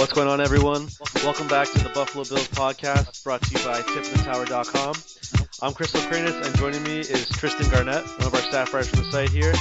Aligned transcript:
What's 0.00 0.14
going 0.14 0.28
on, 0.28 0.40
everyone? 0.40 0.88
Welcome 1.16 1.46
back 1.48 1.70
to 1.72 1.78
the 1.78 1.90
Buffalo 1.90 2.24
Bills 2.24 2.48
podcast, 2.48 3.22
brought 3.22 3.42
to 3.42 3.50
you 3.50 3.62
by 3.62 3.82
TipTheTower.com. 3.82 4.94
I'm 5.60 5.74
Crystal 5.74 6.00
Cranis, 6.00 6.42
and 6.42 6.56
joining 6.56 6.82
me 6.84 7.00
is 7.00 7.28
Tristan 7.28 7.68
Garnett, 7.70 8.06
one 8.16 8.28
of 8.28 8.34
our 8.34 8.40
staff 8.40 8.72
writers 8.72 8.88
from 8.88 9.00
the 9.00 9.12
site 9.12 9.28
here. 9.28 9.52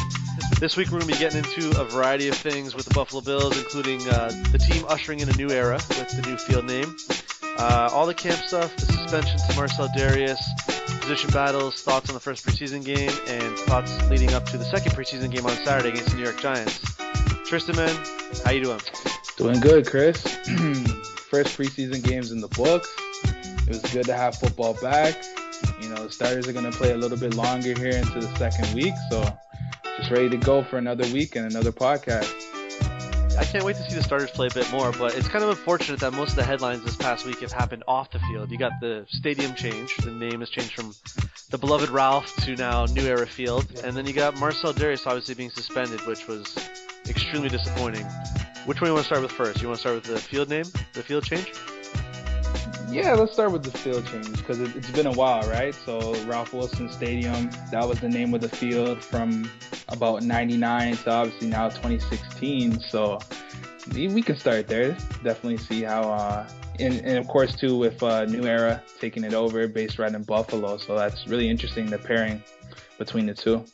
This 0.62 0.78
week, 0.78 0.92
we're 0.92 1.00
going 1.00 1.12
to 1.12 1.14
be 1.14 1.20
getting 1.20 1.40
into 1.40 1.78
a 1.78 1.84
variety 1.84 2.30
of 2.30 2.36
things 2.36 2.74
with 2.74 2.86
the 2.86 2.94
Buffalo 2.94 3.20
Bills, 3.20 3.58
including 3.58 4.00
uh, 4.08 4.30
the 4.54 4.60
team 4.60 4.86
ushering 4.88 5.20
in 5.20 5.28
a 5.28 5.36
new 5.36 5.50
era 5.50 5.78
with 5.90 6.10
the 6.10 6.22
new 6.22 6.38
field 6.38 6.64
name, 6.64 6.96
uh, 7.58 7.90
all 7.92 8.06
the 8.06 8.14
camp 8.14 8.42
stuff, 8.48 8.74
the 8.78 8.86
suspension 8.86 9.38
to 9.50 9.56
Marcell 9.58 9.90
Dareus, 9.90 10.40
position 11.02 11.30
battles, 11.32 11.82
thoughts 11.82 12.10
on 12.10 12.14
the 12.14 12.22
first 12.22 12.46
preseason 12.46 12.86
game, 12.86 13.12
and 13.28 13.58
thoughts 13.60 13.92
leading 14.10 14.34
up 14.34 14.46
to 14.46 14.58
the 14.58 14.64
second 14.64 14.94
preseason 14.94 15.30
game 15.30 15.46
on 15.46 15.52
Saturday 15.66 15.90
against 15.90 16.12
the 16.12 16.16
New 16.16 16.24
York 16.24 16.40
Giants. 16.40 16.80
Tristan, 17.44 17.76
man, 17.76 17.94
how 18.46 18.52
you 18.52 18.64
doing? 18.64 18.80
Doing 19.40 19.62
good, 19.62 19.88
Chris. 19.88 20.22
First 21.32 21.58
preseason 21.58 22.04
games 22.04 22.34
in 22.34 22.42
the 22.42 22.50
books. 22.50 22.94
It 23.24 23.70
was 23.70 23.82
good 23.94 24.06
to 24.08 24.14
have 24.14 24.36
football 24.36 24.74
back. 24.82 25.16
You 25.82 25.88
know, 25.88 26.04
the 26.08 26.12
starters 26.12 26.46
are 26.50 26.52
going 26.52 26.70
to 26.70 26.78
play 26.78 26.92
a 26.92 26.98
little 26.98 27.18
bit 27.18 27.34
longer 27.36 27.74
here 27.74 27.92
into 27.92 28.20
the 28.20 28.28
second 28.36 28.74
week, 28.76 28.94
so 29.10 29.24
just 29.98 30.12
ready 30.12 30.28
to 30.28 30.36
go 30.36 30.62
for 30.62 30.78
another 30.78 31.06
week 31.14 31.38
and 31.38 31.50
another 31.50 31.72
podcast. 31.72 32.30
I 33.38 33.46
can't 33.46 33.64
wait 33.64 33.78
to 33.78 33.90
see 33.90 33.96
the 33.96 34.04
starters 34.04 34.30
play 34.30 34.48
a 34.48 34.54
bit 34.54 34.70
more, 34.74 34.92
but 34.92 35.18
it's 35.18 35.30
kind 35.30 35.46
of 35.46 35.52
unfortunate 35.52 36.02
that 36.02 36.12
most 36.12 36.32
of 36.32 36.36
the 36.36 36.44
headlines 36.44 36.84
this 36.84 36.98
past 36.98 37.26
week 37.26 37.40
have 37.40 37.54
happened 37.54 37.86
off 37.88 38.12
the 38.12 38.20
field. 38.20 38.52
You 38.52 38.58
got 38.58 38.74
the 38.82 39.06
stadium 39.08 39.56
change, 39.56 39.96
the 40.04 40.12
name 40.12 40.42
has 40.42 40.50
changed 40.50 40.74
from 40.74 40.94
the 41.50 41.58
beloved 41.58 41.90
Ralph 41.90 42.36
to 42.44 42.58
now 42.58 42.88
New 42.88 43.08
Era 43.08 43.26
Field, 43.26 43.68
and 43.86 43.96
then 43.96 44.06
you 44.06 44.12
got 44.12 44.38
Marcell 44.38 44.74
Dareus 44.74 45.08
obviously 45.08 45.36
being 45.36 45.50
suspended, 45.50 46.06
which 46.06 46.28
was 46.28 46.58
extremely 47.08 47.48
disappointing. 47.48 48.06
Which 48.70 48.82
one 48.82 48.90
you 48.90 48.94
want 48.94 49.08
to 49.08 49.08
start 49.08 49.24
with 49.24 49.32
first? 49.32 49.64
You 49.64 49.68
want 49.68 49.78
to 49.78 49.80
start 49.80 49.96
with 49.96 50.04
the 50.04 50.20
field 50.20 50.48
name, 50.48 50.66
the 50.94 51.02
field 51.02 51.24
change? 51.24 51.52
Yeah, 52.88 53.16
let's 53.16 53.34
start 53.34 53.52
with 53.52 53.64
the 53.64 53.76
field 53.76 54.06
change 54.06 54.32
because 54.38 54.60
it, 54.60 54.70
has 54.70 54.92
been 54.92 55.08
a 55.08 55.12
while, 55.12 55.42
right? 55.50 55.74
So 55.74 56.14
Ralph 56.26 56.54
Wilson 56.54 56.88
Stadium, 56.92 57.50
that 57.72 57.88
was 57.88 58.00
the 58.00 58.10
name 58.10 58.32
of 58.36 58.42
the 58.42 58.48
field 58.48 59.04
from 59.04 59.50
about 59.88 60.22
99 60.22 60.98
to 60.98 61.10
obviously 61.10 61.48
now 61.48 61.70
2016. 61.70 62.80
So 62.82 63.18
we 63.92 64.22
can 64.22 64.38
start 64.38 64.68
there. 64.68 64.92
Definitely 65.24 65.58
see 65.58 65.82
how, 65.82 66.04
uh, 66.04 66.48
and, 66.80 67.04
and 67.04 67.18
of 67.18 67.28
course 67.28 67.56
too 67.56 67.76
with 67.76 68.04
uh, 68.04 68.26
New 68.26 68.46
Era 68.46 68.84
taking 69.02 69.24
it 69.24 69.34
over, 69.34 69.68
based 69.68 69.98
right 69.98 70.14
in 70.14 70.22
Buffalo. 70.22 70.78
So 70.78 70.96
that's 70.96 71.26
really 71.26 71.50
interesting 71.50 71.88
the 71.88 71.98
pairing 71.98 72.44
between 73.00 73.26
the 73.26 73.34
two. 73.34 73.66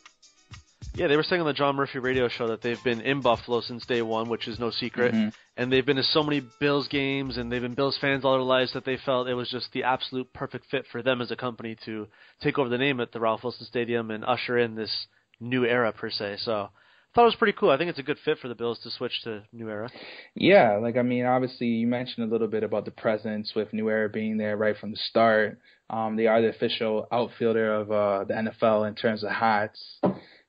Yeah, 0.96 1.08
they 1.08 1.16
were 1.16 1.24
saying 1.24 1.42
on 1.42 1.46
the 1.46 1.52
John 1.52 1.76
Murphy 1.76 1.98
radio 1.98 2.26
show 2.26 2.48
that 2.48 2.62
they've 2.62 2.82
been 2.82 3.02
in 3.02 3.20
Buffalo 3.20 3.60
since 3.60 3.84
day 3.84 4.00
one, 4.00 4.30
which 4.30 4.48
is 4.48 4.58
no 4.58 4.70
secret. 4.70 5.12
Mm-hmm. 5.12 5.28
And 5.58 5.70
they've 5.70 5.84
been 5.84 5.98
to 5.98 6.02
so 6.02 6.22
many 6.22 6.40
Bills 6.58 6.88
games 6.88 7.36
and 7.36 7.52
they've 7.52 7.60
been 7.60 7.74
Bills 7.74 7.98
fans 8.00 8.24
all 8.24 8.32
their 8.32 8.40
lives 8.40 8.72
that 8.72 8.86
they 8.86 8.96
felt 8.96 9.28
it 9.28 9.34
was 9.34 9.50
just 9.50 9.70
the 9.72 9.82
absolute 9.82 10.32
perfect 10.32 10.64
fit 10.70 10.86
for 10.90 11.02
them 11.02 11.20
as 11.20 11.30
a 11.30 11.36
company 11.36 11.76
to 11.84 12.08
take 12.40 12.58
over 12.58 12.70
the 12.70 12.78
name 12.78 12.98
at 13.00 13.12
the 13.12 13.20
Ralph 13.20 13.42
Wilson 13.42 13.66
Stadium 13.66 14.10
and 14.10 14.24
usher 14.24 14.56
in 14.56 14.74
this 14.74 15.06
new 15.38 15.66
era 15.66 15.92
per 15.92 16.08
se. 16.08 16.38
So 16.38 16.52
I 16.52 16.68
thought 17.14 17.22
it 17.22 17.26
was 17.26 17.36
pretty 17.36 17.58
cool. 17.58 17.70
I 17.70 17.76
think 17.76 17.90
it's 17.90 17.98
a 17.98 18.02
good 18.02 18.18
fit 18.24 18.38
for 18.38 18.48
the 18.48 18.54
Bills 18.54 18.78
to 18.78 18.90
switch 18.90 19.22
to 19.24 19.42
New 19.52 19.68
Era. 19.68 19.90
Yeah, 20.34 20.78
like 20.78 20.96
I 20.96 21.02
mean, 21.02 21.26
obviously 21.26 21.66
you 21.66 21.86
mentioned 21.86 22.26
a 22.26 22.32
little 22.32 22.48
bit 22.48 22.62
about 22.62 22.86
the 22.86 22.90
presence 22.90 23.52
with 23.54 23.74
New 23.74 23.90
Era 23.90 24.08
being 24.08 24.38
there 24.38 24.56
right 24.56 24.76
from 24.78 24.92
the 24.92 24.98
start. 25.10 25.58
Um, 25.90 26.16
they 26.16 26.26
are 26.26 26.40
the 26.40 26.48
official 26.48 27.06
outfielder 27.12 27.74
of 27.74 27.92
uh, 27.92 28.24
the 28.24 28.32
NFL 28.32 28.88
in 28.88 28.94
terms 28.94 29.24
of 29.24 29.30
hats. 29.30 29.98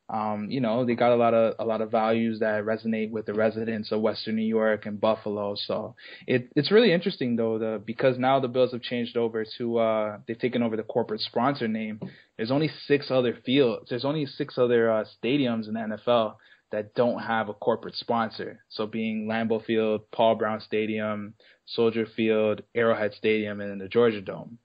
Um, 0.09 0.49
you 0.49 0.61
know, 0.61 0.85
they 0.85 0.95
got 0.95 1.11
a 1.11 1.15
lot 1.15 1.33
of 1.33 1.55
a 1.59 1.65
lot 1.65 1.81
of 1.81 1.91
values 1.91 2.39
that 2.39 2.63
resonate 2.63 3.11
with 3.11 3.25
the 3.25 3.33
residents 3.33 3.91
of 3.91 3.99
Western 3.99 4.37
New 4.37 4.45
York 4.45 4.85
and 4.85 5.01
Buffalo. 5.01 5.55
So 5.55 5.95
it 6.25 6.49
it's 6.55 6.71
really 6.71 6.93
interesting 6.93 7.35
though, 7.35 7.59
the 7.59 7.81
because 7.85 8.17
now 8.17 8.39
the 8.39 8.47
Bills 8.47 8.71
have 8.71 8.81
changed 8.81 9.17
over 9.17 9.45
to 9.57 9.77
uh 9.79 10.17
they've 10.25 10.39
taken 10.39 10.63
over 10.63 10.77
the 10.77 10.83
corporate 10.83 11.21
sponsor 11.21 11.67
name. 11.67 11.99
There's 12.37 12.51
only 12.51 12.69
six 12.85 13.11
other 13.11 13.37
fields. 13.45 13.89
There's 13.89 14.05
only 14.05 14.25
six 14.25 14.57
other 14.57 14.89
uh, 14.89 15.05
stadiums 15.21 15.67
in 15.67 15.73
the 15.73 15.97
NFL 15.97 16.35
that 16.71 16.93
don't 16.95 17.19
have 17.19 17.49
a 17.49 17.53
corporate 17.53 17.95
sponsor. 17.95 18.63
So 18.69 18.85
being 18.85 19.27
Lambeau 19.27 19.63
Field, 19.63 20.01
Paul 20.11 20.35
Brown 20.35 20.61
Stadium, 20.61 21.33
Soldier 21.65 22.05
Field, 22.05 22.61
Arrowhead 22.75 23.13
Stadium, 23.13 23.61
and 23.61 23.79
the 23.79 23.87
Georgia 23.87 24.21
Dome. 24.21 24.57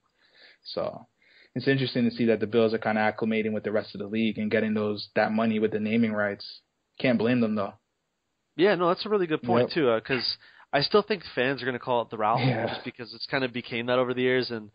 So 0.63 1.07
it's 1.55 1.67
interesting 1.67 2.05
to 2.05 2.15
see 2.15 2.25
that 2.25 2.39
the 2.39 2.47
Bills 2.47 2.73
are 2.73 2.79
kind 2.79 2.97
of 2.97 3.13
acclimating 3.13 3.53
with 3.53 3.63
the 3.63 3.71
rest 3.71 3.93
of 3.93 3.99
the 3.99 4.07
league 4.07 4.37
and 4.37 4.49
getting 4.49 4.73
those 4.73 5.09
that 5.15 5.31
money 5.31 5.59
with 5.59 5.71
the 5.71 5.79
naming 5.79 6.13
rights. 6.13 6.61
Can't 6.99 7.19
blame 7.19 7.41
them 7.41 7.55
though. 7.55 7.73
Yeah, 8.55 8.75
no, 8.75 8.87
that's 8.87 9.05
a 9.05 9.09
really 9.09 9.27
good 9.27 9.41
point 9.41 9.69
yep. 9.69 9.73
too, 9.73 9.95
because 9.95 10.37
uh, 10.73 10.77
I 10.77 10.81
still 10.81 11.01
think 11.01 11.23
fans 11.35 11.61
are 11.61 11.65
going 11.65 11.73
to 11.73 11.79
call 11.79 12.01
it 12.03 12.09
the 12.09 12.17
Ralph 12.17 12.41
yeah. 12.43 12.67
just 12.67 12.85
because 12.85 13.13
it's 13.13 13.27
kind 13.29 13.43
of 13.43 13.53
became 13.53 13.87
that 13.87 13.99
over 13.99 14.13
the 14.13 14.21
years, 14.21 14.51
and 14.51 14.69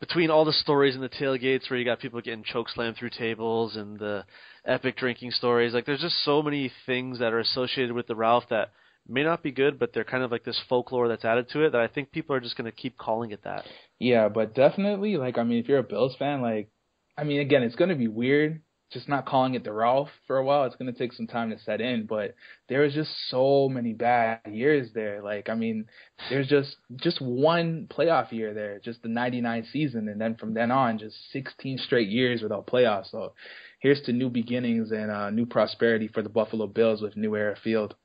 between 0.00 0.30
all 0.30 0.44
the 0.44 0.52
stories 0.52 0.94
in 0.94 1.00
the 1.00 1.08
tailgates 1.08 1.70
where 1.70 1.78
you 1.78 1.84
got 1.84 2.00
people 2.00 2.20
getting 2.20 2.44
choke 2.44 2.68
slammed 2.68 2.96
through 2.96 3.10
tables 3.10 3.76
and 3.76 3.98
the 3.98 4.24
epic 4.64 4.96
drinking 4.96 5.30
stories, 5.30 5.74
like 5.74 5.86
there's 5.86 6.00
just 6.00 6.24
so 6.24 6.42
many 6.42 6.70
things 6.84 7.18
that 7.18 7.32
are 7.32 7.40
associated 7.40 7.92
with 7.92 8.06
the 8.06 8.16
Ralph 8.16 8.44
that 8.50 8.72
may 9.08 9.22
not 9.22 9.42
be 9.42 9.52
good, 9.52 9.78
but 9.78 9.92
they're 9.92 10.04
kind 10.04 10.22
of 10.22 10.30
like 10.30 10.44
this 10.44 10.60
folklore 10.68 11.08
that's 11.08 11.24
added 11.24 11.48
to 11.50 11.64
it 11.64 11.72
that 11.72 11.80
I 11.80 11.88
think 11.88 12.12
people 12.12 12.34
are 12.36 12.40
just 12.40 12.56
going 12.56 12.70
to 12.70 12.76
keep 12.76 12.96
calling 12.96 13.30
it 13.30 13.44
that. 13.44 13.64
Yeah, 13.98 14.28
but 14.28 14.54
definitely, 14.54 15.16
like, 15.16 15.38
I 15.38 15.42
mean, 15.42 15.58
if 15.58 15.68
you're 15.68 15.78
a 15.78 15.84
Bills 15.84 16.16
fan, 16.18 16.42
like, 16.42 16.68
I 17.16 17.24
mean, 17.24 17.40
again, 17.40 17.62
it's 17.62 17.76
going 17.76 17.90
to 17.90 17.96
be 17.96 18.08
weird 18.08 18.60
just 18.92 19.08
not 19.08 19.26
calling 19.26 19.54
it 19.54 19.64
the 19.64 19.72
Ralph 19.72 20.10
for 20.26 20.36
a 20.36 20.44
while. 20.44 20.64
It's 20.64 20.76
going 20.76 20.92
to 20.92 20.98
take 20.98 21.12
some 21.12 21.26
time 21.26 21.50
to 21.50 21.58
set 21.58 21.80
in, 21.80 22.06
but 22.06 22.34
there 22.68 22.82
was 22.82 22.94
just 22.94 23.10
so 23.28 23.68
many 23.68 23.92
bad 23.92 24.40
years 24.48 24.90
there. 24.94 25.22
Like, 25.22 25.48
I 25.48 25.54
mean, 25.54 25.86
there's 26.30 26.48
just 26.48 26.76
just 26.96 27.20
one 27.20 27.88
playoff 27.90 28.30
year 28.30 28.54
there, 28.54 28.78
just 28.78 29.02
the 29.02 29.08
99 29.08 29.66
season, 29.72 30.08
and 30.08 30.20
then 30.20 30.36
from 30.36 30.54
then 30.54 30.70
on, 30.70 30.98
just 30.98 31.16
16 31.32 31.78
straight 31.78 32.08
years 32.08 32.42
without 32.42 32.68
playoffs. 32.68 33.10
So 33.10 33.32
here's 33.80 34.02
to 34.02 34.12
new 34.12 34.30
beginnings 34.30 34.92
and 34.92 35.10
uh, 35.10 35.30
new 35.30 35.46
prosperity 35.46 36.08
for 36.08 36.22
the 36.22 36.28
Buffalo 36.28 36.66
Bills 36.68 37.02
with 37.02 37.16
New 37.16 37.34
Era 37.34 37.56
Field. 37.62 37.96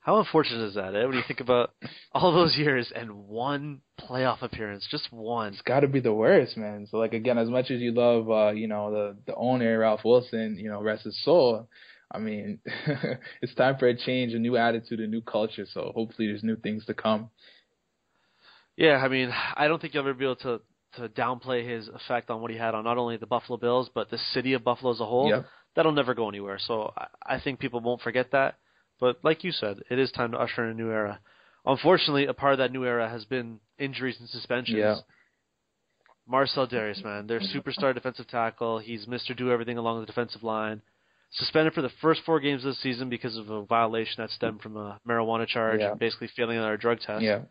How 0.00 0.18
unfortunate 0.18 0.68
is 0.68 0.74
that, 0.74 0.94
eh? 0.94 1.04
When 1.04 1.16
you 1.16 1.22
think 1.26 1.40
about 1.40 1.72
all 2.12 2.32
those 2.32 2.56
years 2.56 2.90
and 2.94 3.26
one 3.26 3.80
playoff 4.00 4.42
appearance, 4.42 4.86
just 4.90 5.12
one. 5.12 5.52
It's 5.52 5.62
got 5.62 5.80
to 5.80 5.88
be 5.88 6.00
the 6.00 6.14
worst, 6.14 6.56
man. 6.56 6.86
So 6.90 6.98
like 6.98 7.12
again, 7.12 7.36
as 7.36 7.48
much 7.48 7.70
as 7.70 7.80
you 7.80 7.92
love, 7.92 8.30
uh, 8.30 8.50
you 8.52 8.68
know, 8.68 8.90
the 8.90 9.16
the 9.26 9.34
owner 9.34 9.78
Ralph 9.78 10.04
Wilson, 10.04 10.56
you 10.58 10.70
know, 10.70 10.82
rest 10.82 11.04
his 11.04 11.22
soul. 11.24 11.68
I 12.10 12.18
mean, 12.18 12.60
it's 13.42 13.54
time 13.54 13.76
for 13.78 13.86
a 13.86 13.96
change, 13.96 14.32
a 14.32 14.38
new 14.38 14.56
attitude, 14.56 15.00
a 15.00 15.06
new 15.06 15.20
culture. 15.20 15.66
So 15.70 15.92
hopefully, 15.94 16.28
there's 16.28 16.42
new 16.42 16.56
things 16.56 16.86
to 16.86 16.94
come. 16.94 17.30
Yeah, 18.76 18.96
I 18.96 19.08
mean, 19.08 19.30
I 19.56 19.68
don't 19.68 19.82
think 19.82 19.92
you'll 19.92 20.04
ever 20.04 20.14
be 20.14 20.24
able 20.24 20.36
to 20.36 20.60
to 20.96 21.08
downplay 21.08 21.68
his 21.68 21.88
effect 21.88 22.30
on 22.30 22.40
what 22.40 22.50
he 22.50 22.56
had 22.56 22.74
on 22.74 22.84
not 22.84 22.96
only 22.96 23.18
the 23.18 23.26
Buffalo 23.26 23.58
Bills 23.58 23.90
but 23.94 24.10
the 24.10 24.16
city 24.32 24.54
of 24.54 24.64
Buffalo 24.64 24.92
as 24.92 25.00
a 25.00 25.04
whole. 25.04 25.28
Yep. 25.28 25.46
That'll 25.76 25.92
never 25.92 26.14
go 26.14 26.28
anywhere. 26.28 26.58
So 26.58 26.92
I, 26.96 27.34
I 27.36 27.40
think 27.40 27.60
people 27.60 27.80
won't 27.80 28.00
forget 28.00 28.30
that. 28.32 28.56
But 29.00 29.18
like 29.22 29.44
you 29.44 29.52
said, 29.52 29.78
it 29.90 29.98
is 29.98 30.10
time 30.10 30.32
to 30.32 30.38
usher 30.38 30.64
in 30.64 30.70
a 30.70 30.74
new 30.74 30.90
era. 30.90 31.20
Unfortunately, 31.64 32.26
a 32.26 32.34
part 32.34 32.52
of 32.54 32.58
that 32.58 32.72
new 32.72 32.84
era 32.84 33.08
has 33.08 33.24
been 33.24 33.60
injuries 33.78 34.16
and 34.20 34.28
suspensions. 34.28 34.78
Yeah. 34.78 34.96
Marcell 36.26 36.66
Dareus, 36.68 37.02
man, 37.02 37.26
their 37.26 37.40
superstar 37.40 37.94
defensive 37.94 38.28
tackle. 38.28 38.78
He's 38.78 39.06
Mr. 39.06 39.36
Do 39.36 39.50
Everything 39.50 39.78
along 39.78 40.00
the 40.00 40.06
defensive 40.06 40.42
line. 40.42 40.82
Suspended 41.30 41.74
for 41.74 41.82
the 41.82 41.90
first 42.00 42.22
four 42.24 42.40
games 42.40 42.64
of 42.64 42.70
the 42.70 42.74
season 42.76 43.08
because 43.08 43.36
of 43.36 43.50
a 43.50 43.62
violation 43.64 44.14
that 44.18 44.30
stemmed 44.30 44.62
from 44.62 44.76
a 44.76 44.98
marijuana 45.06 45.46
charge 45.46 45.80
Yeah. 45.80 45.90
and 45.90 45.98
basically 46.00 46.28
failing 46.28 46.58
on 46.58 46.64
our 46.64 46.76
drug 46.76 47.00
test. 47.00 47.22
Yeah. 47.22 47.42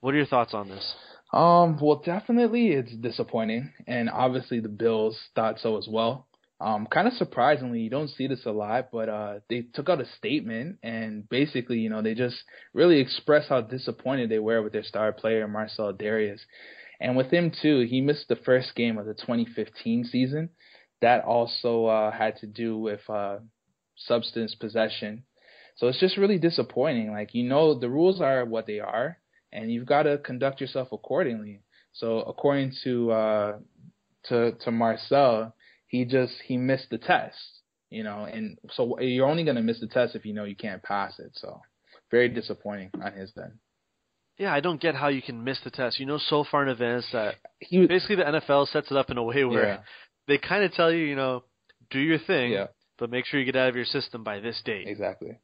What 0.00 0.14
are 0.14 0.16
your 0.16 0.26
thoughts 0.26 0.54
on 0.54 0.68
this? 0.68 0.94
Um, 1.32 1.78
well, 1.80 1.96
definitely 2.04 2.68
it's 2.72 2.92
disappointing, 2.92 3.72
and 3.88 4.08
obviously 4.08 4.60
the 4.60 4.68
Bills 4.68 5.18
thought 5.34 5.58
so 5.58 5.76
as 5.76 5.88
well. 5.88 6.26
Um, 6.64 6.86
kind 6.86 7.06
of 7.06 7.12
surprisingly, 7.14 7.80
you 7.80 7.90
don't 7.90 8.08
see 8.08 8.26
this 8.26 8.46
a 8.46 8.50
lot, 8.50 8.88
but 8.90 9.10
uh, 9.10 9.34
they 9.50 9.66
took 9.74 9.90
out 9.90 10.00
a 10.00 10.06
statement 10.16 10.78
and 10.82 11.28
basically, 11.28 11.78
you 11.78 11.90
know, 11.90 12.00
they 12.00 12.14
just 12.14 12.36
really 12.72 13.00
expressed 13.00 13.50
how 13.50 13.60
disappointed 13.60 14.30
they 14.30 14.38
were 14.38 14.62
with 14.62 14.72
their 14.72 14.82
star 14.82 15.12
player 15.12 15.46
Marcell 15.46 15.92
Dareus, 15.92 16.40
and 17.00 17.18
with 17.18 17.30
him 17.30 17.52
too, 17.60 17.80
he 17.80 18.00
missed 18.00 18.28
the 18.28 18.36
first 18.36 18.74
game 18.74 18.96
of 18.96 19.04
the 19.04 19.12
2015 19.12 20.04
season. 20.04 20.48
That 21.02 21.24
also 21.24 21.84
uh, 21.84 22.10
had 22.10 22.36
to 22.36 22.46
do 22.46 22.78
with 22.78 23.00
uh, 23.10 23.40
substance 23.96 24.54
possession. 24.54 25.24
So 25.76 25.88
it's 25.88 26.00
just 26.00 26.16
really 26.16 26.38
disappointing. 26.38 27.12
Like 27.12 27.34
you 27.34 27.46
know, 27.46 27.78
the 27.78 27.90
rules 27.90 28.22
are 28.22 28.46
what 28.46 28.66
they 28.66 28.80
are 28.80 29.18
and 29.52 29.70
you've 29.70 29.86
got 29.86 30.04
to 30.04 30.18
conduct 30.18 30.60
yourself 30.60 30.88
accordingly. 30.92 31.60
So 31.92 32.20
according 32.20 32.72
to 32.84 33.12
uh, 33.12 33.58
to 34.28 34.52
to 34.64 34.70
Marcel, 34.70 35.54
he 35.94 36.04
just 36.04 36.34
he 36.44 36.56
missed 36.56 36.90
the 36.90 36.98
test, 36.98 37.38
you 37.88 38.02
know, 38.02 38.24
and 38.24 38.58
so 38.72 38.98
you're 38.98 39.28
only 39.28 39.44
going 39.44 39.54
to 39.54 39.62
miss 39.62 39.78
the 39.78 39.86
test 39.86 40.16
if 40.16 40.26
you 40.26 40.34
know 40.34 40.42
you 40.42 40.56
can't 40.56 40.82
pass 40.82 41.20
it. 41.20 41.30
So 41.34 41.60
very 42.10 42.28
disappointing 42.28 42.90
on 43.00 43.12
his 43.12 43.32
end. 43.36 43.52
Yeah, 44.36 44.52
I 44.52 44.58
don't 44.58 44.80
get 44.80 44.96
how 44.96 45.08
you 45.08 45.22
can 45.22 45.44
miss 45.44 45.60
the 45.62 45.70
test. 45.70 46.00
You 46.00 46.06
know 46.06 46.18
so 46.18 46.44
far 46.50 46.64
in 46.64 46.68
advance 46.68 47.06
that 47.12 47.36
He 47.60 47.78
was 47.78 47.86
basically 47.86 48.16
the 48.16 48.24
NFL 48.24 48.66
sets 48.72 48.90
it 48.90 48.96
up 48.96 49.10
in 49.10 49.18
a 49.18 49.22
way 49.22 49.44
where 49.44 49.64
yeah, 49.64 49.78
they 50.26 50.38
kind 50.38 50.64
of 50.64 50.72
tell 50.72 50.90
you, 50.90 51.04
you 51.04 51.14
know, 51.14 51.44
do 51.90 52.00
your 52.00 52.18
thing, 52.18 52.50
yeah, 52.50 52.66
but 52.98 53.08
make 53.08 53.24
sure 53.26 53.38
you 53.38 53.46
get 53.46 53.54
out 53.54 53.68
of 53.68 53.76
your 53.76 53.84
system 53.84 54.24
by 54.24 54.40
this 54.40 54.60
date. 54.64 54.88
exactly. 54.88 55.38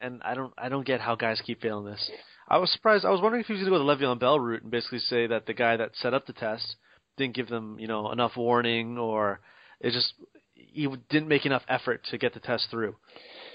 And 0.00 0.22
I 0.22 0.34
don't, 0.34 0.52
I 0.56 0.68
don't 0.68 0.86
get 0.86 1.00
how 1.00 1.16
guys 1.16 1.40
keep 1.44 1.62
failing 1.62 1.86
this. 1.86 2.10
I 2.48 2.58
was 2.58 2.70
surprised. 2.70 3.04
I 3.04 3.10
was 3.10 3.20
wondering 3.20 3.40
if 3.40 3.46
he 3.48 3.54
was 3.54 3.62
going 3.62 3.72
to 3.72 3.78
go 3.78 3.84
the 3.84 4.04
Le'Veon 4.04 4.20
Bell 4.20 4.38
route 4.38 4.62
and 4.62 4.70
basically 4.70 5.00
say 5.00 5.26
that 5.26 5.46
the 5.46 5.54
guy 5.54 5.76
that 5.78 5.96
set 5.96 6.14
up 6.14 6.26
the 6.26 6.34
test 6.34 6.76
didn't 7.16 7.34
give 7.34 7.48
them, 7.48 7.78
you 7.80 7.88
know, 7.88 8.12
enough 8.12 8.36
warning, 8.36 8.98
or 8.98 9.40
it 9.80 9.92
just 9.92 10.14
he 10.54 10.86
didn't 11.08 11.28
make 11.28 11.46
enough 11.46 11.62
effort 11.68 12.02
to 12.10 12.18
get 12.18 12.34
the 12.34 12.40
test 12.40 12.68
through. 12.70 12.96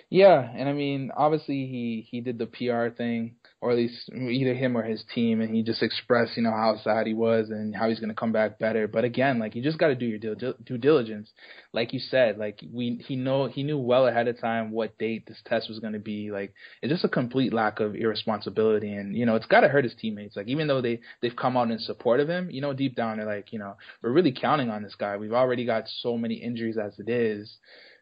Yeah, 0.09 0.49
and 0.55 0.67
I 0.67 0.73
mean, 0.73 1.11
obviously 1.15 1.67
he 1.67 2.07
he 2.09 2.21
did 2.21 2.37
the 2.37 2.45
PR 2.45 2.95
thing, 2.95 3.35
or 3.61 3.69
at 3.69 3.77
least 3.77 4.09
either 4.11 4.55
him 4.55 4.75
or 4.75 4.81
his 4.81 5.03
team, 5.13 5.39
and 5.39 5.53
he 5.53 5.61
just 5.61 5.83
expressed, 5.83 6.35
you 6.35 6.41
know, 6.41 6.51
how 6.51 6.79
sad 6.83 7.05
he 7.05 7.13
was 7.13 7.51
and 7.51 7.75
how 7.75 7.87
he's 7.87 7.99
going 7.99 8.09
to 8.09 8.15
come 8.15 8.31
back 8.31 8.57
better. 8.57 8.87
But 8.87 9.03
again, 9.03 9.37
like 9.37 9.53
you 9.53 9.61
just 9.61 9.77
got 9.77 9.89
to 9.89 9.95
do 9.95 10.07
your 10.07 10.17
due, 10.17 10.55
due 10.65 10.79
diligence, 10.79 11.29
like 11.71 11.93
you 11.93 11.99
said. 11.99 12.39
Like 12.39 12.59
we 12.73 12.99
he 13.07 13.15
know 13.15 13.47
he 13.47 13.61
knew 13.61 13.77
well 13.77 14.07
ahead 14.07 14.27
of 14.27 14.41
time 14.41 14.71
what 14.71 14.97
date 14.97 15.27
this 15.27 15.37
test 15.45 15.69
was 15.69 15.77
going 15.77 15.93
to 15.93 15.99
be. 15.99 16.31
Like 16.31 16.55
it's 16.81 16.91
just 16.91 17.05
a 17.05 17.09
complete 17.09 17.53
lack 17.53 17.79
of 17.79 17.95
irresponsibility, 17.95 18.91
and 18.93 19.15
you 19.15 19.27
know 19.27 19.35
it's 19.35 19.45
got 19.45 19.61
to 19.61 19.67
hurt 19.67 19.83
his 19.83 19.95
teammates. 19.95 20.35
Like 20.35 20.47
even 20.47 20.65
though 20.65 20.81
they 20.81 20.99
they've 21.21 21.35
come 21.35 21.55
out 21.55 21.69
in 21.69 21.77
support 21.77 22.19
of 22.19 22.27
him, 22.27 22.49
you 22.49 22.61
know, 22.61 22.73
deep 22.73 22.95
down 22.95 23.17
they're 23.17 23.27
like, 23.27 23.53
you 23.53 23.59
know, 23.59 23.77
we're 24.01 24.11
really 24.11 24.31
counting 24.31 24.71
on 24.71 24.81
this 24.81 24.95
guy. 24.95 25.17
We've 25.17 25.33
already 25.33 25.65
got 25.65 25.83
so 25.87 26.17
many 26.17 26.35
injuries 26.35 26.77
as 26.83 26.97
it 26.97 27.09
is. 27.09 27.57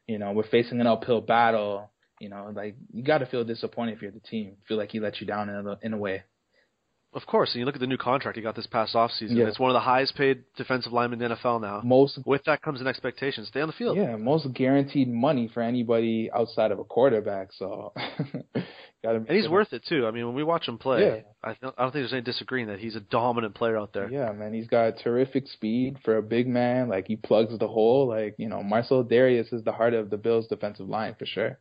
You 0.07 0.19
know, 0.19 0.31
we're 0.31 0.47
facing 0.47 0.79
an 0.79 0.88
uphill 0.88 1.21
battle 1.21 1.91
you 2.19 2.30
know, 2.30 2.51
like 2.56 2.75
you 2.92 3.04
got 3.04 3.19
to 3.19 3.25
feel 3.25 3.44
disappointed 3.44 3.95
if 3.95 4.01
you're 4.01 4.12
the 4.12 4.19
team. 4.19 4.57
Feel 4.68 4.77
like 4.77 4.92
he 4.92 5.00
let 5.00 5.19
you 5.21 5.27
down 5.27 5.50
in 5.50 5.68
a 5.68 5.77
in 5.81 5.94
a 5.94 5.98
way. 5.98 6.24
Of 7.12 7.25
course, 7.25 7.50
and 7.54 7.60
you 7.60 7.66
look 7.66 7.74
at 7.74 7.81
the 7.81 7.88
new 7.88 7.98
contract 7.98 8.38
he 8.38 8.44
got 8.44 8.56
this 8.56 8.68
past 8.68 8.94
offseason. 8.94 9.36
Yeah. 9.36 9.48
It's 9.48 9.57
one 9.57 9.71
of 9.71 9.74
the 9.74 9.80
highest 9.80 10.16
paid 10.16 10.44
defensive 10.57 10.94
linemen 10.94 11.19
in 11.19 11.30
the 11.30 11.36
NFL 11.36 11.60
now. 11.60 11.81
Most 11.83 12.19
With 12.24 12.44
that 12.45 12.62
comes 12.62 12.81
an 12.81 12.88
expectation: 12.88 13.45
stay 13.45 13.62
on 13.62 13.68
the 13.68 13.74
field. 13.74 13.98
yeah, 13.98 14.16
most 14.16 14.54
guaranteed 14.54 15.12
money 15.12 15.50
for 15.51 15.63
anybody 15.63 16.30
outside 16.31 16.71
of 16.71 16.77
a 16.77 16.83
quarterback. 16.83 17.48
So, 17.57 17.94
got 19.04 19.16
And 19.16 19.27
he's 19.27 19.50
worth 19.50 19.74
it 19.74 19.83
too. 19.89 20.06
I 20.06 20.12
mean, 20.12 20.27
when 20.27 20.36
we 20.36 20.44
watch 20.44 20.68
him 20.68 20.77
play, 20.77 21.01
Yeah. 21.01 21.21
I, 21.44 21.54
th- 21.54 21.74
I 21.77 21.81
don't 21.81 21.92
think 21.92 21.94
there's 22.04 22.13
any 22.13 22.21
disagreeing 22.21 22.68
that 22.68 22.77
he's 22.77 22.95
a 22.95 23.00
dominant 23.00 23.56
player 23.56 23.75
out 23.75 23.92
there. 23.92 24.07
Yeah, 24.12 24.31
man, 24.31 24.54
he's 24.54 24.68
got 24.68 25.00
terrific 25.04 25.48
speed 25.48 25.98
for 26.06 26.18
a 26.18 26.21
big 26.21 26.48
man. 26.48 26.89
Like 26.89 27.07
he 27.07 27.16
plugs 27.16 27.57
the 27.57 27.68
hole. 27.68 28.07
Like 28.07 28.36
you 28.38 28.50
know, 28.50 28.62
Marcell 28.62 29.04
Dareus 29.04 29.51
is 29.51 29.63
the 29.63 29.71
heart 29.71 29.95
of 29.95 30.12
the 30.12 30.18
Bills' 30.18 30.45
defensive 30.48 30.88
line 30.88 31.16
for 31.18 31.25
sure. 31.25 31.57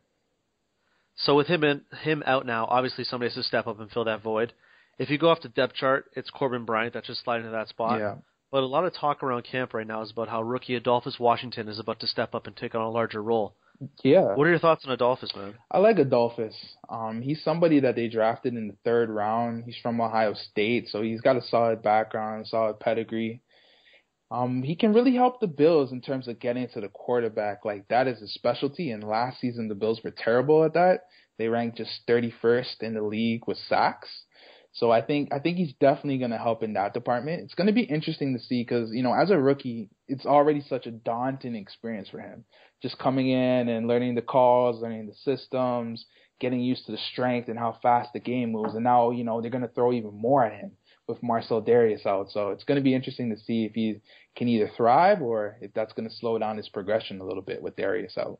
So 1.19 1.35
with 1.35 1.47
him 1.47 1.63
in, 1.63 1.81
him 2.01 2.23
out 2.25 2.45
now, 2.45 2.65
obviously 2.69 3.03
somebody 3.03 3.29
has 3.29 3.35
to 3.35 3.43
step 3.43 3.67
up 3.67 3.79
and 3.79 3.91
fill 3.91 4.05
that 4.05 4.23
void. 4.23 4.53
If 4.97 5.09
you 5.09 5.17
go 5.17 5.29
off 5.29 5.41
the 5.41 5.49
depth 5.49 5.75
chart, 5.75 6.05
it's 6.15 6.29
Corbin 6.29 6.65
Bryant 6.65 6.93
that's 6.93 7.07
just 7.07 7.23
sliding 7.23 7.45
into 7.45 7.57
that 7.57 7.69
spot. 7.69 7.99
Yeah. 7.99 8.15
But 8.51 8.63
a 8.63 8.65
lot 8.65 8.85
of 8.85 8.93
talk 8.93 9.21
around 9.21 9.43
camp 9.43 9.73
right 9.73 9.85
now 9.85 10.01
is 10.01 10.11
about 10.11 10.29
how 10.29 10.41
rookie 10.41 10.75
Adolphus 10.75 11.19
Washington 11.19 11.67
is 11.67 11.79
about 11.79 11.99
to 11.99 12.07
step 12.07 12.33
up 12.33 12.47
and 12.47 12.55
take 12.55 12.73
on 12.73 12.81
a 12.81 12.89
larger 12.89 13.21
role. 13.21 13.53
Yeah. 14.03 14.35
What 14.35 14.45
are 14.47 14.49
your 14.49 14.59
thoughts 14.59 14.83
on 14.85 14.91
Adolphus, 14.91 15.33
man? 15.35 15.53
I 15.71 15.77
like 15.77 15.99
Adolphus. 15.99 16.55
Um, 16.89 17.21
he's 17.21 17.41
somebody 17.43 17.79
that 17.81 17.95
they 17.95 18.07
drafted 18.07 18.55
in 18.55 18.67
the 18.67 18.75
third 18.83 19.09
round. 19.09 19.63
He's 19.65 19.77
from 19.81 20.01
Ohio 20.01 20.33
State, 20.33 20.89
so 20.89 21.01
he's 21.01 21.21
got 21.21 21.37
a 21.37 21.41
solid 21.41 21.81
background, 21.81 22.47
solid 22.47 22.79
pedigree. 22.79 23.41
Um, 24.31 24.61
he 24.61 24.75
can 24.75 24.93
really 24.93 25.15
help 25.15 25.39
the 25.39 25.47
Bills 25.47 25.91
in 25.91 26.01
terms 26.01 26.27
of 26.27 26.39
getting 26.39 26.67
to 26.69 26.81
the 26.81 26.89
quarterback. 26.89 27.65
Like 27.65 27.87
that 27.87 28.07
is 28.07 28.21
a 28.21 28.27
specialty. 28.27 28.91
And 28.91 29.03
last 29.03 29.39
season 29.39 29.67
the 29.67 29.75
Bills 29.75 30.01
were 30.03 30.13
terrible 30.15 30.63
at 30.63 30.73
that. 30.73 31.01
They 31.37 31.47
ranked 31.47 31.77
just 31.77 32.01
31st 32.07 32.81
in 32.81 32.93
the 32.93 33.01
league 33.01 33.47
with 33.47 33.57
sacks. 33.57 34.09
So 34.71 34.91
I 34.91 35.01
think 35.01 35.33
I 35.33 35.39
think 35.39 35.57
he's 35.57 35.73
definitely 35.79 36.19
going 36.19 36.29
to 36.29 36.37
help 36.37 36.61
in 36.61 36.73
that 36.73 36.93
department. 36.93 37.41
It's 37.41 37.55
going 37.55 37.67
to 37.67 37.73
be 37.73 37.81
interesting 37.81 38.37
to 38.37 38.43
see 38.43 38.61
because 38.61 38.91
you 38.93 39.01
know 39.01 39.13
as 39.13 39.31
a 39.31 39.37
rookie, 39.37 39.89
it's 40.07 40.27
already 40.27 40.61
such 40.61 40.85
a 40.85 40.91
daunting 40.91 41.55
experience 41.55 42.07
for 42.07 42.19
him. 42.19 42.45
Just 42.83 42.99
coming 42.99 43.29
in 43.29 43.67
and 43.67 43.87
learning 43.87 44.13
the 44.13 44.21
calls, 44.21 44.81
learning 44.81 45.07
the 45.07 45.15
systems, 45.15 46.05
getting 46.39 46.59
used 46.59 46.85
to 46.85 46.91
the 46.91 46.99
strength 47.11 47.49
and 47.49 47.57
how 47.57 47.77
fast 47.81 48.13
the 48.13 48.19
game 48.19 48.51
moves. 48.51 48.75
And 48.75 48.83
now 48.83 49.09
you 49.09 49.23
know 49.23 49.41
they're 49.41 49.49
going 49.49 49.67
to 49.67 49.73
throw 49.73 49.91
even 49.91 50.13
more 50.13 50.45
at 50.45 50.53
him 50.53 50.73
with 51.09 51.21
Marcell 51.21 51.61
Dareus 51.61 52.05
out. 52.05 52.31
So 52.31 52.49
it's 52.51 52.63
going 52.63 52.77
to 52.77 52.83
be 52.83 52.93
interesting 52.95 53.29
to 53.31 53.37
see 53.41 53.65
if 53.65 53.73
he 53.73 53.99
can 54.37 54.47
either 54.47 54.69
thrive 54.77 55.21
or 55.21 55.57
if 55.59 55.73
that's 55.73 55.91
going 55.93 56.07
to 56.07 56.15
slow 56.15 56.37
down 56.37 56.55
his 56.57 56.69
progression 56.69 57.19
a 57.19 57.25
little 57.25 57.41
bit 57.41 57.61
with 57.61 57.75
Dareus 57.75 58.17
out. 58.17 58.39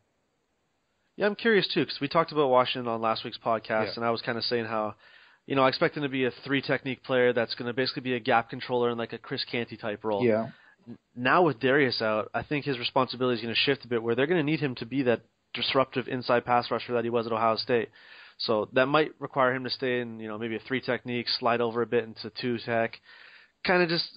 Yeah, 1.18 1.26
I'm 1.26 1.36
curious 1.36 1.68
too 1.74 1.82
because 1.82 2.00
we 2.00 2.08
talked 2.08 2.32
about 2.32 2.48
Washington 2.50 2.88
on 2.88 3.02
last 3.02 3.26
week's 3.26 3.38
podcast, 3.38 3.68
Yeah. 3.88 3.94
and 3.98 4.06
I 4.06 4.12
was 4.12 4.22
kind 4.22 4.38
of 4.38 4.44
saying 4.46 4.66
how, 4.66 4.96
you 5.48 5.56
know, 5.56 5.64
I 5.64 5.68
expect 5.68 5.98
him 5.98 6.04
to 6.04 6.10
be 6.10 6.24
a 6.26 6.32
three 6.46 6.62
technique 6.62 7.04
player 7.04 7.34
that's 7.34 7.56
going 7.56 7.68
to 7.68 7.74
basically 7.74 8.04
be 8.04 8.14
a 8.14 8.20
gap 8.20 8.50
controller 8.50 8.90
in 8.92 8.98
like 8.98 9.12
a 9.12 9.18
Chris 9.18 9.44
Canty 9.52 9.76
type 9.76 10.04
role. 10.06 10.24
Yeah. 10.24 10.50
now 11.16 11.44
with 11.44 11.60
Dareus 11.60 12.02
out, 12.02 12.30
I 12.34 12.44
think 12.44 12.64
his 12.66 12.80
responsibility 12.80 13.36
is 13.38 13.42
going 13.44 13.54
to 13.54 13.60
shift 13.60 13.84
a 13.84 13.88
bit 13.90 14.02
where 14.02 14.16
they're 14.16 14.28
going 14.28 14.40
to 14.40 14.50
need 14.50 14.62
him 14.62 14.76
to 14.76 14.86
be 14.86 15.04
that 15.04 15.22
disruptive 15.54 16.08
inside 16.08 16.46
pass 16.46 16.70
rusher 16.72 16.94
that 16.94 17.04
he 17.04 17.10
was 17.10 17.26
at 17.26 17.34
Ohio 17.34 17.58
State. 17.58 17.90
So 18.40 18.70
that 18.74 18.86
might 18.88 19.12
require 19.20 19.54
him 19.54 19.66
to 19.66 19.70
stay 19.70 20.00
in, 20.00 20.20
you 20.20 20.28
know, 20.28 20.38
maybe 20.38 20.56
a 20.56 20.60
three 20.60 20.82
technique, 20.82 21.28
slide 21.40 21.62
over 21.62 21.82
a 21.82 21.86
bit 21.88 22.06
into 22.06 22.30
two 22.42 22.58
tech, 22.60 23.00
kind 23.66 23.84
of 23.84 23.90
just, 23.90 24.10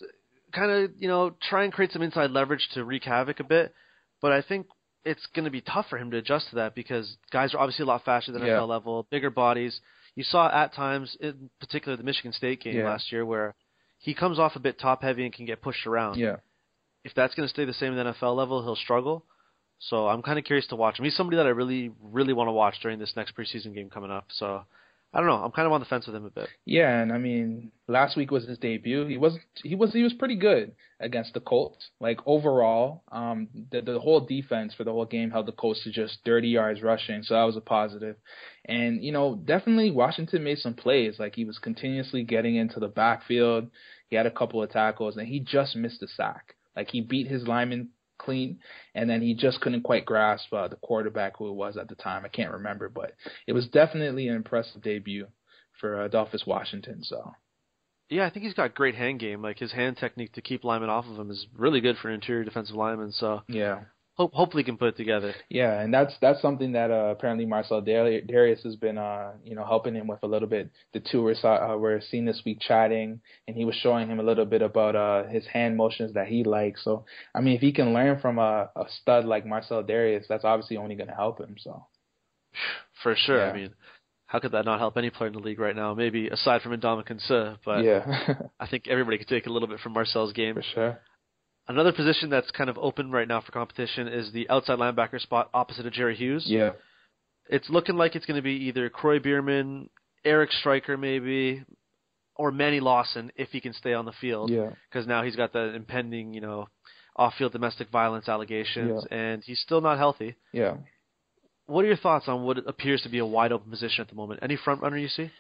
kind 0.52 0.70
of, 0.70 0.90
you 0.96 1.08
know, 1.08 1.34
try 1.48 1.64
and 1.64 1.72
create 1.72 1.90
some 1.92 2.02
inside 2.02 2.30
leverage 2.30 2.66
to 2.74 2.84
wreak 2.84 3.02
havoc 3.04 3.40
a 3.40 3.44
bit. 3.44 3.74
But 4.20 4.30
I 4.32 4.40
think 4.42 4.66
it's 5.04 5.26
going 5.34 5.44
to 5.46 5.50
be 5.50 5.60
tough 5.60 5.86
for 5.90 5.98
him 5.98 6.12
to 6.12 6.18
adjust 6.18 6.50
to 6.50 6.56
that 6.56 6.76
because 6.76 7.16
guys 7.32 7.52
are 7.52 7.58
obviously 7.58 7.82
a 7.82 7.86
lot 7.86 8.04
faster 8.04 8.30
than 8.30 8.42
Yeah. 8.42 8.58
NFL 8.58 8.68
level, 8.68 9.06
bigger 9.10 9.30
bodies. 9.30 9.80
You 10.14 10.22
saw 10.22 10.48
at 10.48 10.72
times, 10.74 11.16
in 11.20 11.50
particular 11.58 11.96
the 11.96 12.04
Michigan 12.04 12.32
State 12.32 12.60
game 12.60 12.76
Yeah. 12.76 12.84
last 12.84 13.10
year, 13.10 13.26
where 13.26 13.56
he 13.98 14.14
comes 14.14 14.38
off 14.38 14.54
a 14.54 14.60
bit 14.60 14.78
top 14.78 15.02
heavy 15.02 15.24
and 15.24 15.34
can 15.34 15.46
get 15.46 15.62
pushed 15.62 15.86
around 15.86 16.18
Yeah. 16.18 16.36
if 17.02 17.12
that's 17.14 17.34
going 17.34 17.48
to 17.48 17.52
stay 17.52 17.64
the 17.64 17.72
same 17.72 17.92
at 17.92 17.96
the 17.96 18.10
NFL 18.12 18.36
level, 18.36 18.62
he'll 18.62 18.76
struggle. 18.76 19.26
So 19.88 20.06
I'm 20.08 20.22
kind 20.22 20.38
of 20.38 20.44
curious 20.44 20.66
to 20.68 20.76
watch 20.76 20.98
him. 20.98 21.04
He's 21.04 21.16
somebody 21.16 21.38
that 21.38 21.46
I 21.46 21.50
really, 21.50 21.90
really 22.00 22.32
want 22.32 22.48
to 22.48 22.52
watch 22.52 22.76
during 22.82 22.98
this 22.98 23.14
next 23.16 23.36
preseason 23.36 23.74
game 23.74 23.90
coming 23.90 24.12
up. 24.12 24.26
So 24.30 24.64
I 25.12 25.18
don't 25.18 25.26
know. 25.26 25.44
I'm 25.44 25.50
kind 25.50 25.66
of 25.66 25.72
on 25.72 25.80
the 25.80 25.86
fence 25.86 26.06
with 26.06 26.14
him 26.14 26.24
a 26.24 26.30
bit. 26.30 26.48
Yeah, 26.64 27.00
and 27.00 27.12
I 27.12 27.18
mean, 27.18 27.72
last 27.86 28.16
week 28.16 28.30
was 28.30 28.46
his 28.46 28.58
debut. 28.58 29.06
He 29.06 29.18
was 29.18 29.36
he 29.62 29.74
was 29.74 29.92
he 29.92 30.02
was 30.02 30.14
pretty 30.14 30.36
good 30.36 30.72
against 31.00 31.34
the 31.34 31.40
Colts. 31.40 31.90
Like 32.00 32.20
overall, 32.26 33.02
um, 33.10 33.48
the 33.70 33.82
the 33.82 33.98
whole 33.98 34.20
defense 34.20 34.72
for 34.72 34.84
the 34.84 34.92
whole 34.92 35.04
game 35.04 35.30
held 35.30 35.46
the 35.46 35.52
Colts 35.52 35.82
to 35.82 35.90
just 35.90 36.18
30 36.24 36.48
yards 36.48 36.80
rushing, 36.80 37.22
so 37.24 37.34
that 37.34 37.42
was 37.42 37.56
a 37.56 37.60
positive. 37.60 38.16
And 38.64 39.02
you 39.04 39.12
know, 39.12 39.34
definitely 39.34 39.90
Washington 39.90 40.44
made 40.44 40.58
some 40.58 40.74
plays. 40.74 41.16
Like 41.18 41.34
he 41.34 41.44
was 41.44 41.58
continuously 41.58 42.22
getting 42.22 42.56
into 42.56 42.80
the 42.80 42.88
backfield. 42.88 43.68
He 44.08 44.16
had 44.16 44.26
a 44.26 44.30
couple 44.30 44.62
of 44.62 44.70
tackles, 44.70 45.16
and 45.16 45.28
he 45.28 45.40
just 45.40 45.76
missed 45.76 46.02
a 46.02 46.08
sack. 46.08 46.54
Like 46.74 46.88
he 46.90 47.02
beat 47.02 47.26
his 47.26 47.46
lineman 47.46 47.90
clean, 48.24 48.58
and 48.94 49.08
then 49.08 49.22
he 49.22 49.34
just 49.34 49.60
couldn't 49.60 49.82
quite 49.82 50.06
grasp 50.06 50.52
uh, 50.52 50.68
the 50.68 50.76
quarterback 50.76 51.36
who 51.36 51.48
it 51.48 51.54
was 51.54 51.76
at 51.76 51.88
the 51.88 51.94
time. 51.94 52.24
I 52.24 52.28
can't 52.28 52.52
remember, 52.52 52.88
but 52.88 53.12
it 53.46 53.52
was 53.52 53.68
definitely 53.68 54.28
an 54.28 54.36
impressive 54.36 54.82
debut 54.82 55.26
for 55.80 56.04
Adolphus 56.04 56.44
Washington. 56.46 57.02
So. 57.02 57.32
Yeah, 58.08 58.26
I 58.26 58.30
think 58.30 58.44
he's 58.44 58.54
got 58.54 58.74
great 58.74 58.94
hand 58.94 59.20
game. 59.20 59.40
Like 59.40 59.58
his 59.58 59.72
hand 59.72 59.96
technique 59.96 60.32
to 60.34 60.42
keep 60.42 60.64
linemen 60.64 60.90
off 60.90 61.06
of 61.06 61.18
him 61.18 61.30
is 61.30 61.46
really 61.56 61.80
good 61.80 61.96
for 61.96 62.08
an 62.08 62.14
interior 62.14 62.44
defensive 62.44 62.76
lineman. 62.76 63.12
So 63.12 63.42
yeah, 63.48 63.84
hope 64.14 64.33
hopefully 64.33 64.64
can 64.64 64.76
put 64.76 64.88
it 64.88 64.97
together. 64.97 65.35
Yeah, 65.49 65.81
and 65.81 65.92
that's 65.92 66.14
that's 66.21 66.40
something 66.42 66.73
that 66.73 66.90
uh, 66.90 67.11
apparently 67.11 67.47
Marcell 67.47 67.83
Dareus 67.83 68.62
has 68.62 68.76
been 68.76 68.99
uh, 68.99 69.33
you 69.45 69.54
know 69.54 69.64
helping 69.64 69.95
him 69.95 70.07
with 70.07 70.23
a 70.23 70.26
little 70.26 70.49
bit. 70.49 70.71
The 70.92 71.00
two 71.00 71.23
were 71.23 71.35
uh, 71.45 71.76
were 71.76 72.00
seen 72.11 72.25
this 72.25 72.42
week 72.45 72.61
chatting, 72.61 73.21
and 73.47 73.57
he 73.57 73.64
was 73.64 73.75
showing 73.76 74.09
him 74.09 74.21
a 74.21 74.23
little 74.23 74.45
bit 74.45 74.62
about 74.62 74.97
uh, 74.97 75.25
his 75.28 75.47
hand 75.47 75.76
motions 75.76 76.14
that 76.14 76.28
he 76.28 76.45
likes. 76.45 76.85
So 76.85 77.04
I 77.35 77.40
mean, 77.40 77.57
if 77.57 77.61
he 77.61 77.73
can 77.73 77.92
learn 77.92 78.21
from 78.21 78.38
a, 78.38 78.71
a 78.76 78.85
stud 79.00 79.25
like 79.25 79.47
Marcell 79.47 79.85
Dareus, 79.85 80.25
that's 80.28 80.45
obviously 80.45 80.76
only 80.76 80.95
going 80.95 81.09
to 81.09 81.14
help 81.14 81.40
him. 81.40 81.57
So 81.59 81.87
for 83.02 83.14
sure, 83.16 83.38
yeah. 83.38 83.52
I 83.52 83.57
mean. 83.57 83.75
How 84.26 84.38
could 84.38 84.52
that 84.52 84.64
not 84.64 84.78
help 84.78 84.97
any 84.97 85.11
player 85.11 85.26
in 85.26 85.35
the 85.35 85.40
league 85.40 85.61
right 85.61 85.76
now? 85.76 85.92
Maybe 85.92 86.28
aside 86.28 86.62
from 86.62 86.73
Ndamukong 86.73 87.21
Suh, 87.21 87.57
but 87.66 87.85
yeah. 87.85 88.37
I 88.61 88.66
think 88.66 88.88
everybody 88.88 89.19
could 89.19 89.28
take 89.28 89.45
a 89.45 89.50
little 89.50 89.69
bit 89.69 89.78
from 89.81 89.92
Marcel's 89.92 90.33
game. 90.33 90.54
For 90.54 90.62
sure. 90.62 91.00
Another 91.69 91.92
position 91.92 92.28
that's 92.28 92.50
kind 92.50 92.69
of 92.69 92.76
open 92.78 93.11
right 93.12 93.28
now 93.28 93.40
for 93.40 93.52
competition 93.52 94.09
is 94.09 94.33
the 94.33 94.49
outside 94.50 94.78
linebacker 94.78 95.21
spot 95.21 95.49
opposite 95.54 95.87
of 95.87 95.92
Jerry 95.92 96.16
Hughes. 96.16 96.45
Yeah. 96.47 96.73
It's 97.49 97.71
looking 97.71 97.97
like 97.97 98.16
it's 98.16 98.26
going 98.26 98.37
to 98.37 98.42
be 98.42 98.66
either 98.66 98.88
Kroy 98.88 99.21
Biermann, 99.21 99.88
Eric 100.25 100.50
Striker 100.52 100.97
maybe, 100.97 101.64
or 102.35 102.50
Manny 102.50 102.81
Lawson 102.81 103.31
if 103.37 103.50
he 103.50 103.61
can 103.61 103.73
stay 103.75 103.95
on 103.95 104.04
the 104.04 104.12
field. 104.12 104.50
Yeah. 104.50 104.71
Because 104.90 105.07
now 105.07 105.23
he's 105.23 105.37
got 105.37 105.52
the 105.52 105.75
impending, 105.75 106.35
you 106.35 106.40
know, 106.40 106.66
off-field 107.14 107.52
domestic 107.52 107.90
violence 107.90 108.28
allegations, 108.28 109.04
yeah. 109.11 109.16
and 109.16 109.42
he's 109.45 109.61
still 109.61 109.81
not 109.81 109.99
healthy. 109.99 110.35
Yeah. 110.52 110.76
What 111.66 111.85
are 111.85 111.88
your 111.88 111.97
thoughts 111.97 112.26
on 112.26 112.42
what 112.42 112.59
appears 112.66 113.02
to 113.02 113.09
be 113.09 113.19
a 113.19 113.26
wide 113.26 113.52
open 113.52 113.71
position 113.71 114.02
at 114.02 114.09
the 114.09 114.14
moment? 114.14 114.40
Any 114.42 114.57
front 114.57 114.83
runner 114.83 114.97
you 114.97 115.09
see? 115.09 115.31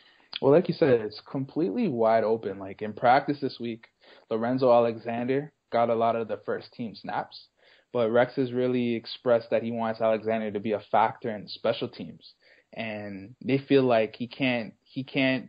Well, 0.40 0.52
like 0.52 0.68
you 0.68 0.74
said, 0.74 1.00
it's 1.00 1.20
completely 1.30 1.88
wide 1.88 2.24
open. 2.24 2.58
Like 2.58 2.82
in 2.82 2.92
practice 2.92 3.38
this 3.40 3.58
week, 3.58 3.86
Lorenzo 4.30 4.72
Alexander 4.72 5.52
got 5.72 5.90
a 5.90 5.94
lot 5.94 6.16
of 6.16 6.28
the 6.28 6.40
first 6.44 6.72
team 6.72 6.94
snaps. 6.94 7.48
But 7.92 8.10
Rex 8.10 8.36
has 8.36 8.52
really 8.52 8.94
expressed 8.94 9.50
that 9.50 9.62
he 9.62 9.70
wants 9.70 10.00
Alexander 10.00 10.50
to 10.50 10.60
be 10.60 10.72
a 10.72 10.82
factor 10.90 11.34
in 11.34 11.48
special 11.48 11.88
teams, 11.88 12.34
and 12.72 13.34
they 13.44 13.58
feel 13.58 13.82
like 13.82 14.16
he 14.16 14.26
can't 14.26 14.74
he 14.82 15.04
can't 15.04 15.48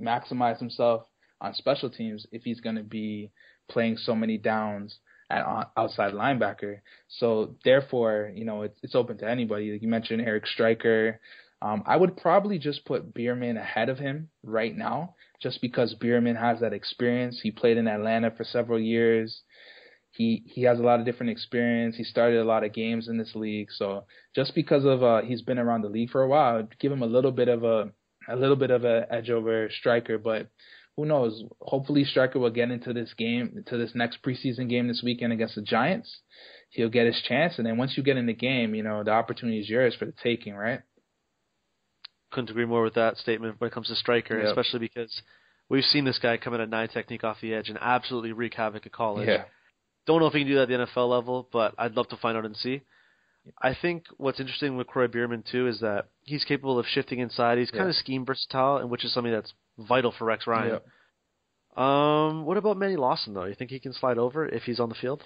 maximize 0.00 0.58
himself 0.58 1.06
on 1.40 1.54
special 1.54 1.90
teams 1.90 2.26
if 2.32 2.42
he's 2.42 2.60
going 2.60 2.76
to 2.76 2.82
be 2.82 3.30
playing 3.68 3.96
so 3.96 4.14
many 4.14 4.38
downs 4.38 4.98
at 5.30 5.44
outside 5.76 6.14
linebacker. 6.14 6.80
So 7.08 7.56
therefore, 7.64 8.32
you 8.34 8.44
know, 8.44 8.62
it's 8.62 8.78
it's 8.82 8.94
open 8.94 9.18
to 9.18 9.28
anybody. 9.28 9.72
Like 9.72 9.82
you 9.82 9.88
mentioned 9.88 10.22
Eric 10.22 10.46
Striker. 10.46 11.20
Um, 11.64 11.82
I 11.86 11.96
would 11.96 12.16
probably 12.18 12.58
just 12.58 12.84
put 12.84 13.14
Biermann 13.14 13.56
ahead 13.56 13.88
of 13.88 13.98
him 13.98 14.28
right 14.42 14.76
now, 14.76 15.14
just 15.40 15.60
because 15.62 15.94
Biermann 15.94 16.36
has 16.36 16.60
that 16.60 16.74
experience. 16.74 17.40
He 17.42 17.50
played 17.50 17.78
in 17.78 17.88
Atlanta 17.88 18.30
for 18.30 18.44
several 18.44 18.78
years 18.78 19.42
he 20.14 20.44
he 20.46 20.62
has 20.62 20.78
a 20.78 20.82
lot 20.82 21.00
of 21.00 21.06
different 21.06 21.30
experience. 21.30 21.96
He 21.96 22.04
started 22.04 22.40
a 22.40 22.44
lot 22.44 22.64
of 22.64 22.72
games 22.72 23.08
in 23.08 23.18
this 23.18 23.34
league, 23.34 23.68
so 23.72 24.04
just 24.34 24.54
because 24.54 24.84
of 24.84 25.02
uh, 25.02 25.22
he's 25.22 25.42
been 25.42 25.58
around 25.58 25.82
the 25.82 25.88
league 25.88 26.10
for 26.10 26.22
a 26.22 26.28
while, 26.28 26.58
I'd 26.58 26.78
give 26.78 26.92
him 26.92 27.02
a 27.02 27.06
little 27.06 27.32
bit 27.32 27.48
of 27.48 27.64
a 27.64 27.90
a 28.28 28.36
little 28.36 28.56
bit 28.56 28.70
of 28.70 28.84
a 28.84 29.06
edge 29.10 29.28
over 29.28 29.68
Striker. 29.70 30.18
But 30.18 30.48
who 30.96 31.04
knows? 31.04 31.42
Hopefully, 31.60 32.04
Striker 32.04 32.38
will 32.38 32.50
get 32.50 32.70
into 32.70 32.92
this 32.92 33.12
game, 33.14 33.64
to 33.66 33.76
this 33.76 33.90
next 33.94 34.22
preseason 34.22 34.68
game 34.68 34.86
this 34.86 35.02
weekend 35.04 35.32
against 35.32 35.56
the 35.56 35.62
Giants. 35.62 36.20
He'll 36.70 36.88
get 36.88 37.06
his 37.06 37.20
chance, 37.26 37.54
and 37.58 37.66
then 37.66 37.76
once 37.76 37.96
you 37.96 38.04
get 38.04 38.16
in 38.16 38.26
the 38.26 38.34
game, 38.34 38.74
you 38.76 38.84
know 38.84 39.02
the 39.02 39.10
opportunity 39.10 39.58
is 39.58 39.68
yours 39.68 39.96
for 39.98 40.06
the 40.06 40.14
taking, 40.22 40.54
right? 40.54 40.80
Couldn't 42.34 42.50
agree 42.50 42.66
more 42.66 42.82
with 42.82 42.94
that 42.94 43.16
statement 43.16 43.58
when 43.58 43.68
it 43.68 43.74
comes 43.74 43.88
to 43.88 43.96
Striker, 43.96 44.38
yep. 44.38 44.48
especially 44.48 44.80
because 44.80 45.22
we've 45.68 45.84
seen 45.84 46.04
this 46.04 46.18
guy 46.18 46.36
come 46.36 46.52
in 46.54 46.60
at 46.60 46.68
nine 46.68 46.88
technique 46.88 47.24
off 47.24 47.38
the 47.40 47.54
edge 47.54 47.68
and 47.68 47.78
absolutely 47.80 48.32
wreak 48.32 48.54
havoc 48.54 48.84
at 48.84 48.92
college. 48.92 49.28
Yeah 49.28 49.44
don't 50.06 50.20
know 50.20 50.26
if 50.26 50.32
he 50.32 50.40
can 50.40 50.48
do 50.48 50.54
that 50.56 50.70
at 50.70 50.86
the 50.86 50.86
NFL 50.86 51.08
level, 51.08 51.48
but 51.52 51.74
I'd 51.78 51.94
love 51.94 52.08
to 52.08 52.16
find 52.16 52.36
out 52.36 52.44
and 52.44 52.56
see. 52.56 52.82
I 53.60 53.76
think 53.80 54.04
what's 54.16 54.40
interesting 54.40 54.76
with 54.76 54.86
Kroy 54.86 55.06
Biermann 55.06 55.44
too 55.50 55.68
is 55.68 55.80
that 55.80 56.06
he's 56.22 56.44
capable 56.44 56.78
of 56.78 56.86
shifting 56.86 57.18
inside. 57.18 57.58
He's 57.58 57.70
kind 57.70 57.88
of 57.88 57.94
scheme 57.94 58.24
versatile, 58.24 58.78
and 58.78 58.90
which 58.90 59.04
is 59.04 59.12
something 59.12 59.32
that's 59.32 59.52
vital 59.78 60.14
for 60.16 60.24
Rex 60.24 60.46
Ryan. 60.46 60.80
Yeah. 60.80 60.80
Um, 61.76 62.46
what 62.46 62.56
about 62.56 62.78
Manny 62.78 62.96
Lawson 62.96 63.34
though? 63.34 63.44
You 63.44 63.54
think 63.54 63.70
he 63.70 63.80
can 63.80 63.92
slide 63.92 64.16
over 64.16 64.46
if 64.46 64.62
he's 64.62 64.80
on 64.80 64.88
the 64.88 64.94
field? 64.94 65.22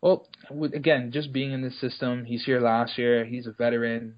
Well, 0.00 0.28
again, 0.72 1.10
just 1.10 1.32
being 1.32 1.50
in 1.50 1.62
the 1.62 1.70
system, 1.70 2.24
he's 2.24 2.44
here 2.44 2.60
last 2.60 2.96
year. 2.96 3.24
He's 3.24 3.48
a 3.48 3.52
veteran. 3.52 4.14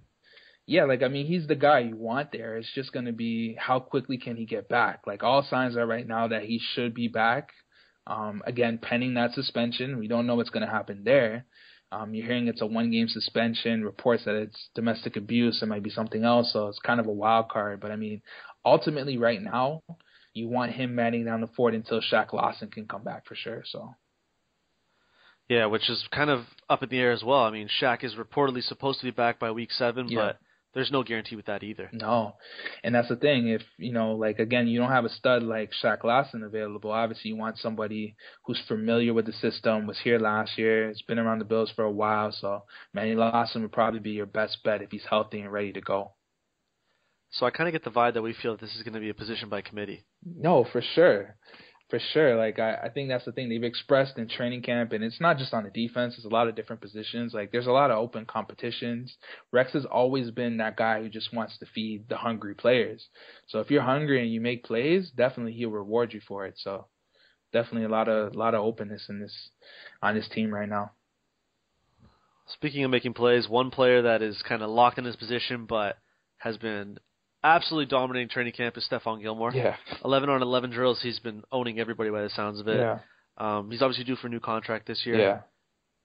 Yeah, 0.71 0.85
like 0.85 1.03
I 1.03 1.09
mean, 1.09 1.27
he's 1.27 1.49
the 1.49 1.57
guy 1.57 1.81
you 1.81 1.97
want 1.97 2.31
there. 2.31 2.57
It's 2.57 2.73
just 2.77 2.93
going 2.93 3.07
to 3.07 3.13
be 3.13 3.57
how 3.59 3.81
quickly 3.81 4.19
can 4.19 4.37
he 4.37 4.45
get 4.45 4.69
back. 4.69 5.01
Like 5.05 5.25
all 5.25 5.43
signs 5.43 5.77
are 5.77 5.85
right 5.85 6.07
now 6.07 6.29
that 6.29 6.45
he 6.45 6.61
should 6.75 6.95
be 6.95 7.09
back. 7.09 7.49
Um, 8.07 8.41
again, 8.47 8.79
pending 8.81 9.15
that 9.15 9.33
suspension, 9.33 9.99
we 9.99 10.07
don't 10.07 10.29
know 10.29 10.37
what's 10.37 10.51
going 10.51 10.65
to 10.65 10.71
happen 10.71 11.03
there. 11.03 11.45
Um, 11.91 12.15
you're 12.15 12.25
hearing 12.25 12.47
it's 12.47 12.63
a 12.63 12.67
one 12.67 12.93
game 12.93 13.09
suspension, 13.09 13.83
reports 13.83 14.27
that 14.27 14.37
it's 14.37 14.69
domestic 14.77 15.17
abuse, 15.17 15.61
it 15.61 15.67
might 15.67 15.83
be 15.83 15.91
something 15.91 16.23
else, 16.23 16.53
so 16.53 16.69
it's 16.69 16.79
kind 16.79 17.01
of 17.01 17.09
a 17.09 17.13
wild 17.13 17.49
card. 17.49 17.81
But 17.81 17.91
I 17.91 17.97
mean, 17.97 18.23
ultimately, 18.65 19.19
right 19.19 19.43
now, 19.43 19.83
you 20.35 20.47
want 20.47 20.71
him 20.71 20.95
manning 20.95 21.25
down 21.25 21.41
the 21.41 21.49
fort 21.49 21.75
until 21.75 22.01
Shaq 22.01 22.33
Lawson 22.33 22.71
can 22.71 22.87
come 22.87 23.03
back 23.03 23.27
for 23.27 23.35
sure. 23.35 23.65
So. 23.67 23.97
Yeah, 25.49 25.67
which 25.67 25.91
is 25.91 26.07
kind 26.13 26.31
of 26.31 26.45
up 26.69 26.85
in 26.85 26.91
the 26.91 27.01
air 27.01 27.11
as 27.11 27.25
well. 27.25 27.41
I 27.41 27.51
mean, 27.51 27.69
Shaq 27.83 28.05
is 28.05 28.15
reportedly 28.15 28.63
supposed 28.63 29.01
to 29.01 29.07
be 29.07 29.11
back 29.11 29.41
by 29.41 29.51
week 29.51 29.73
seven, 29.73 30.07
yeah. 30.09 30.19
but 30.21 30.39
there's 30.75 30.93
no 30.93 31.03
guarantee 31.03 31.37
with 31.37 31.47
that 31.47 31.63
either. 31.63 31.91
No, 31.93 32.37
and 32.85 32.95
that's 32.95 33.09
the 33.09 33.17
thing. 33.17 33.49
If 33.49 33.63
you 33.77 33.93
know, 33.93 34.13
like 34.13 34.39
again, 34.39 34.69
you 34.69 34.79
don't 34.79 34.91
have 34.91 35.05
a 35.05 35.11
stud 35.11 35.43
like 35.43 35.73
Shaq 35.83 36.05
Lawson 36.05 36.43
available. 36.43 36.91
Obviously, 36.91 37.31
you 37.31 37.37
want 37.37 37.59
somebody 37.59 38.15
who's 38.45 38.61
familiar 38.69 39.13
with 39.13 39.27
the 39.27 39.33
system, 39.33 39.87
was 39.87 39.99
here 40.03 40.19
last 40.19 40.57
year, 40.57 40.89
has 40.89 41.03
been 41.03 41.19
around 41.19 41.41
the 41.41 41.45
Bills 41.45 41.73
for 41.75 41.85
a 41.85 41.91
while. 41.91 42.33
So 42.33 42.65
Manny 42.95 43.15
Lawson 43.15 43.63
would 43.63 43.73
probably 43.73 44.01
be 44.01 44.13
your 44.13 44.27
best 44.27 44.59
bet 44.65 44.83
if 44.83 44.91
he's 44.91 45.07
healthy 45.09 45.41
and 45.41 45.53
ready 45.53 45.73
to 45.73 45.81
go. 45.81 46.13
So 47.33 47.47
I 47.47 47.51
kind 47.51 47.69
of 47.69 47.73
get 47.73 47.85
the 47.85 47.97
vibe 47.97 48.15
that 48.15 48.23
we 48.23 48.35
feel 48.35 48.53
that 48.53 48.61
this 48.61 48.75
is 48.75 48.83
going 48.83 48.95
to 48.95 49.01
be 49.01 49.11
a 49.11 49.15
position 49.15 49.49
by 49.49 49.61
committee. 49.61 50.05
No, 50.25 50.67
for 50.73 50.83
sure 50.95 51.37
for 51.91 51.99
sure. 52.13 52.37
Like 52.37 52.59
I, 52.59 52.77
I 52.85 52.89
think 52.89 53.09
that's 53.09 53.25
the 53.25 53.33
thing 53.33 53.49
they've 53.49 53.63
expressed 53.63 54.17
in 54.17 54.29
training 54.29 54.63
camp, 54.63 54.93
and 54.93 55.03
it's 55.03 55.21
not 55.21 55.37
just 55.37 55.53
on 55.53 55.65
the 55.65 55.71
defense. 55.71 56.15
It's 56.17 56.25
a 56.25 56.29
lot 56.29 56.49
of 56.49 56.55
different 56.55 56.81
positions. 56.81 57.35
Like 57.35 57.53
there's 57.53 57.67
a 57.67 57.73
lot 57.73 57.91
of 57.91 57.99
open 57.99 58.25
competitions. 58.25 59.17
Rex 59.53 59.73
has 59.73 59.85
always 59.85 60.31
been 60.31 60.59
that 60.59 60.77
guy 60.77 61.03
who 61.03 61.09
just 61.09 61.35
wants 61.35 61.59
to 61.59 61.67
feed 61.67 62.09
the 62.09 62.17
hungry 62.17 62.55
players. 62.55 63.09
So 63.49 63.59
if 63.59 63.71
you're 63.71 63.83
hungry 63.83 64.23
and 64.23 64.33
you 64.33 64.41
make 64.41 64.65
plays, 64.65 65.11
definitely 65.11 65.53
he'll 65.53 65.71
reward 65.71 66.15
you 66.15 66.21
for 66.27 66.47
it. 66.47 66.55
So 66.57 66.87
definitely 67.53 67.85
a 67.85 67.91
lot 67.91 68.09
of 68.09 68.35
a 68.35 68.39
lot 68.39 68.55
of 68.55 68.65
openness 68.65 69.07
in 69.09 69.21
this 69.21 69.51
on 70.03 70.15
this 70.15 70.29
team 70.29 70.55
right 70.55 70.69
now. 70.69 70.93
Speaking 72.47 72.85
of 72.85 72.91
making 72.91 73.15
plays, 73.15 73.49
one 73.49 73.71
player 73.71 74.03
that 74.03 74.23
is 74.23 74.43
kind 74.49 74.63
of 74.63 74.71
locked 74.71 74.99
in 74.99 75.05
his 75.05 75.17
position 75.17 75.67
but 75.67 75.99
has 76.39 76.57
been 76.57 76.99
absolutely 77.43 77.87
dominating 77.87 78.29
training 78.29 78.53
camp 78.53 78.77
is 78.77 78.87
Stephon 78.91 79.21
Gilmore. 79.21 79.53
Yeah. 79.53 79.77
11 80.05 80.29
on 80.29 80.43
11 80.43 80.71
drills. 80.71 81.01
He's 81.03 81.19
been 81.19 81.43
owning 81.51 81.79
everybody 81.79 82.11
by 82.11 82.23
the 82.23 82.31
sounds 82.31 82.61
of 82.61 82.69
it. 82.69 82.79
Yeah. 82.79 82.99
Um, 83.39 83.71
he's 83.71 83.83
obviously 83.83 84.05
due 84.05 84.17
for 84.17 84.27
a 84.27 84.31
new 84.31 84.41
contract 84.41 84.87
this 84.87 85.05
year. 85.05 85.19
Yeah. 85.19 85.41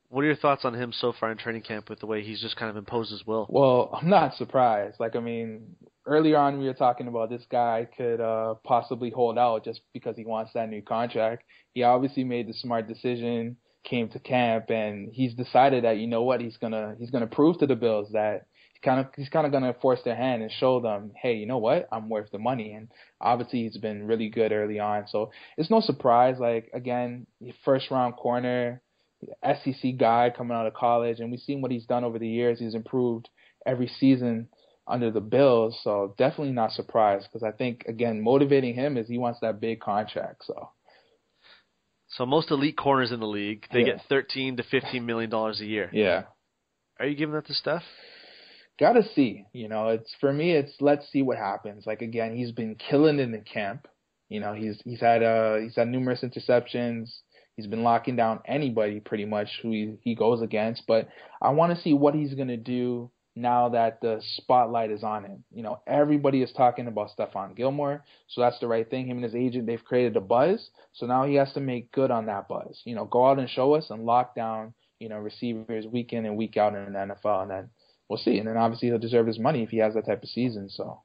What 0.10 0.22
are 0.22 0.28
your 0.28 0.36
thoughts 0.36 0.64
on 0.64 0.74
him 0.76 0.94
so 0.94 1.14
far 1.20 1.32
in 1.32 1.38
training 1.38 1.64
camp 1.64 1.90
with 1.90 2.00
the 2.00 2.06
way 2.06 2.24
he's 2.24 2.40
just 2.40 2.56
kind 2.56 2.70
of 2.70 2.78
imposed 2.78 3.12
his 3.12 3.26
will? 3.26 3.48
Well, 3.50 3.90
I'm 4.00 4.10
not 4.10 4.36
surprised. 4.36 4.98
Like, 5.00 5.16
I 5.16 5.20
mean, 5.20 5.76
earlier 6.06 6.38
on 6.38 6.60
we 6.60 6.66
were 6.66 6.74
talking 6.74 7.08
about 7.08 7.30
this 7.30 7.44
guy 7.52 7.88
could 7.98 8.22
uh, 8.22 8.56
possibly 8.64 9.10
hold 9.10 9.38
out 9.38 9.66
just 9.66 9.82
because 9.94 10.16
he 10.16 10.24
wants 10.24 10.52
that 10.54 10.70
new 10.70 10.82
contract. 10.82 11.44
He 11.74 11.84
obviously 11.84 12.24
made 12.24 12.48
the 12.48 12.54
smart 12.54 12.88
decision, 12.88 13.58
came 13.84 14.08
to 14.10 14.20
camp, 14.20 14.70
and 14.70 15.10
he's 15.12 15.34
decided 15.34 15.84
that 15.84 15.98
you 15.98 16.08
know 16.08 16.24
what 16.24 16.40
he's 16.40 16.58
gonna 16.58 16.96
he's 17.00 17.10
gonna 17.10 17.28
prove 17.28 17.58
to 17.60 17.68
the 17.68 17.76
Bills 17.76 18.10
that 18.14 18.46
kind 18.86 19.00
of 19.02 19.08
he's 19.18 19.30
kind 19.30 19.46
of 19.46 19.52
gonna 19.52 19.74
force 19.82 20.00
their 20.06 20.16
hand 20.16 20.42
and 20.44 20.52
show 20.52 20.80
them, 20.80 21.12
hey, 21.22 21.34
you 21.36 21.46
know 21.48 21.58
what, 21.58 21.88
I'm 21.92 22.08
worth 22.08 22.32
the 22.32 22.40
money. 22.40 22.74
And 22.74 22.88
obviously 23.20 23.64
he's 23.64 23.78
been 23.78 24.08
really 24.08 24.30
good 24.30 24.52
early 24.54 24.80
on, 24.80 25.08
so 25.08 25.32
it's 25.58 25.70
no 25.70 25.82
surprise. 25.82 26.38
Like 26.40 26.70
again, 26.74 27.28
first 27.66 27.92
round 27.92 28.16
corner, 28.16 28.82
SEC 29.44 29.98
guy 29.98 30.32
coming 30.36 30.56
out 30.56 30.68
of 30.68 30.74
college, 30.74 31.20
and 31.20 31.32
we've 31.32 31.40
seen 31.42 31.62
what 31.62 31.72
he's 31.72 31.86
done 31.86 32.04
over 32.06 32.20
the 32.20 32.28
years. 32.28 32.60
He's 32.60 32.76
improved 32.76 33.28
every 33.66 33.88
season 34.00 34.48
under 34.88 35.10
the 35.12 35.22
Bills. 35.22 35.78
So 35.84 36.14
definitely 36.18 36.54
not 36.54 36.72
surprised 36.72 37.28
because 37.28 37.44
I 37.44 37.52
think 37.52 37.86
again 37.88 38.22
motivating 38.22 38.76
him 38.76 38.98
is 38.98 39.08
he 39.08 39.18
wants 39.18 39.40
that 39.42 39.60
big 39.60 39.80
contract. 39.82 40.46
So. 40.46 40.70
So 42.10 42.26
most 42.26 42.52
elite 42.52 42.78
corners 42.78 43.12
in 43.12 43.20
the 43.20 43.28
league, 43.28 43.66
they 43.74 43.80
Yeah. 43.80 43.96
get 43.98 44.02
13 44.08 44.58
to 44.58 44.64
15 44.64 45.06
million 45.06 45.30
dollars 45.30 45.60
a 45.60 45.66
year. 45.66 45.90
Yeah. 45.92 46.24
Are 47.00 47.08
you 47.08 47.16
giving 47.16 47.34
that 47.36 47.48
to 47.48 47.54
Steph? 47.54 47.84
Gotta 48.80 49.04
see. 49.16 49.46
You 49.54 49.70
know, 49.70 49.90
it's 49.90 50.14
for 50.20 50.34
me. 50.34 50.52
It's 50.52 50.74
let's 50.82 51.10
see 51.12 51.22
what 51.22 51.38
happens. 51.38 51.86
Like 51.86 52.02
again, 52.02 52.36
he's 52.36 52.52
been 52.52 52.76
killing 52.76 53.20
in 53.20 53.32
the 53.32 53.40
camp. 53.40 53.88
You 54.28 54.40
know, 54.40 54.54
he's 54.54 54.82
he's 54.84 55.00
had 55.00 55.24
uh 55.24 55.58
he's 55.58 55.76
had 55.76 55.88
numerous 55.88 56.24
interceptions. 56.24 57.10
He's 57.56 57.68
been 57.68 57.84
locking 57.84 58.18
down 58.18 58.42
anybody 58.46 59.00
pretty 59.00 59.24
much 59.24 59.48
who 59.62 59.72
he, 59.72 59.96
he 60.02 60.16
goes 60.16 60.42
against. 60.42 60.84
But 60.88 61.08
I 61.42 61.52
want 61.52 61.74
to 61.74 61.82
see 61.82 61.94
what 61.94 62.16
he's 62.16 62.34
gonna 62.34 62.58
do 62.58 63.12
now 63.34 63.70
that 63.70 64.02
the 64.02 64.22
spotlight 64.38 64.92
is 64.92 65.04
on 65.04 65.24
him. 65.24 65.44
You 65.54 65.64
know, 65.64 65.80
everybody 65.88 66.42
is 66.42 66.52
talking 66.52 66.88
about 66.88 67.12
Stephon 67.18 67.56
Gilmore, 67.56 68.04
so 68.28 68.42
that's 68.42 68.60
the 68.60 68.68
right 68.68 68.90
thing. 68.90 69.08
Him 69.08 69.18
and 69.18 69.24
his 69.24 69.36
agent, 69.36 69.68
they've 69.68 69.84
created 69.84 70.18
a 70.18 70.22
buzz. 70.22 70.70
So 70.94 71.06
now 71.06 71.26
he 71.26 71.36
has 71.36 71.52
to 71.54 71.60
make 71.62 71.92
good 71.94 72.12
on 72.12 72.26
that 72.26 72.50
buzz. 72.50 72.82
You 72.84 72.96
know, 72.96 73.06
go 73.06 73.26
out 73.26 73.40
and 73.40 73.50
show 73.50 73.74
us 73.74 73.90
and 73.90 74.06
lock 74.06 74.36
down. 74.36 74.74
You 75.00 75.10
know, 75.10 75.18
receivers 75.18 75.86
week 75.86 76.14
in 76.14 76.26
and 76.26 76.38
week 76.38 76.58
out 76.58 76.76
in 76.76 76.94
the 76.94 77.00
NFL, 77.00 77.44
and 77.44 77.52
then 77.52 77.70
we'll 78.10 78.20
see. 78.20 78.38
And 78.38 78.48
then 78.48 78.58
obviously 78.58 78.90
he'll 78.90 79.00
deserve 79.00 79.28
his 79.28 79.40
money 79.40 79.64
if 79.64 79.70
he 79.70 79.78
has 79.78 79.94
that 79.94 80.06
type 80.06 80.24
of 80.24 80.30
season. 80.30 80.70
So 80.70 81.02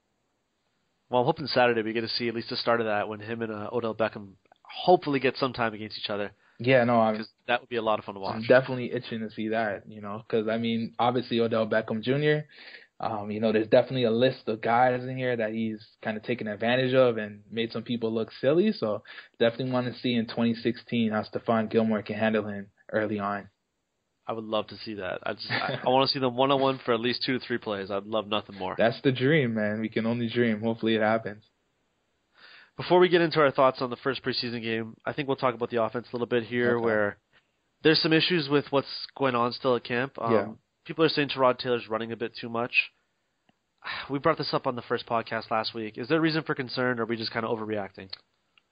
Well, 1.09 1.21
I'm 1.21 1.26
hoping 1.26 1.47
Saturday 1.47 1.83
we 1.83 1.92
get 1.92 2.02
to 2.02 2.09
see 2.09 2.28
at 2.28 2.35
least 2.35 2.50
the 2.50 2.57
start 2.57 2.80
of 2.80 2.87
that 2.87 3.09
when 3.09 3.21
him 3.21 3.42
and 3.42 3.52
uh, 3.52 3.71
Odell 3.73 3.95
Beckham 3.95 4.33
hopefully 4.62 5.19
get 5.21 5.37
some 5.37 5.52
time 5.52 5.75
against 5.75 5.99
each 5.99 6.11
other 6.11 6.30
yeah, 6.61 6.85
no, 6.85 7.00
I'm 7.00 7.14
because 7.14 7.30
that 7.49 7.61
would 7.61 7.71
be 7.71 7.76
a 7.76 7.83
lot 7.83 7.99
of 7.99 8.04
fun 8.04 8.16
to 8.16 8.21
I'm 8.25 8.40
watch. 8.40 8.49
definitely 8.49 8.92
itching 8.92 9.21
to 9.21 9.30
see 9.30 9.49
that. 9.49 9.85
You 9.88 10.02
know, 10.02 10.23
because 10.26 10.47
I 10.47 10.59
mean, 10.59 10.95
obviously 10.99 11.40
Odell 11.40 11.66
Beckham 11.66 12.02
Jr. 12.02 12.47
Um, 13.02 13.30
you 13.30 13.40
know, 13.40 13.50
there's 13.50 13.69
definitely 13.69 14.04
a 14.04 14.11
list 14.11 14.47
of 14.47 14.61
guys 14.61 15.02
in 15.02 15.16
here 15.16 15.35
that 15.35 15.54
he's 15.54 15.83
kind 16.04 16.19
of 16.19 16.23
taken 16.23 16.47
advantage 16.47 16.92
of 16.92 17.16
and 17.16 17.40
made 17.50 17.73
some 17.73 17.83
people 17.83 18.12
look 18.12 18.30
silly. 18.42 18.73
So 18.73 19.02
definitely 19.38 19.73
want 19.73 19.87
to 19.87 19.99
see 20.00 20.14
in 20.14 20.26
2016 20.26 21.11
how 21.11 21.23
Stephon 21.23 21.71
Gilmore 21.71 22.02
can 22.02 22.16
handle 22.16 22.47
him 22.47 22.66
early 22.92 23.19
on. 23.19 23.49
I 24.30 24.32
would 24.32 24.44
love 24.44 24.68
to 24.68 24.76
see 24.84 24.94
that. 24.94 25.18
I 25.25 25.32
just 25.32 25.50
I, 25.50 25.80
I 25.84 25.88
want 25.88 26.08
to 26.08 26.12
see 26.12 26.20
them 26.20 26.37
one 26.37 26.52
on 26.52 26.60
one 26.60 26.78
for 26.84 26.94
at 26.94 27.00
least 27.00 27.25
two 27.26 27.37
to 27.37 27.44
three 27.44 27.58
plays. 27.58 27.90
I'd 27.90 28.04
love 28.06 28.28
nothing 28.28 28.56
more. 28.56 28.76
That's 28.78 29.00
the 29.02 29.10
dream, 29.10 29.54
man. 29.54 29.80
We 29.80 29.88
can 29.88 30.06
only 30.06 30.28
dream. 30.28 30.60
Hopefully 30.60 30.94
it 30.94 31.02
happens. 31.02 31.42
Before 32.76 33.00
we 33.00 33.08
get 33.08 33.22
into 33.22 33.40
our 33.40 33.50
thoughts 33.50 33.82
on 33.82 33.90
the 33.90 33.96
first 33.96 34.22
preseason 34.22 34.62
game, 34.62 34.94
I 35.04 35.12
think 35.12 35.26
we'll 35.26 35.37
talk 35.37 35.54
about 35.56 35.70
the 35.70 35.82
offense 35.82 36.06
a 36.12 36.14
little 36.14 36.28
bit 36.28 36.44
here, 36.44 36.76
Okay. 36.76 36.84
where 36.84 37.16
there's 37.82 38.00
some 38.00 38.12
issues 38.12 38.49
with 38.49 38.66
what's 38.70 38.87
going 39.18 39.34
on 39.34 39.52
still 39.52 39.75
at 39.75 39.82
camp. 39.82 40.12
Um, 40.20 40.32
Yeah. 40.32 40.46
People 40.87 41.04
are 41.04 41.08
saying 41.08 41.30
Tyrod 41.30 41.58
Taylor's 41.58 41.88
running 41.88 42.12
a 42.12 42.16
bit 42.16 42.32
too 42.40 42.49
much. 42.49 42.72
We 44.08 44.20
brought 44.20 44.38
this 44.38 44.54
up 44.54 44.66
on 44.68 44.76
the 44.76 44.82
first 44.82 45.06
podcast 45.06 45.50
last 45.50 45.75
week. 45.75 45.99
Is 45.99 46.06
there 46.08 46.18
a 46.18 46.20
reason 46.20 46.44
for 46.44 46.54
concern, 46.54 47.00
or 47.00 47.02
are 47.02 47.06
we 47.06 47.16
just 47.16 47.32
kind 47.32 47.44
of 47.44 47.58
overreacting? 47.58 48.10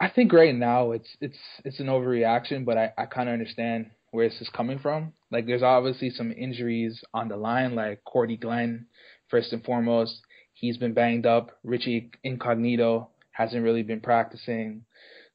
I 0.01 0.09
think 0.09 0.33
right 0.33 0.55
now 0.55 0.93
it's 0.93 1.09
it's 1.21 1.39
it's 1.65 1.81
an 1.81 1.87
overreaction, 1.87 2.65
but 2.65 2.79
I 2.79 2.93
I 2.97 3.07
kind 3.07 3.29
of 3.29 3.33
understand 3.33 3.91
where 4.11 4.29
this 4.29 4.41
is 4.41 4.49
coming 4.49 4.79
from. 4.79 5.13
Like 5.31 5.47
there's 5.47 5.63
obviously 5.63 6.11
some 6.11 6.33
injuries 6.33 7.03
on 7.13 7.29
the 7.29 7.37
line, 7.37 7.75
like 7.75 8.05
Cordy 8.05 8.37
Glenn, 8.37 8.87
first 9.29 9.53
and 9.53 9.65
foremost. 9.65 10.21
He's 10.55 10.77
been 10.77 10.95
banged 10.95 11.27
up. 11.27 11.51
Richie 11.63 12.11
Incognito 12.25 13.11
hasn't 13.33 13.63
really 13.63 13.83
been 13.83 14.01
practicing. 14.01 14.85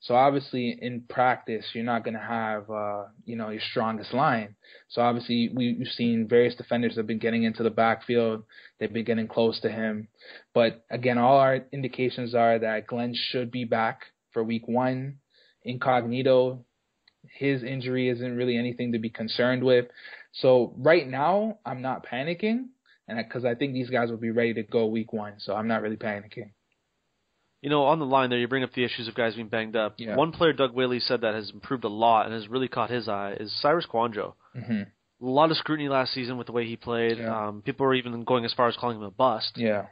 So 0.01 0.15
obviously 0.15 0.77
in 0.81 1.03
practice 1.07 1.65
you're 1.73 1.85
not 1.85 2.03
gonna 2.03 2.19
have 2.19 2.69
uh, 2.69 3.05
you 3.23 3.37
know, 3.37 3.49
your 3.49 3.61
strongest 3.71 4.13
line. 4.13 4.55
So 4.89 5.01
obviously 5.01 5.49
we, 5.53 5.77
we've 5.79 5.87
seen 5.87 6.27
various 6.27 6.55
defenders 6.55 6.97
have 6.97 7.07
been 7.07 7.19
getting 7.19 7.43
into 7.43 7.63
the 7.63 7.69
backfield. 7.69 8.43
They've 8.79 8.91
been 8.91 9.05
getting 9.05 9.29
close 9.29 9.61
to 9.61 9.69
him. 9.69 10.09
But 10.53 10.83
again, 10.89 11.17
all 11.17 11.37
our 11.37 11.59
indications 11.71 12.35
are 12.35 12.59
that 12.59 12.87
Glenn 12.87 13.13
should 13.15 13.49
be 13.49 13.63
back 13.63 14.01
for 14.33 14.43
week 14.43 14.67
one. 14.67 15.19
Incognito, 15.63 16.65
his 17.33 17.63
injury 17.63 18.09
isn't 18.09 18.35
really 18.35 18.57
anything 18.57 18.91
to 18.93 18.99
be 18.99 19.09
concerned 19.09 19.63
with. 19.63 19.85
So 20.33 20.73
right 20.77 21.07
now, 21.07 21.59
I'm 21.65 21.81
not 21.81 22.05
panicking, 22.05 22.67
and 23.07 23.17
because 23.17 23.45
I 23.45 23.55
think 23.55 23.73
these 23.73 23.89
guys 23.89 24.09
will 24.09 24.17
be 24.17 24.31
ready 24.31 24.53
to 24.55 24.63
go 24.63 24.85
week 24.85 25.13
one. 25.13 25.33
So 25.39 25.55
I'm 25.55 25.67
not 25.67 25.81
really 25.81 25.97
panicking. 25.97 26.51
You 27.61 27.69
know, 27.69 27.83
on 27.83 27.99
the 27.99 28.05
line 28.05 28.29
there, 28.29 28.39
you 28.39 28.47
bring 28.49 28.63
up 28.63 28.73
the 28.73 28.83
issues 28.83 29.07
of 29.07 29.15
guys 29.15 29.35
being 29.35 29.47
banged 29.47 29.77
up. 29.77 29.95
Yeah. 29.97 30.17
One 30.17 30.33
player, 30.33 30.51
Doug 30.51 30.73
Whaley, 30.73 30.99
said 30.99 31.21
that 31.21 31.33
has 31.33 31.49
improved 31.49 31.85
a 31.85 31.89
lot 31.89 32.25
and 32.25 32.35
has 32.35 32.49
really 32.49 32.67
caught 32.67 32.89
his 32.89 33.07
eye 33.07 33.37
is 33.39 33.53
Cyrus 33.61 33.85
Kouandjio. 33.89 34.33
hmm 34.53 34.81
A 34.81 35.25
lot 35.25 35.49
of 35.49 35.55
scrutiny 35.57 35.87
last 35.87 36.13
season 36.13 36.37
with 36.37 36.47
the 36.47 36.53
way 36.53 36.65
he 36.65 36.75
played. 36.75 37.17
Yeah. 37.17 37.47
Um, 37.47 37.61
people 37.61 37.85
were 37.85 37.93
even 37.93 38.25
going 38.25 38.43
as 38.43 38.53
far 38.53 38.67
as 38.67 38.75
calling 38.75 38.97
him 38.97 39.03
a 39.03 39.11
bust. 39.11 39.53
Yeah. 39.55 39.85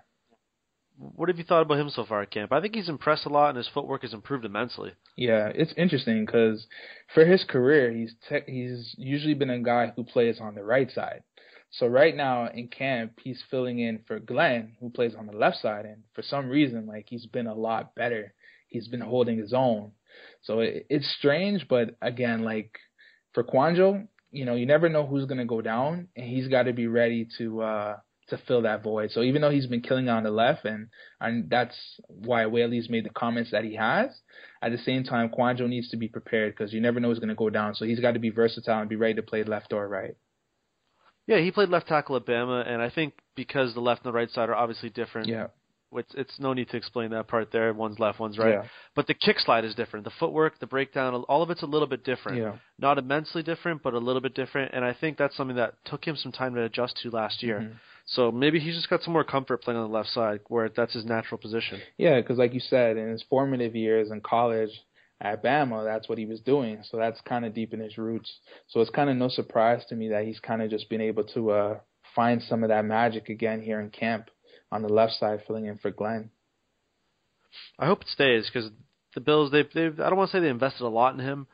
What 1.01 1.29
have 1.29 1.39
you 1.39 1.43
thought 1.43 1.63
about 1.63 1.79
him 1.79 1.89
so 1.89 2.05
far 2.05 2.21
at 2.21 2.29
camp? 2.29 2.51
I 2.51 2.61
think 2.61 2.75
he's 2.75 2.89
impressed 2.89 3.25
a 3.25 3.29
lot, 3.29 3.49
and 3.49 3.57
his 3.57 3.67
footwork 3.67 4.03
has 4.03 4.13
improved 4.13 4.45
immensely. 4.45 4.91
Yeah, 5.17 5.51
it's 5.53 5.73
interesting 5.75 6.25
because 6.25 6.67
for 7.13 7.25
his 7.25 7.43
career, 7.43 7.91
he's 7.91 8.13
te- 8.29 8.51
he's 8.51 8.93
usually 8.99 9.33
been 9.33 9.49
a 9.49 9.59
guy 9.59 9.91
who 9.95 10.03
plays 10.03 10.39
on 10.39 10.53
the 10.53 10.63
right 10.63 10.91
side. 10.91 11.23
So 11.71 11.87
right 11.87 12.15
now 12.15 12.49
in 12.49 12.67
camp, 12.67 13.13
he's 13.23 13.41
filling 13.49 13.79
in 13.79 14.03
for 14.05 14.19
Glenn, 14.19 14.73
who 14.79 14.91
plays 14.91 15.15
on 15.15 15.25
the 15.25 15.35
left 15.35 15.57
side, 15.57 15.85
and 15.85 16.03
for 16.13 16.21
some 16.21 16.47
reason, 16.47 16.85
like 16.85 17.07
he's 17.09 17.25
been 17.25 17.47
a 17.47 17.55
lot 17.55 17.95
better. 17.95 18.33
He's 18.67 18.87
been 18.87 19.01
holding 19.01 19.39
his 19.39 19.53
own. 19.53 19.93
So 20.43 20.59
it, 20.59 20.85
it's 20.89 21.15
strange, 21.17 21.67
but 21.67 21.95
again, 22.01 22.43
like 22.43 22.77
for 23.33 23.43
Kouandjio, 23.43 24.07
you 24.31 24.45
know, 24.45 24.55
you 24.55 24.67
never 24.67 24.87
know 24.87 25.07
who's 25.07 25.25
gonna 25.25 25.45
go 25.45 25.61
down, 25.61 26.09
and 26.15 26.29
he's 26.29 26.47
got 26.47 26.63
to 26.63 26.73
be 26.73 26.85
ready 26.85 27.27
to 27.39 27.61
uh 27.61 27.97
to 28.31 28.37
fill 28.47 28.63
that 28.63 28.83
void. 28.83 29.11
So 29.11 29.21
even 29.21 29.41
though 29.41 29.51
he's 29.51 29.67
been 29.67 29.81
killing 29.81 30.09
on 30.09 30.23
the 30.23 30.31
left, 30.31 30.65
and 30.65 30.87
and 31.19 31.49
that's 31.49 31.75
why 32.07 32.45
Whaley's 32.45 32.89
made 32.89 33.05
the 33.05 33.09
comments 33.11 33.51
that 33.51 33.63
he 33.63 33.75
has. 33.75 34.09
At 34.61 34.71
the 34.71 34.77
same 34.79 35.03
time, 35.03 35.29
Kouandjio 35.29 35.67
needs 35.67 35.89
to 35.89 35.97
be 35.97 36.07
prepared 36.07 36.55
because 36.55 36.73
you 36.73 36.81
never 36.81 36.99
know 36.99 37.09
who's 37.09 37.19
going 37.19 37.29
to 37.29 37.35
go 37.35 37.49
down. 37.49 37.75
So 37.75 37.85
he's 37.85 37.99
got 37.99 38.13
to 38.13 38.19
be 38.19 38.29
versatile 38.29 38.79
and 38.79 38.89
be 38.89 38.95
ready 38.95 39.15
to 39.15 39.23
play 39.23 39.43
left 39.43 39.73
or 39.73 39.87
right. 39.87 40.15
Yeah, 41.27 41.39
he 41.39 41.51
played 41.51 41.69
left 41.69 41.87
tackle 41.87 42.15
at 42.15 42.25
Bama, 42.25 42.67
and 42.67 42.81
I 42.81 42.89
think 42.89 43.13
because 43.35 43.73
the 43.73 43.79
left 43.79 44.03
and 44.03 44.13
the 44.13 44.15
right 44.15 44.29
side 44.31 44.49
are 44.49 44.55
obviously 44.55 44.89
different, 44.89 45.27
Yeah, 45.27 45.47
it's, 45.93 46.13
it's 46.15 46.39
no 46.39 46.53
need 46.53 46.69
to 46.69 46.77
explain 46.77 47.11
that 47.11 47.27
part 47.27 47.51
there. 47.51 47.73
One's 47.73 47.99
left, 47.99 48.19
one's 48.19 48.37
right. 48.37 48.53
Yeah. 48.53 48.63
But 48.95 49.07
the 49.07 49.13
kick 49.13 49.39
slide 49.39 49.65
is 49.65 49.75
different. 49.75 50.05
The 50.05 50.11
footwork, 50.19 50.59
the 50.59 50.67
breakdown, 50.67 51.13
all 51.13 51.43
of 51.43 51.49
it's 51.49 51.63
a 51.63 51.67
little 51.67 51.87
bit 51.87 52.03
different. 52.03 52.37
Yeah. 52.37 52.55
Not 52.79 52.97
immensely 52.97 53.43
different, 53.43 53.83
but 53.83 53.93
a 53.93 53.99
little 53.99 54.21
bit 54.21 54.33
different. 54.33 54.73
And 54.73 54.85
I 54.85 54.93
think 54.93 55.17
that's 55.17 55.35
something 55.35 55.57
that 55.57 55.73
took 55.85 56.05
him 56.05 56.15
some 56.15 56.31
time 56.31 56.55
to 56.55 56.63
adjust 56.63 56.97
to 57.03 57.09
last 57.09 57.43
year. 57.43 57.59
Mhm. 57.59 57.75
So 58.05 58.31
maybe 58.31 58.59
he's 58.59 58.75
just 58.75 58.89
got 58.89 59.03
some 59.03 59.13
more 59.13 59.23
comfort 59.23 59.61
playing 59.61 59.79
on 59.79 59.89
the 59.89 59.95
left 59.95 60.09
side, 60.09 60.41
where 60.47 60.69
that's 60.69 60.93
his 60.93 61.05
natural 61.05 61.37
position. 61.37 61.79
Yeah, 61.97 62.19
because 62.19 62.37
like 62.37 62.53
you 62.53 62.59
said, 62.59 62.97
in 62.97 63.09
his 63.09 63.23
formative 63.23 63.75
years 63.75 64.11
in 64.11 64.21
college 64.21 64.71
at 65.19 65.43
Bama, 65.43 65.85
that's 65.85 66.09
what 66.09 66.17
he 66.17 66.25
was 66.25 66.41
doing. 66.41 66.83
So 66.89 66.97
that's 66.97 67.21
kind 67.21 67.45
of 67.45 67.53
deep 67.53 67.73
in 67.73 67.79
his 67.79 67.97
roots. 67.97 68.39
So 68.67 68.81
it's 68.81 68.89
kind 68.89 69.09
of 69.09 69.17
no 69.17 69.29
surprise 69.29 69.85
to 69.89 69.95
me 69.95 70.09
that 70.09 70.25
he's 70.25 70.39
kind 70.39 70.61
of 70.61 70.69
just 70.69 70.89
been 70.89 71.01
able 71.01 71.23
to 71.25 71.51
uh, 71.51 71.79
find 72.15 72.41
some 72.41 72.63
of 72.63 72.69
that 72.69 72.85
magic 72.85 73.29
again 73.29 73.61
here 73.61 73.79
in 73.79 73.89
camp 73.91 74.29
on 74.71 74.81
the 74.81 74.89
left 74.89 75.13
side, 75.13 75.41
filling 75.45 75.65
in 75.65 75.77
for 75.77 75.91
Glenn. 75.91 76.29
I 77.77 77.85
hope 77.85 78.01
it 78.03 78.07
stays 78.07 78.49
because 78.51 78.69
the 79.13 79.21
Bills 79.21 79.51
they've 79.51 79.67
they've 79.73 79.99
I 79.99 80.09
don't 80.09 80.17
want 80.17 80.31
to 80.31 80.37
say 80.37 80.41
they 80.41 80.49
invested 80.49 80.83
a 80.85 80.87
lot 80.87 81.13
in 81.13 81.19
him, 81.19 81.47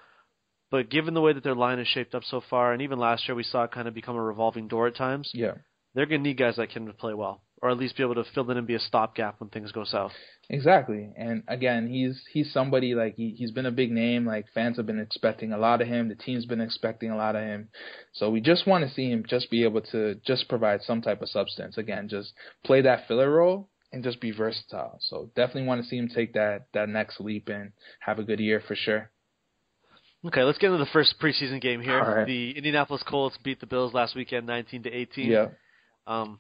but 0.70 0.90
given 0.90 1.14
the 1.14 1.22
way 1.22 1.34
that 1.34 1.44
their 1.44 1.56
line 1.56 1.80
is 1.80 1.88
shaped 1.88 2.14
up 2.14 2.24
so 2.24 2.42
far, 2.50 2.74
and 2.74 2.82
even 2.82 3.00
last 3.00 3.28
year 3.28 3.36
we 3.36 3.44
saw 3.44 3.64
it 3.64 3.72
kind 3.72 3.88
of 3.88 3.94
become 3.94 4.16
a 4.16 4.22
revolving 4.22 4.68
door 4.68 4.88
at 4.88 4.96
times, 4.96 5.32
Yeah. 5.34 5.54
they're 5.94 6.06
going 6.06 6.22
to 6.24 6.28
need 6.30 6.38
guys 6.38 6.58
like 6.58 6.72
him 6.72 6.86
to 6.88 6.94
play 6.94 7.14
well, 7.14 7.42
or 7.62 7.70
at 7.70 7.78
least 7.78 7.98
be 7.98 8.04
able 8.04 8.16
to 8.16 8.24
fill 8.36 8.50
in 8.52 8.58
and 8.58 8.68
be 8.68 8.76
a 8.76 8.80
stopgap 8.80 9.40
when 9.40 9.50
things 9.50 9.72
go 9.72 9.84
south. 9.84 10.12
Exactly. 10.50 11.10
And 11.18 11.44
again, 11.48 11.88
he's 11.88 12.22
he's 12.32 12.52
somebody 12.54 12.96
like 12.96 13.16
he 13.16 13.36
he's 13.38 13.52
been 13.52 13.66
a 13.66 13.72
big 13.72 13.92
name. 13.92 14.26
Like 14.26 14.46
fans 14.54 14.78
have 14.78 14.86
been 14.86 15.00
expecting 15.00 15.52
a 15.52 15.58
lot 15.58 15.82
of 15.82 15.88
him. 15.88 16.08
The 16.08 16.16
team's 16.16 16.46
been 16.46 16.62
expecting 16.62 17.12
a 17.12 17.18
lot 17.18 17.36
of 17.36 17.42
him. 17.44 17.70
So 18.14 18.30
we 18.30 18.42
just 18.42 18.68
want 18.68 18.88
to 18.88 18.94
see 18.94 19.10
him 19.10 19.26
just 19.28 19.50
be 19.50 19.64
able 19.64 19.82
to 19.92 20.16
just 20.26 20.48
provide 20.48 20.82
some 20.84 21.02
type 21.02 21.22
of 21.22 21.30
substance. 21.30 21.78
Again, 21.78 22.08
just 22.08 22.34
play 22.64 22.82
that 22.82 23.08
filler 23.08 23.30
role 23.30 23.70
and 23.92 24.04
just 24.04 24.22
be 24.22 24.32
versatile. 24.32 25.00
So 25.02 25.32
definitely 25.36 25.68
want 25.68 25.82
to 25.82 25.88
see 25.88 25.98
him 25.98 26.10
take 26.14 26.34
that 26.34 26.68
that 26.74 26.90
next 26.90 27.20
leap 27.20 27.50
and 27.50 27.72
have 28.00 28.20
a 28.20 28.24
good 28.24 28.40
year 28.40 28.62
for 28.66 28.76
sure. 28.76 29.10
Okay, 30.26 30.44
let's 30.44 30.58
get 30.58 30.68
into 30.72 30.84
the 30.84 30.90
first 30.92 31.16
preseason 31.22 31.62
game 31.62 31.82
here. 31.82 32.00
Right. 32.00 32.26
The 32.26 32.52
Indianapolis 32.52 33.04
Colts 33.08 33.38
beat 33.44 33.60
the 33.60 33.68
Bills 33.68 33.94
last 33.94 34.16
weekend, 34.16 34.48
19 34.48 34.84
to 34.84 34.92
18. 34.92 35.30
Yeah. 35.30 35.48
Um, 36.08 36.40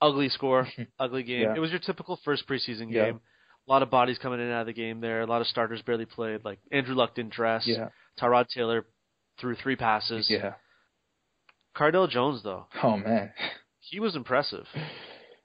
ugly 0.00 0.28
score, 0.28 0.68
ugly 0.98 1.22
game. 1.22 1.42
Yeah. 1.42 1.54
It 1.56 1.60
was 1.60 1.70
your 1.70 1.80
typical 1.80 2.18
first 2.24 2.46
preseason 2.48 2.90
Yeah. 2.90 3.06
game. 3.06 3.20
A 3.68 3.72
lot 3.72 3.82
of 3.82 3.90
bodies 3.90 4.18
coming 4.18 4.38
in 4.38 4.46
and 4.46 4.54
out 4.54 4.60
of 4.60 4.66
the 4.66 4.72
game 4.72 5.00
there. 5.00 5.22
A 5.22 5.26
lot 5.26 5.40
of 5.40 5.46
starters 5.48 5.82
barely 5.82 6.04
played. 6.06 6.44
Like 6.44 6.58
Andrew 6.70 6.94
Luck 6.94 7.14
didn't 7.16 7.32
dress. 7.32 7.64
Yeah. 7.66 7.88
Tyrod 8.20 8.46
Taylor 8.48 8.86
threw 9.40 9.56
three 9.56 9.74
passes. 9.76 10.28
Yeah. 10.30 10.52
Cardale 11.76 12.08
Jones 12.08 12.42
though, 12.42 12.66
Oh 12.82 12.96
man. 12.96 13.32
he 13.80 14.00
was 14.00 14.16
impressive. 14.16 14.66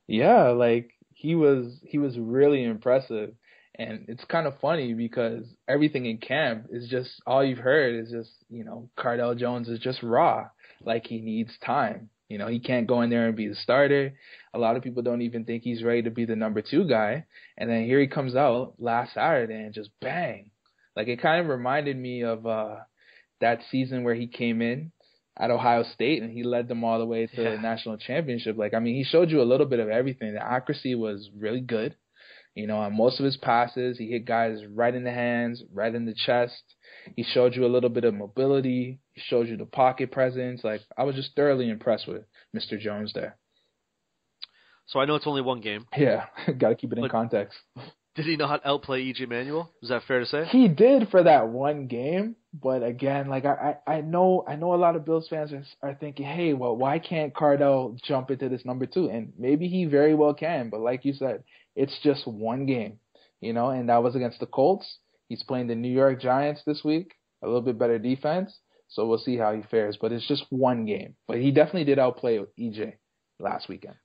Yeah, 0.08 0.50
like 0.50 0.92
he 1.14 1.36
was 1.36 1.80
he 1.84 1.98
was 1.98 2.18
really 2.18 2.64
impressive. 2.64 3.34
And 3.76 4.06
it's 4.10 4.24
kind 4.26 4.48
of 4.48 4.60
funny 4.60 4.94
because 4.94 5.46
everything 5.68 6.06
in 6.06 6.18
camp 6.18 6.68
is 6.70 6.90
just 6.90 7.10
all 7.26 7.44
you've 7.44 7.58
heard 7.58 7.96
is 7.96 8.12
just, 8.12 8.30
you 8.50 8.64
know, 8.64 8.90
Cardale 9.00 9.38
Jones 9.38 9.70
is 9.70 9.80
just 9.80 10.04
raw. 10.04 10.48
Like 10.84 11.08
he 11.08 11.20
needs 11.22 11.52
time. 11.66 12.10
You 12.32 12.38
know, 12.38 12.48
he 12.48 12.62
can't 12.62 12.88
go 12.88 13.02
in 13.02 13.10
there 13.10 13.28
and 13.28 13.36
be 13.36 13.50
the 13.50 13.56
starter. 13.56 14.14
A 14.54 14.58
lot 14.58 14.78
of 14.78 14.84
people 14.84 15.04
don't 15.04 15.22
even 15.22 15.44
think 15.44 15.64
he's 15.64 15.84
ready 15.84 16.04
to 16.04 16.12
be 16.12 16.24
the 16.24 16.38
number 16.38 16.62
two 16.62 16.88
guy. 16.88 17.26
And 17.58 17.70
then 17.70 17.84
here 17.84 18.00
he 18.00 18.08
comes 18.08 18.38
out 18.38 18.76
last 18.80 19.16
Saturday 19.16 19.54
and 19.54 19.74
just 19.74 19.90
bang. 20.00 20.52
Like 20.96 21.10
it 21.10 21.22
kind 21.22 21.42
of 21.42 21.50
reminded 21.50 21.98
me 21.98 22.24
of 22.24 22.48
uh 22.48 22.76
that 23.42 23.60
season 23.70 24.06
where 24.06 24.16
he 24.16 24.28
came 24.28 24.62
in 24.62 24.94
at 25.38 25.52
Ohio 25.52 25.84
State 25.84 26.22
and 26.22 26.32
he 26.32 26.44
led 26.44 26.70
them 26.70 26.86
all 26.86 27.00
the 27.00 27.06
way 27.06 27.28
to 27.28 27.42
yeah. 27.44 27.50
the 27.52 27.58
national 27.58 27.98
championship. 27.98 28.58
Like 28.58 28.74
I 28.74 28.80
mean, 28.80 28.96
he 28.96 29.04
showed 29.04 29.30
you 29.30 29.42
a 29.42 29.52
little 29.52 29.66
bit 29.66 29.82
of 29.82 29.90
everything. 29.90 30.34
The 30.34 30.42
accuracy 30.42 30.96
was 30.96 31.30
really 31.38 31.62
good. 31.62 31.96
You 32.56 32.66
know, 32.68 32.78
on 32.78 32.96
most 32.96 33.20
of 33.20 33.26
his 33.26 33.36
passes, 33.36 33.98
he 33.98 34.08
hit 34.08 34.24
guys 34.24 34.60
right 34.74 34.96
in 34.96 35.04
the 35.04 35.12
hands, 35.12 35.64
right 35.74 35.94
in 35.94 36.06
the 36.06 36.16
chest. 36.16 36.64
He 37.18 37.24
showed 37.24 37.58
you 37.58 37.66
a 37.66 37.74
little 37.76 37.90
bit 37.90 38.06
of 38.06 38.14
mobility. 38.14 39.01
He 39.14 39.22
showed 39.22 39.48
you 39.48 39.58
the 39.58 39.66
pocket 39.66 40.12
presence. 40.12 40.64
Like 40.64 40.82
I 40.98 41.04
was 41.04 41.16
just 41.16 41.36
thoroughly 41.36 41.70
impressed 41.70 42.08
with 42.08 42.24
Mr. 42.56 42.80
Jones 42.80 43.14
there. 43.14 43.38
So 44.88 45.00
I 45.00 45.06
know 45.06 45.16
it's 45.16 45.28
only 45.28 45.42
one 45.42 45.62
game. 45.62 45.86
Yeah, 45.96 46.26
got 46.58 46.70
to 46.70 46.76
keep 46.76 46.92
it 46.92 46.98
in 46.98 47.10
context. 47.10 47.58
Did 48.16 48.26
he 48.26 48.36
not 48.36 48.66
outplay 48.66 49.02
EJ 49.06 49.30
Manuel? 49.30 49.72
Is 49.82 49.88
that 49.88 50.04
fair 50.04 50.20
to 50.20 50.26
say? 50.26 50.44
He 50.46 50.68
did 50.68 51.08
for 51.10 51.24
that 51.24 51.48
one 51.48 51.88
game, 51.88 52.36
but 52.54 52.84
again, 52.84 53.30
like 53.30 53.46
I, 53.46 53.78
I 53.88 54.02
know 54.02 54.44
I 54.46 54.58
know 54.58 54.74
a 54.74 54.76
lot 54.76 54.98
of 54.98 55.06
Bills 55.06 55.30
fans 55.30 55.54
are, 55.54 55.64
are 55.82 55.96
thinking, 55.96 56.26
hey, 56.26 56.54
well, 56.54 56.76
why 56.76 57.00
can't 57.00 57.34
Cardale 57.34 57.98
jump 58.04 58.30
into 58.30 58.50
this 58.50 58.66
number 58.66 58.86
two? 58.86 59.10
And 59.10 59.32
maybe 59.38 59.70
he 59.70 59.86
very 59.86 60.14
well 60.14 60.34
can, 60.34 60.70
but 60.70 60.82
like 60.82 61.06
you 61.06 61.14
said, 61.14 61.44
it's 61.74 61.98
just 62.04 62.28
one 62.28 62.66
game, 62.66 63.00
you 63.40 63.54
know, 63.54 63.70
and 63.70 63.88
that 63.88 64.04
was 64.04 64.16
against 64.16 64.42
the 64.42 64.46
Colts. 64.46 64.98
He's 65.30 65.44
playing 65.44 65.68
the 65.68 65.76
New 65.76 65.88
York 65.88 66.22
Giants 66.22 66.64
this 66.66 66.84
week, 66.84 67.14
a 67.42 67.46
little 67.46 67.62
bit 67.62 67.80
better 67.80 67.98
defense, 67.98 68.54
so 68.92 69.08
we'll 69.08 69.18
see 69.18 69.38
how 69.38 69.54
he 69.54 69.64
fares. 69.64 69.98
But 70.00 70.12
it's 70.12 70.28
just 70.28 70.46
one 70.50 70.86
game. 70.86 71.16
But 71.28 71.38
he 71.38 71.52
definitely 71.52 71.86
did 71.86 72.00
outplay 72.00 72.40
EJ 72.60 72.94
last 73.40 73.68
weekend 73.68 73.96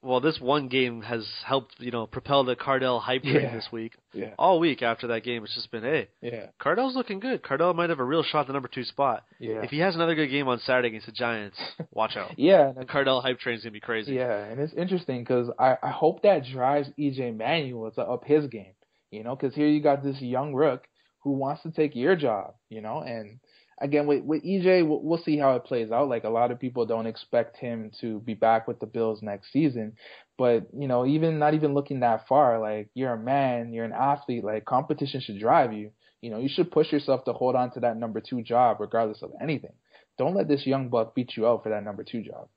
well, 0.00 0.20
this 0.20 0.38
one 0.40 0.68
game 0.68 1.02
has 1.02 1.26
helped, 1.44 1.74
you 1.78 1.90
know, 1.90 2.06
propel 2.06 2.44
the 2.44 2.54
Cardale 2.54 3.00
hype 3.00 3.22
train 3.22 3.42
yeah. 3.42 3.54
this 3.54 3.68
week. 3.72 3.94
Yeah. 4.14 4.34
All 4.38 4.60
week 4.60 4.80
after 4.80 5.08
that 5.08 5.24
game, 5.24 5.42
it's 5.42 5.54
just 5.54 5.72
been, 5.72 5.82
hey, 5.82 6.08
yeah. 6.22 6.46
Cardale's 6.60 6.94
looking 6.94 7.18
good. 7.18 7.42
Cardale 7.42 7.74
might 7.74 7.90
have 7.90 7.98
a 7.98 8.04
real 8.04 8.22
shot 8.22 8.42
at 8.42 8.46
the 8.46 8.52
number 8.52 8.68
two 8.68 8.84
spot. 8.84 9.24
Yeah. 9.40 9.62
If 9.62 9.70
he 9.70 9.80
has 9.80 9.96
another 9.96 10.14
good 10.14 10.28
game 10.28 10.46
on 10.46 10.60
Saturday 10.60 10.88
against 10.88 11.06
the 11.06 11.12
Giants, 11.12 11.58
watch 11.90 12.16
out. 12.16 12.34
yeah. 12.38 12.72
The 12.78 12.84
Cardale 12.84 13.22
hype 13.22 13.40
train's 13.40 13.64
gonna 13.64 13.72
be 13.72 13.80
crazy. 13.80 14.14
Yeah, 14.14 14.44
and 14.44 14.60
it's 14.60 14.72
interesting 14.74 15.22
because 15.22 15.50
I 15.58 15.76
I 15.82 15.90
hope 15.90 16.22
that 16.22 16.44
drives 16.44 16.88
EJ 16.98 17.36
Manuel 17.36 17.90
to 17.92 18.02
up 18.02 18.24
his 18.24 18.46
game. 18.46 18.74
You 19.10 19.24
know, 19.24 19.34
because 19.34 19.54
here 19.54 19.66
you 19.66 19.80
got 19.80 20.04
this 20.04 20.20
young 20.20 20.54
rook 20.54 20.86
who 21.24 21.32
wants 21.32 21.62
to 21.62 21.72
take 21.72 21.96
your 21.96 22.14
job. 22.14 22.54
You 22.70 22.82
know, 22.82 23.00
and 23.00 23.40
again 23.80 24.06
with 24.06 24.24
with 24.24 24.42
EJ, 24.44 24.86
we'll, 24.86 25.00
we'll 25.02 25.22
see 25.22 25.38
how 25.38 25.54
it 25.56 25.64
plays 25.64 25.90
out. 25.90 26.08
Like 26.08 26.24
a 26.24 26.28
lot 26.30 26.50
of 26.50 26.58
people 26.58 26.86
don't 26.86 27.06
expect 27.06 27.56
him 27.56 27.90
to 28.00 28.20
be 28.20 28.34
back 28.34 28.68
with 28.68 28.80
the 28.80 28.86
Bills 28.86 29.22
next 29.22 29.52
season, 29.52 29.94
but 30.36 30.66
you 30.76 30.88
know, 30.88 31.06
even 31.06 31.38
not 31.38 31.54
even 31.54 31.74
looking 31.74 32.00
that 32.00 32.26
far, 32.28 32.58
like 32.60 32.88
you're 32.94 33.12
a 33.12 33.18
man, 33.18 33.72
you're 33.72 33.84
an 33.84 33.92
athlete. 33.92 34.44
Like 34.44 34.64
competition 34.64 35.20
should 35.20 35.40
drive 35.40 35.72
you. 35.72 35.90
You 36.20 36.30
know, 36.30 36.38
you 36.38 36.48
should 36.48 36.72
push 36.72 36.92
yourself 36.92 37.24
to 37.24 37.32
hold 37.32 37.54
on 37.54 37.72
to 37.72 37.80
that 37.80 37.96
number 37.96 38.20
two 38.20 38.42
job, 38.42 38.78
regardless 38.80 39.22
of 39.22 39.32
anything. 39.40 39.72
Don't 40.18 40.34
let 40.34 40.48
this 40.48 40.66
young 40.66 40.88
buck 40.88 41.14
beat 41.14 41.36
you 41.36 41.46
out 41.46 41.62
for 41.62 41.68
that 41.68 41.84
number 41.84 42.02
two 42.02 42.22
job. 42.22 42.48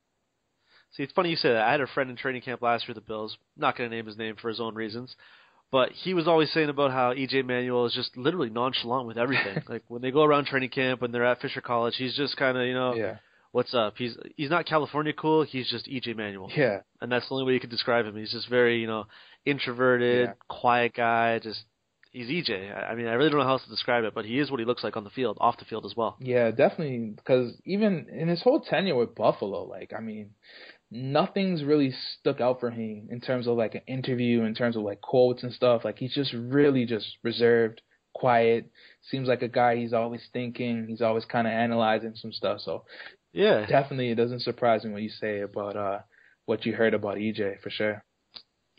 See, 0.93 1.03
it's 1.03 1.13
funny 1.13 1.29
you 1.29 1.35
say 1.37 1.49
that. 1.49 1.67
I 1.67 1.71
had 1.71 1.79
a 1.79 1.87
friend 1.87 2.09
in 2.09 2.17
training 2.17 2.41
camp 2.41 2.61
last 2.61 2.83
year 2.83 2.95
with 2.95 3.03
the 3.03 3.07
Bills. 3.07 3.37
Not 3.55 3.77
going 3.77 3.89
to 3.89 3.95
name 3.95 4.07
his 4.07 4.17
name 4.17 4.35
for 4.35 4.49
his 4.49 4.59
own 4.59 4.75
reasons. 4.75 5.15
But 5.71 5.91
he 5.93 6.13
was 6.13 6.27
always 6.27 6.51
saying 6.51 6.69
about 6.69 6.91
how 6.91 7.13
EJ 7.13 7.45
Manuel 7.45 7.85
is 7.85 7.93
just 7.93 8.17
literally 8.17 8.49
nonchalant 8.49 9.07
with 9.07 9.17
everything. 9.17 9.63
like 9.69 9.83
when 9.87 10.01
they 10.01 10.11
go 10.11 10.23
around 10.23 10.45
training 10.45 10.69
camp, 10.69 11.01
when 11.01 11.11
they're 11.11 11.25
at 11.25 11.39
Fisher 11.41 11.61
College, 11.61 11.95
he's 11.97 12.15
just 12.15 12.35
kind 12.35 12.57
of 12.57 12.65
you 12.65 12.73
know, 12.73 12.93
yeah. 12.93 13.17
what's 13.53 13.73
up? 13.73 13.93
He's 13.97 14.17
he's 14.35 14.49
not 14.49 14.65
California 14.65 15.13
cool. 15.13 15.43
He's 15.43 15.69
just 15.69 15.87
EJ 15.87 16.17
Manuel. 16.17 16.49
Yeah. 16.53 16.81
And 16.99 17.09
that's 17.09 17.27
the 17.29 17.35
only 17.35 17.45
way 17.45 17.53
you 17.53 17.61
could 17.61 17.69
describe 17.69 18.05
him. 18.05 18.17
He's 18.17 18.31
just 18.31 18.49
very 18.49 18.81
you 18.81 18.87
know 18.87 19.05
introverted, 19.45 20.27
yeah. 20.27 20.33
quiet 20.49 20.93
guy. 20.93 21.39
Just 21.39 21.63
he's 22.11 22.27
EJ. 22.27 22.89
I 22.89 22.93
mean, 22.95 23.07
I 23.07 23.13
really 23.13 23.29
don't 23.29 23.39
know 23.39 23.45
how 23.45 23.53
else 23.53 23.63
to 23.63 23.69
describe 23.69 24.03
it, 24.03 24.13
but 24.13 24.25
he 24.25 24.39
is 24.39 24.51
what 24.51 24.59
he 24.59 24.65
looks 24.65 24.83
like 24.83 24.97
on 24.97 25.05
the 25.05 25.09
field, 25.09 25.37
off 25.39 25.57
the 25.57 25.65
field 25.65 25.85
as 25.85 25.95
well. 25.95 26.17
Yeah, 26.19 26.51
definitely. 26.51 27.13
Because 27.15 27.53
even 27.65 28.07
in 28.09 28.27
his 28.27 28.41
whole 28.41 28.59
tenure 28.59 28.95
with 28.95 29.15
Buffalo, 29.15 29.63
like 29.63 29.93
I 29.97 30.01
mean, 30.01 30.31
nothing's 30.91 31.63
really 31.63 31.93
stuck 32.19 32.41
out 32.41 32.59
for 32.59 32.69
him 32.69 33.07
in 33.09 33.21
terms 33.21 33.47
of 33.47 33.57
like 33.57 33.75
an 33.75 33.81
interview, 33.87 34.43
in 34.43 34.53
terms 34.53 34.75
of 34.75 34.83
like 34.83 35.01
quotes 35.01 35.43
and 35.43 35.53
stuff. 35.53 35.85
Like 35.85 35.97
he's 35.97 36.13
just 36.13 36.33
really 36.33 36.85
just 36.85 37.17
reserved, 37.23 37.81
quiet. 38.13 38.69
Seems 39.09 39.27
like 39.27 39.41
a 39.41 39.47
guy 39.47 39.77
he's 39.77 39.93
always 39.93 40.21
thinking. 40.33 40.85
He's 40.87 41.01
always 41.01 41.25
kind 41.25 41.47
of 41.47 41.53
analyzing 41.53 42.13
some 42.15 42.33
stuff. 42.33 42.59
So 42.59 42.83
yeah, 43.33 43.65
definitely 43.65 44.09
it 44.09 44.15
doesn't 44.15 44.41
surprise 44.41 44.83
me 44.83 44.91
what 44.91 45.01
you 45.01 45.09
say 45.09 45.41
about 45.41 45.77
uh 45.77 45.99
what 46.45 46.65
you 46.65 46.73
heard 46.73 46.93
about 46.93 47.17
EJ 47.17 47.61
for 47.61 47.69
sure 47.69 48.03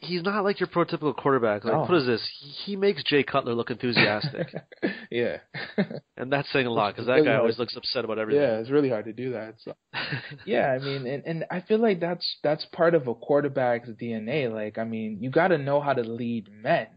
he's 0.03 0.23
not 0.23 0.45
like 0.45 0.61
your 0.61 0.67
prototypical 0.67 1.17
quarterback. 1.17 1.65
Like, 1.65 1.88
what 1.88 1.97
is 1.97 2.07
this? 2.07 2.29
He 2.41 2.73
he 2.73 2.77
makes 2.77 3.03
Jay 3.05 3.23
Cutler 3.23 3.55
look 3.55 3.71
enthusiastic. 3.71 4.53
yeah. 5.11 5.38
and 6.17 6.33
that's 6.33 6.51
saying 6.53 6.67
a 6.67 6.71
lot 6.71 6.95
because 6.95 7.07
that 7.07 7.19
guy 7.25 7.31
hard. 7.31 7.41
always 7.41 7.59
looks 7.59 7.77
upset 7.77 8.05
about 8.05 8.19
everything. 8.19 8.43
Yeah, 8.43 8.59
it's 8.59 8.71
really 8.71 8.91
hard 8.91 9.07
to 9.07 9.12
do 9.12 9.33
that. 9.33 9.55
So. 9.65 9.75
yeah, 10.45 10.69
I 10.69 10.79
mean, 10.79 11.07
and 11.07 11.23
and 11.25 11.45
I 11.51 11.61
feel 11.61 11.79
like 11.79 12.01
that's 12.01 12.37
that's 12.43 12.67
part 12.73 12.95
of 12.95 13.07
a 13.07 13.15
quarterback's 13.15 13.88
DNA. 13.91 14.53
Like, 14.53 14.79
I 14.79 14.85
mean, 14.85 15.19
you 15.21 15.31
got 15.31 15.49
to 15.49 15.59
know 15.59 15.81
how 15.81 15.93
to 15.93 16.03
lead 16.03 16.49
men. 16.51 16.88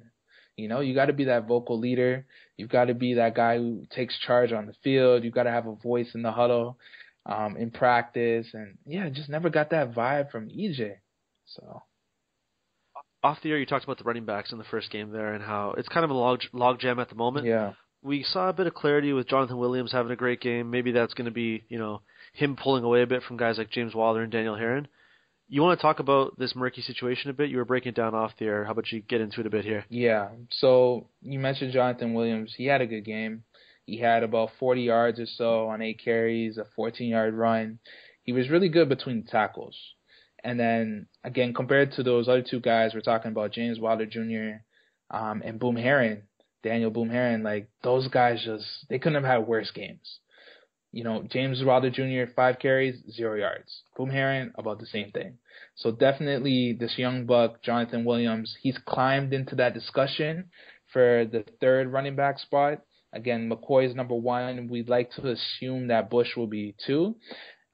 You 0.57 0.67
know, 0.69 0.79
you 0.79 0.95
got 0.95 1.07
to 1.07 1.13
be 1.13 1.25
that 1.25 1.47
vocal 1.47 1.79
leader. 1.79 2.25
You've 2.57 2.69
got 2.69 2.85
to 2.85 2.93
be 2.93 3.15
that 3.15 3.35
guy 3.35 3.57
who 3.57 3.85
takes 3.93 4.17
charge 4.19 4.51
on 4.53 4.67
the 4.67 4.75
field. 4.83 5.23
You've 5.23 5.33
got 5.33 5.43
to 5.43 5.51
have 5.51 5.67
a 5.67 5.75
voice 5.75 6.15
in 6.15 6.21
the 6.21 6.31
huddle, 6.31 6.77
um, 7.25 7.57
in 7.57 7.71
practice, 7.71 8.47
and 8.53 8.77
yeah, 8.85 9.09
just 9.09 9.29
never 9.29 9.49
got 9.49 9.71
that 9.71 9.93
vibe 9.93 10.31
from 10.31 10.47
EJ. 10.47 10.95
So 11.45 11.83
off 13.25 13.41
the 13.41 13.49
air, 13.49 13.57
you 13.57 13.65
talked 13.65 13.83
about 13.83 13.97
the 13.97 14.03
running 14.03 14.25
backs 14.25 14.51
in 14.51 14.59
the 14.59 14.63
first 14.65 14.91
game 14.91 15.09
there 15.09 15.33
and 15.33 15.43
how 15.43 15.73
it's 15.77 15.89
kind 15.89 16.03
of 16.03 16.11
a 16.11 16.13
log 16.13 16.41
log 16.53 16.79
jam 16.79 16.99
at 16.99 17.09
the 17.09 17.15
moment. 17.15 17.47
Yeah. 17.47 17.73
We 18.03 18.23
saw 18.23 18.49
a 18.49 18.53
bit 18.53 18.67
of 18.67 18.75
clarity 18.75 19.13
with 19.13 19.27
Jonathan 19.27 19.57
Williams 19.57 19.91
having 19.91 20.11
a 20.11 20.15
great 20.15 20.39
game. 20.39 20.69
Maybe 20.69 20.91
that's 20.91 21.15
going 21.15 21.25
to 21.25 21.31
be, 21.31 21.63
you 21.69 21.79
know, 21.79 22.01
him 22.33 22.55
pulling 22.55 22.83
away 22.83 23.01
a 23.01 23.07
bit 23.07 23.23
from 23.23 23.37
guys 23.37 23.57
like 23.57 23.71
James 23.71 23.95
Wilder 23.95 24.21
and 24.21 24.31
Daniel 24.31 24.55
Herron. 24.55 24.87
You 25.47 25.63
want 25.63 25.79
to 25.79 25.81
talk 25.81 25.99
about 25.99 26.37
this 26.37 26.55
murky 26.55 26.81
situation 26.81 27.31
a 27.31 27.33
bit? 27.33 27.49
You 27.49 27.57
were 27.57 27.65
breaking 27.65 27.89
it 27.89 27.95
down 27.95 28.13
off 28.13 28.37
the 28.37 28.45
air. 28.45 28.63
How 28.63 28.71
about 28.71 28.91
you 28.91 29.01
get 29.01 29.21
into 29.21 29.39
it 29.39 29.47
a 29.47 29.49
bit 29.49 29.65
here? 29.65 29.85
Yeah. 29.89 30.29
So 30.51 31.07
you 31.21 31.39
mentioned 31.39 31.73
Jonathan 31.73 32.13
Williams. 32.13 32.53
He 32.55 32.67
had 32.67 32.81
a 32.81 32.87
good 32.87 33.05
game. 33.05 33.43
He 33.87 33.97
had 33.97 34.21
about 34.21 34.51
40 34.59 34.81
yards 34.83 35.19
or 35.19 35.25
so 35.25 35.67
on 35.69 35.81
eight 35.81 35.99
carries, 36.03 36.57
a 36.57 36.65
14 36.75 37.09
yard 37.09 37.33
run. 37.33 37.79
He 38.23 38.33
was 38.33 38.49
really 38.49 38.69
good 38.69 38.89
between 38.89 39.23
tackles. 39.23 39.75
And 40.45 40.59
then 40.59 41.07
again, 41.23 41.55
compared 41.55 41.93
to 41.93 42.03
those 42.03 42.27
other 42.27 42.43
two 42.47 42.59
guys, 42.59 42.91
we're 42.93 43.01
talking 43.01 43.31
about 43.31 43.51
James 43.51 43.79
Wilder 43.79 44.05
Jr. 44.05 44.61
Um, 45.09 45.41
and 45.43 45.59
Boom 45.59 45.75
Herron, 45.75 46.21
Daniel 46.63 46.91
Boom 46.91 47.09
Herron. 47.09 47.41
Like 47.41 47.67
those 47.83 48.07
guys, 48.07 48.43
just 48.45 48.65
they 48.87 48.99
couldn't 48.99 49.23
have 49.23 49.31
had 49.31 49.47
worse 49.47 49.71
games. 49.71 50.19
You 50.91 51.03
know, 51.03 51.23
James 51.29 51.63
Wilder 51.63 51.89
Jr. 51.89 52.31
five 52.35 52.59
carries, 52.59 52.95
zero 53.11 53.35
yards. 53.35 53.81
Boom 53.97 54.11
Herron 54.11 54.53
about 54.55 54.79
the 54.79 54.85
same 54.85 55.11
thing. 55.11 55.39
So 55.73 55.91
definitely 55.91 56.77
this 56.79 56.93
young 56.95 57.25
buck, 57.25 57.63
Jonathan 57.63 58.05
Williams, 58.05 58.55
he's 58.61 58.77
climbed 58.85 59.33
into 59.33 59.55
that 59.55 59.73
discussion 59.73 60.51
for 60.93 61.25
the 61.25 61.43
third 61.59 61.91
running 61.91 62.15
back 62.15 62.37
spot. 62.37 62.81
Again, 63.11 63.49
McCoy 63.49 63.89
is 63.89 63.95
number 63.95 64.15
one. 64.15 64.67
We'd 64.67 64.89
like 64.89 65.09
to 65.13 65.31
assume 65.31 65.87
that 65.87 66.09
Bush 66.11 66.35
will 66.37 66.47
be 66.47 66.75
two. 66.85 67.15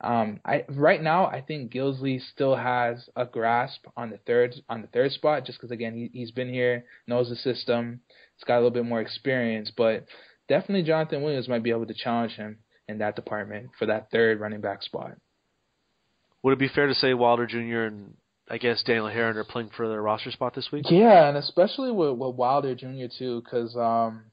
Um, 0.04 0.40
I 0.44 0.66
right 0.68 1.02
now 1.02 1.28
I 1.28 1.42
think 1.42 1.72
Gillislee 1.72 2.22
still 2.34 2.56
has 2.56 3.08
a 3.16 3.26
grasp 3.26 3.86
on 3.96 4.10
the 4.10 4.18
third 4.18 4.56
on 4.68 4.82
the 4.82 4.88
third 4.88 5.12
spot 5.12 5.46
just 5.46 5.60
because 5.60 5.72
again 5.72 5.94
he 5.94 6.10
he's 6.12 6.32
been 6.32 6.52
here 6.52 6.86
knows 7.08 7.30
the 7.30 7.36
system 7.36 8.02
he's 8.36 8.44
got 8.46 8.56
a 8.56 8.62
little 8.62 8.72
bit 8.72 8.86
more 8.86 9.00
experience 9.00 9.72
but 9.76 10.06
definitely 10.48 10.84
Jonathan 10.84 11.22
Williams 11.22 11.48
might 11.48 11.62
be 11.62 11.70
able 11.70 11.86
to 11.86 11.94
challenge 11.94 12.34
him 12.34 12.58
in 12.88 12.98
that 12.98 13.16
department 13.16 13.70
for 13.78 13.86
that 13.86 14.10
third 14.12 14.40
running 14.40 14.62
back 14.62 14.82
spot. 14.84 15.14
Would 16.44 16.54
it 16.54 16.60
be 16.60 16.68
fair 16.68 16.88
to 16.88 16.96
say 16.96 17.14
Wilder 17.14 17.46
Jr. 17.46 17.84
and 17.84 18.16
I 18.50 18.58
guess 18.58 18.84
Daniel 18.84 19.08
Herron 19.08 19.38
are 19.38 19.44
playing 19.44 19.70
for 19.78 19.88
their 19.88 20.02
roster 20.02 20.32
spot 20.32 20.56
this 20.56 20.72
week? 20.72 20.86
Yeah, 20.90 21.30
and 21.30 21.38
especially 21.38 21.92
with, 21.92 22.18
with 22.18 22.36
Wilder 22.36 22.76
Jr. 22.76 23.06
too 23.18 23.42
because 23.44 23.76
um, 23.76 24.24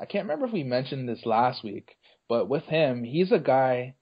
I 0.00 0.06
can't 0.06 0.24
remember 0.24 0.46
if 0.46 0.52
we 0.52 0.62
mentioned 0.62 1.08
this 1.08 1.26
last 1.26 1.64
week, 1.64 1.96
but 2.28 2.48
with 2.48 2.64
him 2.64 3.04
he's 3.04 3.32
a 3.32 3.38
guy 3.38 3.94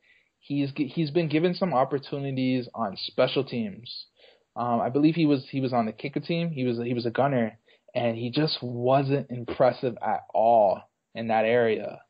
he's 0.45 0.71
he's 0.77 1.11
been 1.11 1.29
given 1.29 1.55
some 1.55 1.75
opportunities 1.75 2.69
on 2.75 2.97
special 2.97 3.45
teams. 3.45 4.07
Um, 4.57 4.81
I 4.81 4.91
believe 4.91 5.15
he 5.15 5.27
was 5.27 5.47
he 5.51 5.61
was 5.61 5.73
on 5.73 5.87
the 5.87 5.93
kicker 5.93 6.21
team. 6.21 6.51
He 6.51 6.65
was 6.65 6.79
he 6.79 6.95
was 6.95 7.07
a 7.07 7.11
gunner, 7.11 7.59
and 7.95 8.17
he 8.17 8.31
just 8.31 8.59
wasn't 8.63 9.31
impressive 9.31 9.97
at 10.03 10.21
all 10.33 10.83
in 11.15 11.29
that 11.29 11.45
area. 11.45 12.01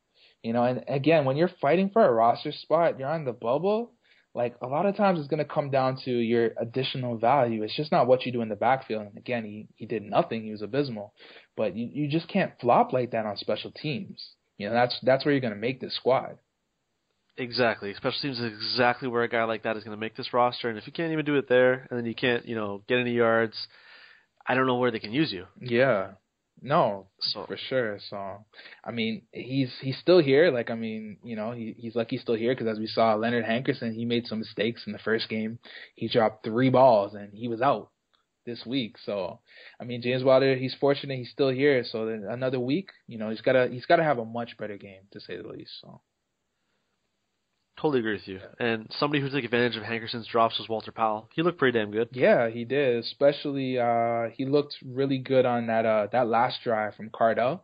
You 0.43 0.53
know, 0.53 0.63
and 0.63 0.83
again, 0.87 1.25
when 1.25 1.37
you're 1.37 1.49
fighting 1.61 1.89
for 1.91 2.05
a 2.05 2.11
roster 2.11 2.51
spot, 2.51 2.99
you're 2.99 3.09
on 3.09 3.25
the 3.25 3.33
bubble. 3.33 3.93
Like 4.35 4.55
a 4.61 4.67
lot 4.67 4.85
of 4.85 4.97
times, 4.97 5.17
it's 5.17 5.29
going 5.29 5.39
to 5.39 5.45
come 5.45 5.71
down 5.71 5.97
to 6.03 6.11
your 6.11 6.51
additional 6.59 7.17
value. 7.17 7.63
It's 7.63 7.75
just 7.75 7.93
not 7.93 8.05
what 8.05 8.25
you 8.25 8.33
do 8.33 8.41
in 8.41 8.49
the 8.49 8.55
backfield. 8.57 9.03
And 9.07 9.17
again, 9.17 9.45
he 9.45 9.69
he 9.75 9.85
did 9.85 10.03
nothing. 10.03 10.43
He 10.43 10.51
was 10.51 10.61
abysmal, 10.61 11.13
but 11.55 11.75
you 11.75 11.89
you 11.91 12.09
just 12.09 12.27
can't 12.27 12.51
flop 12.59 12.91
like 12.91 13.11
that 13.11 13.25
on 13.25 13.37
special 13.37 13.71
teams. 13.71 14.35
You 14.57 14.67
know, 14.67 14.73
that's 14.73 14.99
that's 15.03 15.23
where 15.23 15.31
you're 15.31 15.41
going 15.41 15.53
to 15.53 15.59
make 15.59 15.79
this 15.79 15.95
squad. 15.95 16.37
Exactly. 17.37 17.93
Special 17.93 18.19
teams 18.21 18.39
is 18.39 18.45
exactly 18.45 19.07
where 19.07 19.23
a 19.23 19.27
guy 19.27 19.43
like 19.43 19.63
that 19.63 19.75
is 19.75 19.83
going 19.83 19.95
to 19.95 19.99
make 19.99 20.15
this 20.15 20.33
roster. 20.33 20.69
And 20.69 20.77
if 20.77 20.87
you 20.87 20.93
can't 20.93 21.11
even 21.11 21.25
do 21.25 21.35
it 21.35 21.49
there, 21.49 21.85
and 21.89 21.97
then 21.99 22.05
you 22.05 22.15
can't, 22.15 22.45
you 22.45 22.55
know, 22.55 22.81
get 22.87 22.99
any 22.99 23.11
yards, 23.11 23.67
I 24.47 24.55
don't 24.55 24.67
know 24.67 24.77
where 24.77 24.91
they 24.91 24.99
can 24.99 25.11
use 25.11 25.33
you. 25.33 25.45
Yeah. 25.59 26.11
No, 26.61 27.07
So 27.19 27.45
for 27.45 27.57
sure. 27.57 27.99
So, 28.09 28.45
I 28.83 28.91
mean, 28.91 29.23
he's 29.33 29.69
he's 29.81 29.97
still 29.97 30.19
here. 30.19 30.51
Like, 30.51 30.71
I 30.71 30.75
mean, 30.75 31.17
you 31.21 31.35
know, 31.35 31.51
he 31.51 31.75
he's 31.77 31.95
lucky 31.95 32.15
he's 32.15 32.21
still 32.21 32.35
here 32.35 32.55
because 32.55 32.67
as 32.67 32.79
we 32.79 32.87
saw, 32.87 33.13
Leonard 33.15 33.45
Hankerson, 33.45 33.93
he 33.93 34.05
made 34.05 34.25
some 34.25 34.39
mistakes 34.39 34.83
in 34.87 34.93
the 34.93 34.99
first 34.99 35.27
game. 35.27 35.59
He 35.95 36.07
dropped 36.07 36.45
three 36.45 36.69
balls 36.69 37.13
and 37.13 37.33
he 37.33 37.49
was 37.49 37.61
out 37.61 37.89
this 38.45 38.65
week. 38.65 38.95
So, 39.05 39.41
I 39.79 39.83
mean, 39.83 40.01
James 40.01 40.23
Wilder, 40.23 40.55
he's 40.55 40.73
fortunate 40.79 41.17
he's 41.17 41.29
still 41.29 41.49
here. 41.49 41.83
So 41.83 42.07
another 42.07 42.59
week, 42.59 42.89
you 43.05 43.17
know, 43.17 43.29
he's 43.29 43.41
gotta 43.41 43.67
he's 43.69 43.85
gotta 43.85 44.03
have 44.03 44.17
a 44.19 44.25
much 44.25 44.57
better 44.57 44.77
game 44.77 45.01
to 45.11 45.19
say 45.19 45.35
the 45.35 45.47
least. 45.47 45.71
So. 45.81 46.01
Totally 47.77 47.99
agree 47.99 48.13
with 48.13 48.27
you. 48.27 48.39
And 48.59 48.87
somebody 48.99 49.21
who 49.21 49.29
took 49.29 49.43
advantage 49.43 49.75
of 49.75 49.83
Hankerson's 49.83 50.27
drops 50.27 50.57
was 50.57 50.69
Walter 50.69 50.91
Powell. 50.93 51.29
He 51.35 51.41
looked 51.41 51.59
pretty 51.59 51.77
damn 51.77 51.91
good. 51.91 52.07
Yeah, 52.13 52.49
he 52.49 52.63
did. 52.63 52.97
Especially 53.03 53.77
uh 53.79 54.29
he 54.33 54.45
looked 54.45 54.75
really 54.85 55.17
good 55.17 55.45
on 55.45 55.67
that 55.67 55.85
uh 55.85 56.07
that 56.13 56.27
last 56.27 56.59
drive 56.63 56.95
from 56.95 57.09
Cardale. 57.09 57.61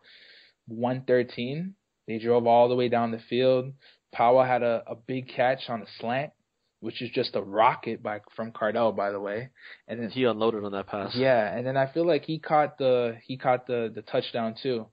One 0.68 1.04
thirteen. 1.08 1.76
They 2.08 2.18
drove 2.20 2.46
all 2.46 2.68
the 2.68 2.76
way 2.76 2.90
down 2.90 3.12
the 3.12 3.22
field. 3.30 3.74
Powell 4.12 4.44
had 4.44 4.64
a, 4.64 4.84
a 4.88 4.96
big 4.96 5.30
catch 5.30 5.70
on 5.70 5.82
a 5.82 5.86
slant, 6.00 6.34
which 6.82 7.02
is 7.02 7.10
just 7.12 7.36
a 7.38 7.42
rocket 7.42 8.04
by 8.04 8.20
from 8.36 8.52
Cardale, 8.52 8.94
by 8.94 9.12
the 9.12 9.20
way. 9.20 9.50
And 9.88 10.02
then 10.02 10.10
He 10.10 10.26
unloaded 10.26 10.66
on 10.66 10.74
that 10.74 10.88
pass. 10.88 11.16
yeah, 11.16 11.56
and 11.56 11.66
then 11.66 11.78
I 11.78 11.88
feel 11.90 12.06
like 12.06 12.26
he 12.26 12.38
caught 12.38 12.78
the 12.78 13.16
he 13.26 13.38
caught 13.38 13.66
the 13.66 13.90
the 13.96 14.02
touchdown 14.02 14.56
too. 14.62 14.88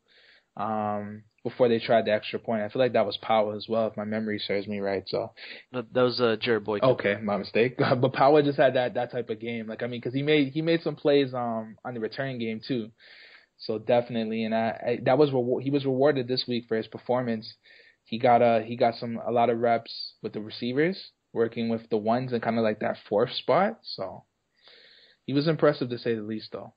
Um 0.57 1.25
before 1.45 1.69
they 1.69 1.79
tried 1.79 2.07
the 2.07 2.13
extra 2.13 2.39
point. 2.39 2.63
I 2.63 2.69
feel 2.69 2.83
like 2.83 2.93
that 2.93 3.07
was 3.07 3.17
Powell 3.19 3.57
as 3.57 3.67
well, 3.69 3.87
if 3.87 3.97
my 3.97 4.05
memory 4.05 4.39
serves 4.39 4.67
me 4.67 4.81
right. 4.81 5.05
So 5.07 5.33
That 5.73 5.95
was 5.95 6.21
uh, 6.21 6.37
Jared 6.41 6.65
Boyd. 6.65 6.83
Okay, 6.83 7.17
my 7.23 7.37
mistake. 7.37 7.77
but 8.01 8.13
Powell 8.13 8.43
just 8.43 8.59
had 8.59 8.75
that 8.75 8.95
that 8.95 9.13
type 9.13 9.31
of 9.31 9.41
game. 9.41 9.67
Like 9.67 9.83
I 9.83 9.87
mean, 9.87 10.01
because 10.01 10.15
he 10.15 10.23
made 10.23 10.53
he 10.53 10.63
made 10.63 10.83
some 10.83 10.97
plays 10.97 11.35
um 11.35 11.77
on 11.85 11.95
the 11.95 12.01
return 12.01 12.39
game 12.39 12.61
too. 12.67 12.91
So 13.59 13.79
definitely, 13.79 14.45
and 14.45 14.55
I, 14.55 14.69
I 14.87 14.99
that 15.05 15.19
was 15.19 15.33
reward, 15.33 15.65
he 15.65 15.71
was 15.71 15.85
rewarded 15.85 16.29
this 16.29 16.45
week 16.47 16.67
for 16.69 16.77
his 16.77 16.87
performance. 16.87 17.55
He 18.05 18.19
got 18.19 18.43
a 18.43 18.63
he 18.65 18.77
got 18.77 18.95
some 18.95 19.21
a 19.25 19.33
lot 19.33 19.51
of 19.51 19.59
reps 19.59 20.15
with 20.23 20.33
the 20.33 20.41
receivers, 20.41 21.11
working 21.33 21.69
with 21.69 21.89
the 21.91 21.97
ones 21.97 22.33
and 22.33 22.43
kind 22.43 22.57
of 22.57 22.65
like 22.65 22.81
that 22.81 22.99
fourth 23.09 23.33
spot. 23.33 23.81
So 23.83 24.25
he 25.29 25.35
was 25.35 25.47
impressive 25.47 25.91
to 25.91 25.99
say 25.99 26.15
the 26.15 26.23
least, 26.23 26.53
though. 26.53 26.73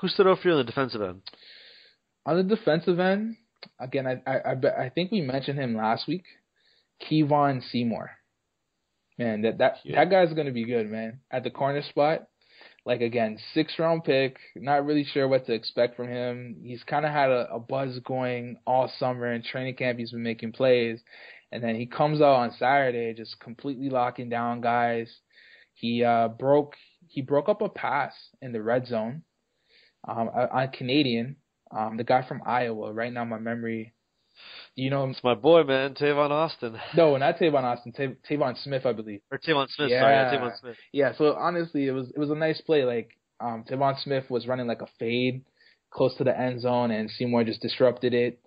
Who 0.00 0.08
stood 0.08 0.26
out 0.26 0.40
for 0.40 0.48
you 0.48 0.54
on 0.54 0.58
the 0.58 0.64
defensive 0.64 1.00
end? 1.00 1.22
On 2.26 2.36
the 2.36 2.42
defensive 2.42 2.98
end, 2.98 3.36
again, 3.78 4.06
I 4.06 4.22
I 4.30 4.52
I, 4.52 4.84
I 4.86 4.88
think 4.90 5.10
we 5.12 5.20
mentioned 5.20 5.58
him 5.58 5.76
last 5.76 6.06
week. 6.08 6.24
Kevon 7.02 7.62
Seymour. 7.70 8.10
Man, 9.18 9.42
that 9.42 9.58
that 9.58 9.76
Yeah. 9.84 9.96
that 9.96 10.10
guy's 10.10 10.32
gonna 10.34 10.52
be 10.52 10.64
good, 10.64 10.90
man. 10.90 11.20
At 11.30 11.44
the 11.44 11.50
corner 11.50 11.82
spot, 11.82 12.26
like 12.84 13.00
again, 13.00 13.38
six 13.52 13.78
round 13.78 14.04
pick. 14.04 14.38
Not 14.56 14.86
really 14.86 15.04
sure 15.04 15.28
what 15.28 15.46
to 15.46 15.52
expect 15.52 15.96
from 15.96 16.08
him. 16.08 16.56
He's 16.64 16.82
kind 16.84 17.04
of 17.06 17.12
had 17.12 17.30
a, 17.30 17.54
a 17.54 17.60
buzz 17.60 17.98
going 18.00 18.56
all 18.66 18.88
summer 18.98 19.32
in 19.32 19.42
training 19.42 19.76
camp. 19.76 19.98
He's 19.98 20.12
been 20.12 20.22
making 20.22 20.52
plays, 20.52 21.00
and 21.52 21.62
then 21.62 21.74
he 21.76 21.86
comes 21.86 22.20
out 22.20 22.36
on 22.36 22.52
Saturday 22.58 23.14
just 23.14 23.38
completely 23.40 23.90
locking 23.90 24.28
down 24.28 24.60
guys. 24.60 25.08
He 25.74 26.02
uh 26.04 26.28
broke 26.28 26.74
he 27.08 27.22
broke 27.22 27.48
up 27.48 27.60
a 27.62 27.68
pass 27.68 28.14
in 28.40 28.52
the 28.52 28.62
red 28.62 28.86
zone 28.86 29.22
um, 30.08 30.28
on 30.28 30.68
Canadian, 30.68 31.36
um, 31.76 31.96
the 31.96 32.04
guy 32.04 32.26
from 32.26 32.42
Iowa. 32.46 32.92
Right 32.92 33.12
now, 33.12 33.24
my 33.24 33.38
memory. 33.38 33.92
You 34.74 34.90
know? 34.90 35.08
It's 35.08 35.22
my 35.22 35.34
boy, 35.34 35.62
man, 35.62 35.94
Tavon 35.94 36.30
Austin. 36.30 36.76
No, 36.96 37.16
not 37.16 37.38
Tavon 37.38 37.62
Austin. 37.62 37.92
Tav- 37.92 38.16
Tevaun 38.28 38.56
Smith, 38.62 38.84
I 38.84 38.92
believe. 38.92 39.20
Or 39.30 39.38
Tevaun 39.38 39.68
Smith, 39.70 39.90
Yeah. 39.90 40.00
sorry, 40.00 40.14
yeah, 40.14 40.34
Tevaun 40.34 40.58
Smith. 40.60 40.76
Yeah. 40.92 41.12
So 41.16 41.34
honestly, 41.34 41.86
it 41.86 41.92
was 41.92 42.10
it 42.10 42.18
was 42.18 42.30
a 42.30 42.34
nice 42.34 42.60
play. 42.60 42.84
Like 42.84 43.10
um, 43.40 43.64
Tevaun 43.68 44.00
Smith 44.02 44.28
was 44.30 44.46
running 44.46 44.66
like 44.66 44.82
a 44.82 44.88
fade 44.98 45.44
close 45.92 46.16
to 46.16 46.24
the 46.24 46.36
end 46.38 46.60
zone, 46.60 46.90
and 46.90 47.08
Seymour 47.08 47.44
just 47.44 47.62
disrupted 47.62 48.12
it. 48.14 48.40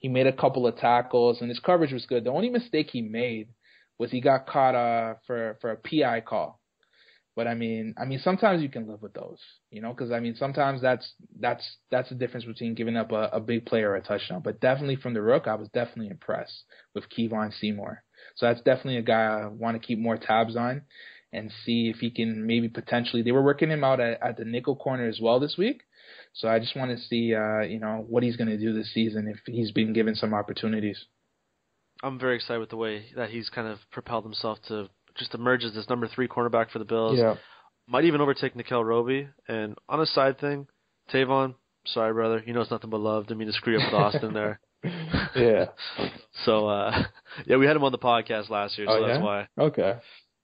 He 0.00 0.08
made 0.08 0.26
a 0.26 0.32
couple 0.32 0.66
of 0.66 0.76
tackles, 0.76 1.40
and 1.40 1.48
his 1.48 1.58
coverage 1.60 1.92
was 1.92 2.04
good. 2.06 2.24
The 2.24 2.30
only 2.30 2.50
mistake 2.50 2.90
he 2.90 3.00
made 3.02 3.48
was 3.98 4.10
he 4.10 4.20
got 4.20 4.46
caught 4.46 4.74
uh 4.74 5.14
for 5.26 5.56
for 5.62 5.70
a 5.72 5.76
PI 5.76 6.20
call. 6.20 6.59
But 7.36 7.46
I 7.46 7.54
mean, 7.54 7.94
I 7.96 8.04
mean, 8.04 8.18
sometimes 8.22 8.62
you 8.62 8.68
can 8.68 8.88
live 8.88 9.02
with 9.02 9.14
those, 9.14 9.38
you 9.70 9.80
know, 9.80 9.92
because 9.92 10.10
I 10.10 10.20
mean, 10.20 10.34
sometimes 10.36 10.82
that's 10.82 11.12
that's 11.38 11.64
that's 11.90 12.08
the 12.08 12.14
difference 12.16 12.44
between 12.44 12.74
giving 12.74 12.96
up 12.96 13.12
a, 13.12 13.30
a 13.32 13.40
big 13.40 13.66
player 13.66 13.90
or 13.90 13.96
a 13.96 14.02
touchdown. 14.02 14.42
But 14.42 14.60
definitely 14.60 14.96
from 14.96 15.14
the 15.14 15.22
rook, 15.22 15.46
I 15.46 15.54
was 15.54 15.68
definitely 15.68 16.08
impressed 16.08 16.64
with 16.94 17.04
Kevon 17.08 17.52
Seymour. 17.58 18.02
So 18.36 18.46
that's 18.46 18.60
definitely 18.62 18.98
a 18.98 19.02
guy 19.02 19.22
I 19.22 19.46
want 19.46 19.80
to 19.80 19.86
keep 19.86 19.98
more 19.98 20.18
tabs 20.18 20.56
on 20.56 20.82
and 21.32 21.52
see 21.64 21.88
if 21.94 22.00
he 22.00 22.10
can 22.10 22.46
maybe 22.46 22.68
potentially. 22.68 23.22
They 23.22 23.32
were 23.32 23.42
working 23.42 23.70
him 23.70 23.84
out 23.84 24.00
at, 24.00 24.20
at 24.22 24.36
the 24.36 24.44
nickel 24.44 24.76
corner 24.76 25.06
as 25.06 25.20
well 25.22 25.38
this 25.38 25.56
week. 25.56 25.82
So 26.32 26.48
I 26.48 26.58
just 26.58 26.76
want 26.76 26.90
to 26.90 26.98
see, 27.04 27.34
uh, 27.34 27.60
you 27.60 27.78
know, 27.78 28.04
what 28.08 28.22
he's 28.22 28.36
going 28.36 28.48
to 28.48 28.58
do 28.58 28.72
this 28.72 28.92
season 28.92 29.28
if 29.28 29.38
he's 29.46 29.70
been 29.70 29.92
given 29.92 30.14
some 30.14 30.34
opportunities. 30.34 31.04
I'm 32.02 32.18
very 32.18 32.36
excited 32.36 32.60
with 32.60 32.70
the 32.70 32.76
way 32.76 33.06
that 33.14 33.30
he's 33.30 33.50
kind 33.50 33.68
of 33.68 33.78
propelled 33.90 34.24
himself 34.24 34.58
to 34.68 34.88
just 35.20 35.34
emerges 35.34 35.76
as 35.76 35.88
number 35.88 36.08
three 36.08 36.26
cornerback 36.26 36.70
for 36.72 36.80
the 36.80 36.84
Bills. 36.84 37.16
Yeah. 37.16 37.36
Might 37.86 38.04
even 38.04 38.20
overtake 38.20 38.56
Nickell 38.56 38.84
Robey. 38.84 39.28
And 39.46 39.76
on 39.88 40.00
a 40.00 40.06
side 40.06 40.40
thing, 40.40 40.66
Tavon, 41.12 41.54
sorry 41.86 42.12
brother, 42.12 42.42
you 42.44 42.52
know 42.52 42.60
it's 42.62 42.70
nothing 42.72 42.90
but 42.90 43.00
love. 43.00 43.26
Didn't 43.28 43.38
mean 43.38 43.46
to 43.48 43.52
screw 43.54 43.78
up 43.80 43.92
with 43.92 44.00
Austin 44.00 44.32
there. 44.34 44.58
yeah. 45.36 45.66
So 46.44 46.68
uh 46.68 47.02
yeah, 47.46 47.56
we 47.58 47.66
had 47.66 47.76
him 47.76 47.84
on 47.84 47.92
the 47.92 47.98
podcast 47.98 48.48
last 48.48 48.78
year, 48.78 48.86
so 48.86 48.94
Oh, 48.94 49.06
that's 49.06 49.22
why. 49.22 49.48
Okay. 49.58 49.94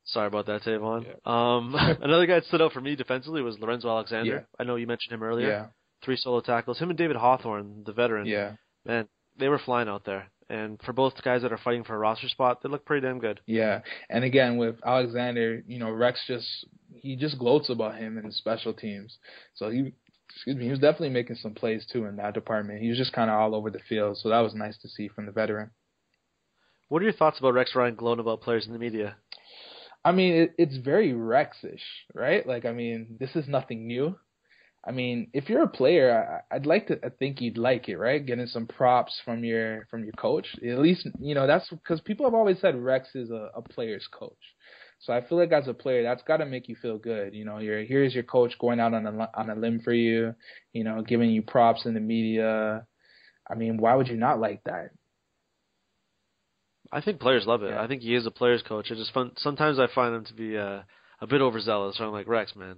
Sorry 0.05 0.27
about 0.27 0.47
that, 0.47 0.63
Tavon. 0.63 1.07
Um 1.27 1.75
another 1.75 2.27
guy 2.27 2.35
that 2.35 2.45
stood 2.45 2.61
out 2.63 2.73
for 2.73 2.81
me 2.81 2.97
defensively 2.97 3.41
was 3.43 3.59
Lorenzo 3.59 3.89
Alexander. 3.89 4.35
Yeah. 4.35 4.41
I 4.61 4.65
know 4.65 4.77
you 4.77 4.87
mentioned 4.87 5.15
him 5.15 5.23
earlier. 5.23 5.49
Yeah. 5.49 5.67
Three 6.05 6.17
solo 6.17 6.41
tackles. 6.41 6.79
Him 6.79 6.91
and 6.91 6.99
David 6.99 7.17
Hawthorne, 7.17 7.83
the 7.87 7.93
veteran. 7.93 8.27
Yeah. 8.27 8.53
Man, 8.85 9.09
they 9.39 9.49
were 9.49 9.59
flying 9.59 9.89
out 9.89 10.05
there. 10.05 10.27
And 10.49 10.81
for 10.85 10.93
both 10.93 11.21
guys 11.23 11.43
that 11.43 11.53
are 11.53 11.59
fighting 11.59 11.85
for 11.85 11.95
a 11.95 11.99
roster 11.99 12.29
spot, 12.29 12.63
they 12.63 12.69
look 12.69 12.85
pretty 12.85 13.07
damn 13.07 13.19
good. 13.19 13.41
Yeah, 13.47 13.81
and 14.09 14.25
again 14.25 14.57
with 14.59 14.77
Alexander, 14.85 15.63
you 15.67 15.79
know 15.79 15.91
Rex 15.91 16.21
just 16.27 16.47
he 16.95 17.17
just 17.17 17.39
gloats 17.39 17.69
about 17.69 17.97
him 17.97 18.17
in 18.17 18.27
the 18.27 18.33
special 18.33 18.73
teams. 18.73 19.19
So 19.55 19.71
he, 19.71 19.93
excuse 20.33 20.57
me, 20.57 20.65
he 20.65 20.71
was 20.71 20.79
definitely 20.79 21.11
making 21.11 21.37
some 21.37 21.55
plays 21.55 21.85
too 21.91 22.05
in 22.05 22.17
that 22.17 22.35
department. 22.35 22.81
He 22.81 22.89
was 22.89 22.99
just 22.99 23.13
kind 23.13 23.31
of 23.31 23.37
all 23.37 23.55
over 23.55 23.71
the 23.71 23.81
field, 23.89 24.19
so 24.19 24.29
that 24.29 24.41
was 24.41 24.55
nice 24.55 24.79
to 24.79 24.89
see 24.89 25.09
from 25.09 25.27
the 25.27 25.33
veteran. 25.33 25.71
What 26.89 27.03
are 27.03 27.07
your 27.07 27.15
thoughts 27.15 27.41
about 27.41 27.55
Rex 27.55 27.75
Ryan 27.75 27.97
gloating 27.97 28.21
about 28.21 28.43
players 28.43 28.67
in 28.67 28.73
the 28.73 28.79
media? 28.79 29.17
I 30.05 30.13
mean, 30.13 30.35
it, 30.35 30.55
it's 30.57 30.77
very 30.77 31.13
Rexish, 31.13 31.83
right? 32.15 32.47
Like, 32.47 32.65
I 32.65 32.71
mean, 32.71 33.17
this 33.19 33.35
is 33.35 33.49
nothing 33.49 33.89
new. 33.89 34.17
I 34.87 34.93
mean, 34.93 35.29
if 35.33 35.49
you're 35.49 35.65
a 35.65 35.69
player, 35.69 36.43
I, 36.51 36.55
I'd 36.55 36.67
like 36.67 36.87
to 36.89 37.05
I 37.05 37.09
think 37.09 37.41
you'd 37.41 37.59
like 37.59 37.89
it, 37.89 37.97
right? 37.97 38.25
Getting 38.25 38.47
some 38.47 38.67
props 38.67 39.21
from 39.25 39.45
your 39.45 39.87
from 39.91 40.05
your 40.05 40.13
coach. 40.13 40.47
At 40.57 40.79
least, 40.79 41.09
you 41.19 41.35
know, 41.35 41.47
that's 41.47 41.69
because 41.69 42.01
people 42.01 42.25
have 42.27 42.35
always 42.35 42.61
said 42.61 42.77
Rex 42.77 43.09
is 43.15 43.31
a, 43.31 43.51
a 43.57 43.63
player's 43.63 44.07
coach. 44.13 44.33
So 45.01 45.13
I 45.13 45.27
feel 45.27 45.39
like 45.39 45.53
as 45.53 45.69
a 45.69 45.75
player, 45.75 46.03
that's 46.03 46.23
got 46.23 46.39
to 46.39 46.47
make 46.47 46.69
you 46.69 46.77
feel 46.81 46.99
good. 46.99 47.35
You 47.35 47.45
know, 47.45 47.59
you're 47.59 47.85
here's 47.85 48.15
your 48.15 48.23
coach 48.23 48.59
going 48.59 48.81
out 48.81 48.95
on 48.95 49.07
a 49.07 49.31
on 49.35 49.51
a 49.51 49.55
limb 49.55 49.81
for 49.81 49.93
you. 49.93 50.35
You 50.73 50.85
know, 50.85 51.03
giving 51.03 51.31
you 51.31 51.43
props 51.43 51.85
in 51.85 51.95
the 51.95 52.01
media. 52.01 52.87
I 53.49 53.55
mean, 53.55 53.79
why 53.79 53.95
would 53.95 54.09
you 54.09 54.17
not 54.17 54.41
like 54.41 54.63
that? 54.65 54.91
I 56.93 57.01
think 57.01 57.21
players 57.21 57.47
love 57.47 57.63
it. 57.63 57.71
Yeah. 57.71 57.83
I 57.83 57.89
think 57.89 58.03
he 58.03 58.15
is 58.15 58.27
a 58.27 58.31
player's 58.31 58.63
coach. 58.63 58.91
I 58.91 58.95
just 58.95 59.13
fun, 59.13 59.33
sometimes 59.37 59.79
I 59.79 59.87
find 59.93 60.15
him 60.15 60.25
to 60.27 60.35
be 60.35 60.57
uh, 60.57 60.81
a 61.21 61.27
bit 61.27 61.41
overzealous. 61.41 61.97
So 61.97 62.05
I'm 62.05 62.13
like, 62.13 62.29
Rex, 62.29 62.55
man, 62.55 62.77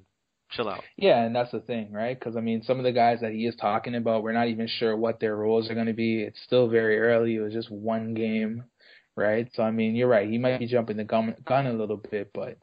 chill 0.51 0.69
out. 0.69 0.83
Yeah, 0.97 1.23
and 1.23 1.35
that's 1.35 1.53
the 1.53 1.61
thing, 1.61 1.93
right? 1.93 2.19
Because 2.19 2.37
I 2.37 2.41
mean, 2.41 2.63
some 2.63 2.79
of 2.79 2.85
the 2.85 2.93
guys 2.93 3.21
that 3.21 3.33
he 3.33 3.47
is 3.47 3.57
talking 3.57 3.95
about, 3.95 4.23
we're 4.23 4.33
not 4.33 4.49
even 4.49 4.67
sure 4.69 4.97
what 4.97 5.21
their 5.21 5.37
roles 5.37 5.71
are 5.71 5.75
going 5.75 5.87
to 5.87 5.93
be. 5.93 6.23
It's 6.23 6.41
still 6.45 6.69
very 6.69 6.99
early. 6.99 7.37
It 7.37 7.41
was 7.41 7.53
just 7.53 7.71
one 7.71 8.15
game, 8.15 8.65
right? 9.17 9.49
So 9.55 9.63
I 9.63 9.71
mean, 9.71 9.95
you're 9.95 10.09
right. 10.09 10.29
He 10.29 10.39
might 10.39 10.59
be 10.59 10.67
jumping 10.67 10.97
the 10.97 11.05
gun, 11.05 11.35
gun 11.45 11.67
a 11.67 11.73
little 11.73 11.97
bit, 11.99 12.31
but 12.33 12.57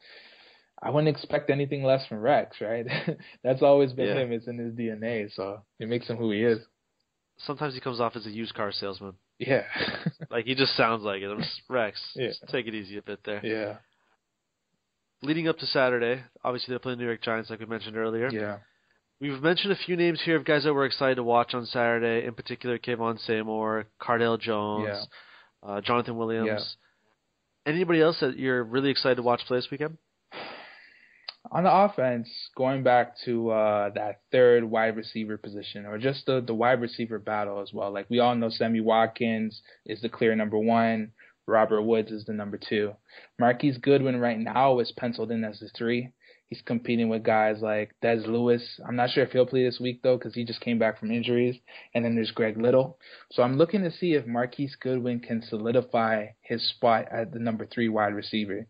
I 0.82 0.90
wouldn't 0.90 1.14
expect 1.14 1.48
anything 1.50 1.82
less 1.84 2.06
from 2.06 2.18
Rex, 2.18 2.60
right? 2.60 2.86
that's 3.42 3.62
always 3.62 3.92
been 3.92 4.08
Yeah. 4.08 4.22
him. 4.22 4.32
It's 4.32 4.46
in 4.46 4.58
his 4.58 4.74
DNA, 4.74 5.32
so 5.34 5.62
it 5.78 5.88
makes 5.88 6.06
him 6.08 6.16
who 6.16 6.30
he 6.32 6.42
is. 6.42 6.58
Sometimes 7.38 7.74
he 7.74 7.80
comes 7.80 8.00
off 8.00 8.16
as 8.16 8.26
a 8.26 8.30
used 8.30 8.54
car 8.54 8.72
salesman. 8.72 9.12
Yeah, 9.38 9.64
Like 10.30 10.46
he 10.46 10.54
just 10.54 10.74
sounds 10.76 11.02
like 11.02 11.20
it. 11.20 11.30
I'm 11.30 11.40
just, 11.42 11.60
Rex, 11.68 12.00
Yeah. 12.16 12.28
just 12.28 12.46
take 12.48 12.66
it 12.66 12.74
easy 12.74 12.96
a 12.96 13.02
bit 13.02 13.20
there. 13.24 13.44
yeah, 13.44 13.76
Leading 15.22 15.48
up 15.48 15.58
to 15.58 15.66
Saturday, 15.66 16.22
obviously 16.44 16.72
they're 16.72 16.78
playing 16.78 16.98
the 16.98 17.04
New 17.04 17.08
York 17.08 17.22
Giants, 17.22 17.50
like 17.50 17.60
we 17.60 17.66
mentioned 17.66 17.96
earlier. 17.96 18.28
yeah, 18.30 18.58
We've 19.20 19.40
mentioned 19.40 19.72
a 19.72 19.76
few 19.76 19.96
names 19.96 20.20
here 20.22 20.36
of 20.36 20.44
guys 20.44 20.64
that 20.64 20.74
we're 20.74 20.84
excited 20.84 21.14
to 21.16 21.22
watch 21.22 21.54
on 21.54 21.64
Saturday. 21.66 22.26
In 22.26 22.34
particular, 22.34 22.78
Kevon 22.78 23.18
Seymour, 23.18 23.86
Cardale 24.00 24.38
Jones, 24.38 25.08
uh, 25.62 25.80
Jonathan 25.80 26.16
Williams. 26.16 26.76
Yeah. 27.66 27.72
Anybody 27.72 28.00
else 28.00 28.20
that 28.20 28.38
you're 28.38 28.62
really 28.62 28.90
excited 28.90 29.16
to 29.16 29.22
watch 29.22 29.40
play 29.46 29.58
this 29.58 29.68
weekend? 29.70 29.96
on 31.50 31.64
the 31.64 31.72
offense, 31.72 32.28
going 32.56 32.82
back 32.82 33.14
to 33.24 33.50
uh 33.50 33.90
that 33.90 34.20
third 34.32 34.64
wide 34.64 34.96
receiver 34.96 35.36
position 35.36 35.86
or 35.86 35.98
just 35.98 36.26
the 36.26 36.40
the 36.40 36.54
wide 36.54 36.80
receiver 36.80 37.18
battle 37.18 37.60
as 37.60 37.72
well. 37.72 37.92
Like 37.92 38.06
we 38.10 38.18
all 38.18 38.34
know 38.34 38.48
Sammy 38.48 38.80
Watkins 38.80 39.62
is 39.84 40.00
the 40.00 40.08
clear 40.08 40.34
number 40.34 40.58
one. 40.58 41.12
Robert 41.46 41.82
Woods 41.82 42.10
is 42.10 42.24
the 42.24 42.32
number 42.32 42.58
two. 42.58 42.94
Marquise 43.38 43.78
Goodwin 43.78 44.18
right 44.18 44.38
now 44.38 44.78
is 44.80 44.92
penciled 44.92 45.30
in 45.30 45.44
as 45.44 45.60
the 45.60 45.68
three. 45.68 46.10
He's 46.48 46.62
competing 46.62 47.08
with 47.08 47.24
guys 47.24 47.60
like 47.60 47.92
Dez 48.02 48.24
Lewis. 48.24 48.80
I'm 48.86 48.94
not 48.94 49.10
sure 49.10 49.24
if 49.24 49.32
he'll 49.32 49.46
play 49.46 49.64
this 49.64 49.80
week 49.80 50.02
though, 50.02 50.16
because 50.16 50.34
he 50.34 50.44
just 50.44 50.60
came 50.60 50.78
back 50.78 50.98
from 50.98 51.10
injuries. 51.10 51.56
And 51.92 52.04
then 52.04 52.14
there's 52.14 52.30
Greg 52.30 52.56
Little. 52.56 52.98
So 53.32 53.42
I'm 53.42 53.56
looking 53.56 53.82
to 53.82 53.90
see 53.90 54.14
if 54.14 54.26
Marquise 54.26 54.76
Goodwin 54.76 55.20
can 55.20 55.42
solidify 55.42 56.26
his 56.42 56.68
spot 56.68 57.06
at 57.10 57.32
the 57.32 57.40
number 57.40 57.66
three 57.66 57.88
wide 57.88 58.14
receiver. 58.14 58.66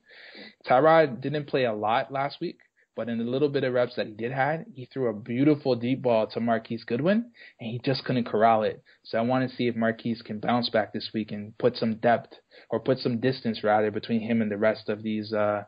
Tyrod 0.66 1.20
didn't 1.20 1.48
play 1.48 1.64
a 1.64 1.74
lot 1.74 2.10
last 2.10 2.40
week, 2.40 2.60
but 2.96 3.10
in 3.10 3.18
the 3.18 3.24
little 3.24 3.50
bit 3.50 3.62
of 3.62 3.74
reps 3.74 3.94
that 3.96 4.06
he 4.06 4.14
did 4.14 4.32
had, 4.32 4.64
he 4.74 4.86
threw 4.86 5.08
a 5.08 5.12
beautiful 5.12 5.76
deep 5.76 6.00
ball 6.00 6.26
to 6.28 6.40
Marquise 6.40 6.82
Goodwin, 6.82 7.30
and 7.60 7.70
he 7.70 7.78
just 7.84 8.04
couldn't 8.04 8.24
corral 8.24 8.62
it. 8.62 8.82
So 9.04 9.18
I 9.18 9.20
want 9.20 9.48
to 9.48 9.54
see 9.54 9.68
if 9.68 9.76
Marquise 9.76 10.22
can 10.22 10.40
bounce 10.40 10.70
back 10.70 10.92
this 10.92 11.10
week 11.12 11.30
and 11.30 11.56
put 11.58 11.76
some 11.76 11.96
depth 11.96 12.32
or 12.70 12.80
put 12.80 12.98
some 12.98 13.20
distance 13.20 13.62
rather 13.62 13.90
between 13.90 14.22
him 14.22 14.40
and 14.40 14.50
the 14.50 14.56
rest 14.56 14.88
of 14.88 15.02
these 15.02 15.32
uh, 15.32 15.64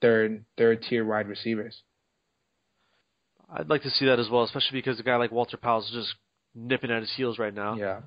third 0.00 0.46
third 0.56 0.82
tier 0.88 1.04
wide 1.04 1.28
receivers. 1.28 1.82
I'd 3.54 3.68
like 3.68 3.82
to 3.82 3.90
see 3.90 4.06
that 4.06 4.18
as 4.18 4.30
well, 4.30 4.44
especially 4.44 4.78
because 4.78 4.98
a 4.98 5.02
guy 5.02 5.16
like 5.16 5.30
Walter 5.30 5.58
Powell 5.58 5.82
is 5.82 5.90
just 5.92 6.14
nipping 6.54 6.90
at 6.90 7.02
his 7.02 7.12
heels 7.14 7.38
right 7.38 7.54
now. 7.54 7.76
Yeah. 7.76 8.00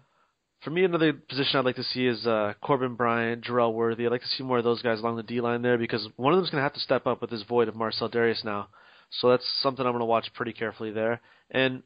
For 0.65 0.71
me, 0.71 0.83
another 0.83 1.13
position 1.13 1.59
I'd 1.59 1.65
like 1.65 1.75
to 1.75 1.83
see 1.83 2.07
is 2.07 2.25
uh, 2.25 2.53
Corbin 2.59 2.95
Bryant, 2.95 3.43
Jerel 3.43 3.71
Worthy. 3.71 4.07
I'd 4.07 4.11
like 4.11 4.23
to 4.23 4.27
see 4.27 4.43
more 4.43 4.57
of 4.57 4.63
those 4.63 4.81
guys 4.81 4.99
along 4.99 5.15
the 5.15 5.21
D 5.21 5.39
line 5.39 5.61
there 5.61 5.77
because 5.77 6.07
one 6.15 6.33
of 6.33 6.37
them's 6.37 6.49
going 6.49 6.59
to 6.59 6.63
have 6.63 6.73
to 6.73 6.79
step 6.79 7.05
up 7.05 7.21
with 7.21 7.29
this 7.29 7.43
void 7.43 7.67
of 7.67 7.75
Marcell 7.75 8.09
Dareus 8.09 8.43
now. 8.43 8.69
So 9.11 9.29
that's 9.29 9.45
something 9.61 9.85
I'm 9.85 9.91
going 9.91 9.99
to 9.99 10.05
watch 10.05 10.33
pretty 10.33 10.53
carefully 10.53 10.89
there. 10.89 11.21
And 11.51 11.83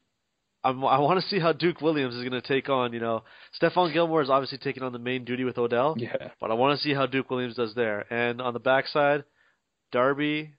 I'm, 0.64 0.86
I 0.86 0.98
want 1.00 1.22
to 1.22 1.28
see 1.28 1.40
how 1.40 1.52
Duke 1.52 1.82
Williams 1.82 2.16
is 2.16 2.22
going 2.22 2.42
to 2.42 2.48
take 2.48 2.70
on. 2.70 2.94
You 2.94 3.02
know, 3.02 3.24
Stephon 3.62 3.92
Gilmore 3.92 4.22
is 4.22 4.30
obviously 4.30 4.60
taking 4.60 4.84
on 4.84 4.94
the 4.94 4.98
main 4.98 5.26
duty 5.26 5.44
with 5.44 5.58
Odell. 5.58 5.96
Yeah. 5.98 6.30
But 6.40 6.50
I 6.50 6.54
want 6.54 6.80
to 6.80 6.82
see 6.82 6.94
how 6.94 7.06
Duke 7.06 7.30
Williams 7.30 7.58
does 7.58 7.76
there. 7.76 8.12
And 8.12 8.42
on 8.42 8.54
the 8.54 8.60
backside, 8.60 9.26
Darby 9.92 10.54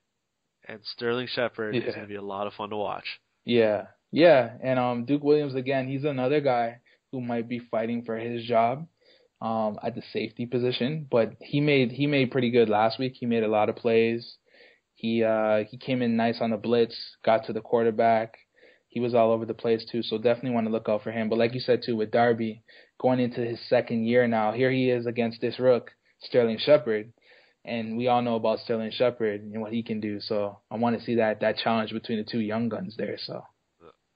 and 0.69 0.81
Sterling 0.83 1.27
Shepard 1.27 1.75
yeah. 1.75 1.85
is 1.85 1.95
going 1.95 2.07
to 2.07 2.13
be 2.13 2.17
a 2.17 2.23
lot 2.23 2.47
of 2.47 2.53
fun 2.53 2.69
to 2.69 2.77
watch. 2.77 3.07
Yeah, 3.47 3.87
yeah, 4.13 4.51
and 4.63 4.79
um, 4.79 5.05
Duke 5.07 5.25
Williams 5.25 5.55
again. 5.55 5.89
He's 5.89 6.05
another 6.05 6.43
guy 6.43 6.81
who 7.13 7.21
might 7.21 7.49
be 7.49 7.59
fighting 7.59 8.03
for 8.05 8.17
his 8.17 8.45
job 8.45 8.87
um, 9.41 9.79
at 9.83 9.95
the 9.95 10.03
safety 10.13 10.47
position, 10.47 11.07
but 11.11 11.33
he 11.41 11.61
made 11.61 11.93
he 11.93 12.07
made 12.07 12.31
pretty 12.31 12.51
good 12.51 12.69
last 12.69 12.99
week. 12.99 13.15
He 13.19 13.27
made 13.27 13.43
a 13.43 13.49
lot 13.49 13.69
of 13.69 13.77
plays. 13.77 14.37
He 14.95 15.25
uh, 15.25 15.65
he 15.69 15.79
came 15.79 16.03
in 16.03 16.17
nice 16.17 16.41
on 16.41 16.51
the 16.51 16.57
blitz, 16.57 16.97
got 17.25 17.47
to 17.47 17.53
the 17.53 17.61
quarterback. 17.61 18.37
He 18.89 19.01
was 19.01 19.15
all 19.15 19.31
over 19.31 19.47
the 19.47 19.55
place 19.55 19.85
too, 19.91 20.03
so 20.03 20.19
definitely 20.19 20.51
want 20.51 20.67
to 20.67 20.73
look 20.73 20.89
out 20.89 21.03
for 21.03 21.13
him. 21.13 21.29
But 21.29 21.39
like 21.39 21.55
you 21.55 21.61
said 21.61 21.83
too, 21.85 21.97
with 21.97 22.11
Darby 22.11 22.63
going 23.01 23.21
into 23.21 23.41
his 23.41 23.61
second 23.69 24.05
year 24.05 24.27
now, 24.27 24.53
here 24.53 24.71
he 24.71 24.91
is 24.91 25.07
against 25.07 25.41
this 25.41 25.59
rook, 25.61 25.93
Sterling 26.21 26.59
Shepard 26.59 27.13
and 27.65 27.97
we 27.97 28.09
all 28.09 28.23
know 28.23 28.37
about 28.37 28.59
Sterling 28.61 28.91
Shepard 28.91 29.43
and 29.43 29.61
what 29.61 29.73
he 29.73 29.83
can 29.83 30.01
do. 30.01 30.21
So 30.21 30.59
I 30.71 30.77
want 30.77 30.99
to 30.99 31.05
see 31.05 31.17
that 31.17 31.41
that 31.41 31.59
challenge 31.59 31.93
between 31.93 32.19
the 32.19 32.25
two 32.25 32.41
young 32.41 32.69
guns 32.69 32.95
there. 32.97 33.19
So. 33.19 33.45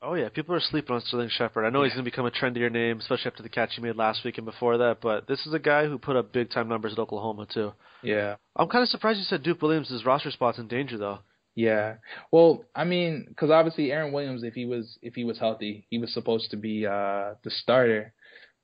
Oh 0.05 0.15
yeah, 0.15 0.29
people 0.29 0.55
are 0.55 0.61
sleeping 0.61 0.95
on 0.95 1.01
Sterling 1.01 1.31
Shepard. 1.31 1.65
I 1.65 1.71
know 1.71 1.81
yeah. 1.81 1.87
he's 1.87 1.95
going 1.95 2.05
to 2.05 2.11
become 2.11 2.27
a 2.27 2.31
trendier 2.31 2.71
name, 2.71 2.99
especially 2.99 3.31
after 3.31 3.43
the 3.43 3.49
catch 3.49 3.75
he 3.75 3.81
made 3.81 3.97
last 3.97 4.23
week 4.23 4.37
and 4.37 4.45
before 4.45 4.77
that. 4.79 4.99
But 5.01 5.27
this 5.27 5.47
is 5.47 5.55
a 5.55 5.59
guy 5.59 5.87
who 5.87 5.99
put 5.99 6.17
up 6.17 6.33
big 6.33 6.51
time 6.51 6.69
numbers 6.69 6.93
at 6.93 6.99
Oklahoma 6.99 7.47
too. 7.53 7.73
Yeah. 8.03 8.37
I'm 8.55 8.69
kind 8.69 8.83
of 8.83 8.91
surprised 8.91 9.19
you 9.19 9.25
said 9.25 9.43
Duke 9.43 9.63
Williams' 9.63 10.05
roster 10.05 10.31
spot's 10.31 10.59
in 10.59 10.69
danger 10.69 10.99
though. 10.99 11.21
Yeah. 11.55 11.95
Well, 12.31 12.65
I 12.75 12.85
mean, 12.85 13.25
because 13.29 13.51
obviously 13.51 13.93
Aaron 13.93 14.13
Williams, 14.13 14.43
if 14.43 14.53
he 14.55 14.67
was 14.67 14.99
if 15.01 15.15
he 15.15 15.25
was 15.25 15.39
healthy, 15.39 15.87
he 15.89 15.99
was 15.99 16.13
supposed 16.13 16.51
to 16.51 16.59
be 16.59 16.87
uh 16.87 17.35
the 17.43 17.51
starter. 17.51 18.13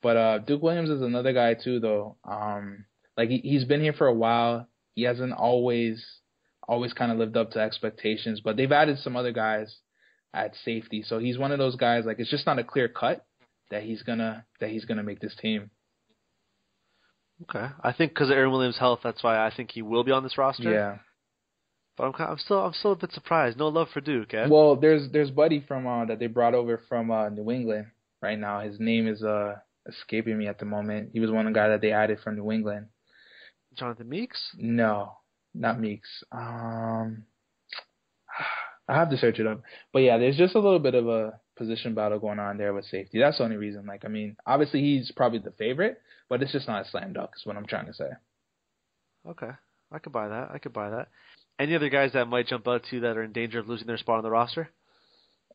But 0.03 0.17
uh 0.19 0.39
Duke 0.39 0.63
Williams 0.63 0.91
is 0.91 1.01
another 1.01 1.33
guy 1.33 1.55
too, 1.55 1.81
though. 1.81 2.17
Um, 2.23 2.85
like 3.17 3.31
he 3.31 3.39
he's 3.39 3.65
been 3.65 3.81
here 3.81 3.95
for 3.95 4.09
a 4.09 4.15
while 4.15 4.69
he 4.95 5.03
hasn't 5.03 5.33
always 5.33 6.05
always 6.69 6.93
kind 6.93 7.11
of 7.11 7.19
lived 7.19 7.37
up 7.37 7.53
to 7.53 7.61
expectations. 7.61 8.41
But 8.41 8.57
they've 8.59 8.71
added 8.71 8.99
some 8.99 9.17
other 9.17 9.33
guys 9.33 9.75
at 10.33 10.55
safety, 10.65 11.03
so 11.03 11.19
he's 11.19 11.39
one 11.39 11.53
of 11.53 11.59
those 11.59 11.77
guys. 11.77 12.05
Like 12.05 12.19
it's 12.19 12.31
just 12.31 12.47
not 12.47 12.59
a 12.59 12.65
clear 12.65 12.89
cut 12.89 13.25
that 13.71 13.83
he's 13.83 14.03
gonna 14.03 14.45
that 14.61 14.71
he's 14.71 14.85
gonna 14.85 15.03
make 15.03 15.21
this 15.21 15.35
team. 15.37 15.71
Okay, 17.43 17.69
I 17.83 17.93
think 17.93 18.13
because 18.13 18.29
of 18.29 18.37
Aaron 18.37 18.51
Williams' 18.53 18.79
health, 18.79 19.01
that's 19.03 19.23
why 19.23 19.45
I 19.45 19.53
think 19.55 19.71
he 19.73 19.83
will 19.83 20.05
be 20.05 20.13
on 20.13 20.23
this 20.23 20.37
roster. 20.37 20.71
Yeah. 20.71 20.99
But 21.97 22.05
I'm 22.05 22.29
I'm 22.29 22.39
still 22.39 22.59
I'm 22.59 22.73
still 22.73 22.93
a 22.93 22.97
bit 22.97 23.13
surprised. 23.13 23.59
No 23.59 23.69
love 23.69 23.89
for 23.93 24.01
Duke, 24.01 24.35
eh? 24.35 24.47
Well, 24.49 24.77
there's 24.77 25.11
there's 25.11 25.31
Buddy 25.31 25.65
from 25.67 25.87
uh, 25.87 26.05
that 26.07 26.19
they 26.19 26.27
brought 26.27 26.55
over 26.55 26.81
from 26.89 27.11
uh, 27.11 27.29
New 27.29 27.51
England 27.51 27.87
right 28.23 28.39
now. 28.39 28.61
His 28.61 28.79
name 28.79 29.09
is 29.09 29.23
uh 29.23 29.57
escaping 29.89 30.39
me 30.39 30.47
at 30.47 30.59
the 30.59 30.65
moment. 30.65 31.11
He 31.13 31.21
was 31.21 31.31
one 31.31 31.47
of 31.47 31.53
the 31.53 31.59
guys 31.59 31.71
that 31.71 31.81
they 31.81 31.93
added 31.93 32.19
from 32.21 32.37
New 32.37 32.53
England. 32.53 32.87
Jonathan 33.75 34.09
Meeks? 34.09 34.51
No, 34.57 35.13
not 35.55 35.81
Meeks. 35.81 36.09
Um, 36.33 37.25
I 38.91 38.97
have 38.97 39.11
to 39.11 39.19
search 39.19 39.39
it 39.39 39.47
up. 39.47 39.63
But 39.93 40.01
yeah, 40.01 40.19
there's 40.19 40.37
just 40.37 40.55
a 40.55 40.61
little 40.61 40.79
bit 40.79 40.95
of 40.95 41.09
a 41.09 41.39
position 41.57 41.95
battle 41.95 42.19
going 42.19 42.39
on 42.39 42.59
there 42.59 42.75
with 42.75 42.87
safety. 42.87 43.21
That's 43.21 43.39
the 43.39 43.45
only 43.45 43.57
reason. 43.57 43.87
Like, 43.87 44.05
I 44.05 44.09
mean, 44.09 44.37
obviously 44.47 44.81
he's 44.81 45.13
probably 45.13 45.39
the 45.39 45.53
favorite, 45.53 46.01
but 46.29 46.43
it's 46.43 46.53
just 46.53 46.67
not 46.67 46.87
a 46.87 46.89
slam 46.91 47.13
dunk. 47.13 47.31
Is 47.37 47.47
what 47.47 47.57
I'm 47.57 47.67
trying 47.67 47.87
to 47.87 47.95
say. 47.95 48.09
Okay, 49.29 49.51
I 49.93 49.99
could 49.99 50.13
buy 50.13 50.29
that. 50.29 50.51
I 50.53 50.59
could 50.59 50.73
buy 50.73 50.91
that. 50.91 51.09
Any 51.59 51.77
other 51.77 51.91
guys 51.91 52.15
that 52.15 52.27
might 52.27 52.49
jump 52.49 52.67
out 52.67 52.85
to 52.85 52.97
you 52.97 53.03
that 53.03 53.17
are 53.17 53.23
in 53.23 53.33
danger 53.33 53.61
of 53.61 53.69
losing 53.69 53.87
their 53.87 53.99
spot 53.99 54.19
on 54.19 54.25
the 54.25 54.31
roster? 54.31 54.71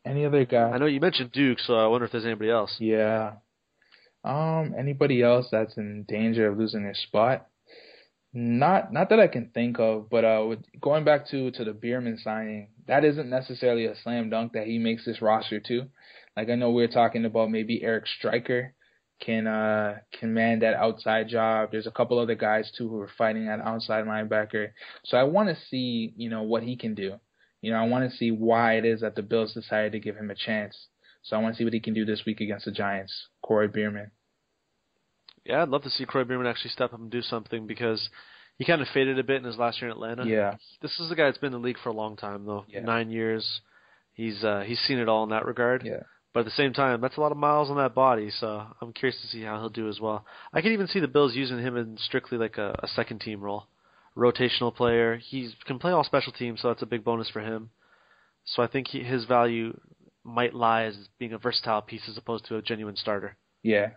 Any 0.04 0.24
other 0.24 0.44
guy? 0.44 0.70
I 0.70 0.78
know 0.78 0.86
you 0.86 1.00
mentioned 1.00 1.32
Duke, 1.32 1.58
so 1.58 1.74
I 1.74 1.88
wonder 1.88 2.04
if 2.04 2.12
there's 2.12 2.24
anybody 2.24 2.50
else. 2.50 2.76
Yeah. 2.78 3.32
Um, 4.24 4.74
anybody 4.78 5.22
else 5.22 5.48
that's 5.50 5.76
in 5.76 6.04
danger 6.08 6.48
of 6.48 6.58
losing 6.58 6.84
their 6.84 6.94
spot? 6.94 7.48
Not 8.38 8.92
not 8.92 9.08
that 9.08 9.18
I 9.18 9.28
can 9.28 9.48
think 9.48 9.78
of, 9.78 10.10
but 10.10 10.22
uh, 10.26 10.44
with, 10.46 10.58
going 10.78 11.04
back 11.04 11.26
to 11.28 11.50
to 11.52 11.64
the 11.64 11.72
Biermann 11.72 12.18
signing, 12.18 12.68
that 12.86 13.02
isn't 13.02 13.30
necessarily 13.30 13.86
a 13.86 13.96
slam 13.96 14.28
dunk 14.28 14.52
that 14.52 14.66
he 14.66 14.78
makes 14.78 15.06
this 15.06 15.22
roster 15.22 15.58
too. 15.58 15.86
Like 16.36 16.50
I 16.50 16.54
know 16.54 16.70
we 16.70 16.84
are 16.84 16.88
talking 16.88 17.24
about 17.24 17.50
maybe 17.50 17.82
Eric 17.82 18.06
Striker 18.06 18.74
can 19.20 19.46
uh 19.46 20.00
can 20.20 20.34
man 20.34 20.58
that 20.58 20.74
outside 20.74 21.28
job. 21.28 21.70
There's 21.72 21.86
a 21.86 21.90
couple 21.90 22.18
other 22.18 22.34
guys 22.34 22.70
too 22.76 22.90
who 22.90 23.00
are 23.00 23.10
fighting 23.16 23.48
at 23.48 23.60
outside 23.60 24.04
linebacker. 24.04 24.72
So 25.06 25.16
I 25.16 25.22
want 25.22 25.48
to 25.48 25.56
see 25.70 26.12
you 26.18 26.28
know 26.28 26.42
what 26.42 26.62
he 26.62 26.76
can 26.76 26.94
do. 26.94 27.14
You 27.62 27.72
know 27.72 27.78
I 27.78 27.88
want 27.88 28.10
to 28.10 28.14
see 28.18 28.32
why 28.32 28.74
it 28.74 28.84
is 28.84 29.00
that 29.00 29.16
the 29.16 29.22
Bills 29.22 29.54
decided 29.54 29.92
to 29.92 29.98
give 29.98 30.16
him 30.16 30.30
a 30.30 30.34
chance. 30.34 30.88
So 31.22 31.38
I 31.38 31.40
want 31.40 31.54
to 31.54 31.58
see 31.58 31.64
what 31.64 31.72
he 31.72 31.80
can 31.80 31.94
do 31.94 32.04
this 32.04 32.26
week 32.26 32.42
against 32.42 32.66
the 32.66 32.70
Giants. 32.70 33.28
Kroy 33.42 33.66
Biermann. 33.66 34.10
Yeah, 35.46 35.62
I'd 35.62 35.68
love 35.68 35.82
to 35.84 35.90
see 35.90 36.04
Kroy 36.06 36.24
Biermann 36.24 36.46
actually 36.46 36.70
step 36.70 36.92
up 36.92 37.00
and 37.00 37.10
do 37.10 37.22
something 37.22 37.66
because 37.66 38.08
he 38.58 38.64
kind 38.64 38.82
of 38.82 38.88
faded 38.88 39.18
a 39.18 39.24
bit 39.24 39.36
in 39.36 39.44
his 39.44 39.56
last 39.56 39.80
year 39.80 39.90
in 39.90 39.96
Atlanta. 39.96 40.26
Yeah. 40.26 40.56
This 40.82 40.98
is 40.98 41.10
a 41.10 41.14
guy 41.14 41.24
that's 41.24 41.38
been 41.38 41.54
in 41.54 41.60
the 41.60 41.66
league 41.66 41.78
for 41.82 41.90
a 41.90 41.94
long 41.94 42.16
time 42.16 42.44
though. 42.46 42.64
Yeah. 42.68 42.80
Nine 42.80 43.10
years. 43.10 43.60
He's 44.14 44.42
uh 44.42 44.62
he's 44.66 44.80
seen 44.80 44.98
it 44.98 45.08
all 45.08 45.24
in 45.24 45.30
that 45.30 45.46
regard. 45.46 45.84
Yeah. 45.84 46.02
But 46.32 46.40
at 46.40 46.46
the 46.46 46.52
same 46.52 46.74
time, 46.74 47.00
that's 47.00 47.16
a 47.16 47.20
lot 47.20 47.32
of 47.32 47.38
miles 47.38 47.70
on 47.70 47.78
that 47.78 47.94
body, 47.94 48.30
so 48.30 48.66
I'm 48.82 48.92
curious 48.92 49.18
to 49.22 49.26
see 49.26 49.42
how 49.42 49.58
he'll 49.58 49.70
do 49.70 49.88
as 49.88 50.00
well. 50.00 50.26
I 50.52 50.60
could 50.60 50.72
even 50.72 50.86
see 50.86 51.00
the 51.00 51.08
Bills 51.08 51.34
using 51.34 51.58
him 51.58 51.78
in 51.78 51.96
strictly 51.96 52.36
like 52.36 52.58
a, 52.58 52.78
a 52.82 52.88
second 52.88 53.20
team 53.22 53.40
role. 53.40 53.68
Rotational 54.14 54.74
player. 54.74 55.16
He 55.16 55.50
can 55.64 55.78
play 55.78 55.92
all 55.92 56.04
special 56.04 56.32
teams, 56.32 56.60
so 56.60 56.68
that's 56.68 56.82
a 56.82 56.86
big 56.86 57.04
bonus 57.04 57.30
for 57.30 57.40
him. 57.40 57.70
So 58.44 58.62
I 58.62 58.66
think 58.66 58.88
he, 58.88 59.02
his 59.02 59.24
value 59.24 59.80
might 60.24 60.54
lie 60.54 60.82
as 60.82 61.08
being 61.18 61.32
a 61.32 61.38
versatile 61.38 61.80
piece 61.80 62.06
as 62.06 62.18
opposed 62.18 62.44
to 62.46 62.56
a 62.56 62.62
genuine 62.62 62.96
starter. 62.96 63.36
Yeah, 63.62 63.92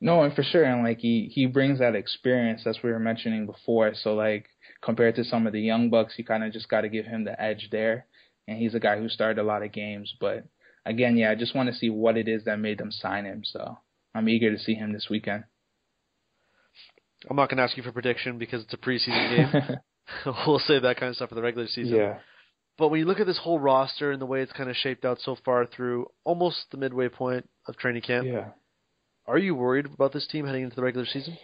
no, 0.00 0.22
and 0.22 0.34
for 0.34 0.42
sure, 0.42 0.64
and 0.64 0.82
like 0.82 0.98
he 0.98 1.30
he 1.32 1.46
brings 1.46 1.78
that 1.78 1.94
experience 1.94 2.66
as 2.66 2.78
we 2.82 2.90
were 2.90 2.98
mentioning 2.98 3.46
before. 3.46 3.92
So 3.94 4.14
like 4.14 4.46
compared 4.82 5.16
to 5.16 5.24
some 5.24 5.46
of 5.46 5.52
the 5.52 5.60
young 5.60 5.90
bucks, 5.90 6.14
you 6.16 6.24
kind 6.24 6.44
of 6.44 6.52
just 6.52 6.68
got 6.68 6.82
to 6.82 6.88
give 6.88 7.06
him 7.06 7.24
the 7.24 7.40
edge 7.40 7.68
there. 7.70 8.06
And 8.46 8.58
he's 8.58 8.74
a 8.74 8.80
guy 8.80 8.98
who 8.98 9.08
started 9.08 9.40
a 9.40 9.44
lot 9.44 9.62
of 9.62 9.72
games, 9.72 10.14
but 10.20 10.44
again, 10.84 11.16
yeah, 11.16 11.30
I 11.30 11.34
just 11.34 11.54
want 11.54 11.70
to 11.70 11.74
see 11.74 11.88
what 11.88 12.18
it 12.18 12.28
is 12.28 12.44
that 12.44 12.58
made 12.58 12.76
them 12.76 12.92
sign 12.92 13.24
him. 13.24 13.42
So 13.44 13.78
I'm 14.14 14.28
eager 14.28 14.54
to 14.54 14.62
see 14.62 14.74
him 14.74 14.92
this 14.92 15.06
weekend. 15.08 15.44
I'm 17.30 17.36
not 17.36 17.48
going 17.48 17.56
to 17.56 17.62
ask 17.62 17.74
you 17.78 17.82
for 17.82 17.92
prediction 17.92 18.36
because 18.36 18.62
it's 18.62 18.74
a 18.74 18.76
preseason 18.76 19.54
game. 19.54 19.78
we'll 20.46 20.58
save 20.58 20.82
that 20.82 20.98
kind 20.98 21.08
of 21.08 21.16
stuff 21.16 21.30
for 21.30 21.34
the 21.34 21.40
regular 21.40 21.66
season. 21.66 21.96
Yeah. 21.96 22.18
But 22.76 22.88
when 22.88 23.00
you 23.00 23.06
look 23.06 23.20
at 23.20 23.26
this 23.26 23.38
whole 23.38 23.58
roster 23.58 24.12
and 24.12 24.20
the 24.20 24.26
way 24.26 24.42
it's 24.42 24.52
kind 24.52 24.68
of 24.68 24.76
shaped 24.76 25.06
out 25.06 25.18
so 25.22 25.38
far 25.42 25.64
through 25.64 26.08
almost 26.24 26.66
the 26.70 26.76
midway 26.76 27.08
point 27.08 27.48
of 27.66 27.78
training 27.78 28.02
camp, 28.02 28.26
yeah 28.26 28.48
are 29.26 29.38
you 29.38 29.54
worried 29.54 29.86
about 29.86 30.12
this 30.12 30.26
team 30.26 30.46
heading 30.46 30.64
into 30.64 30.76
the 30.76 30.82
regular 30.82 31.06
season? 31.06 31.36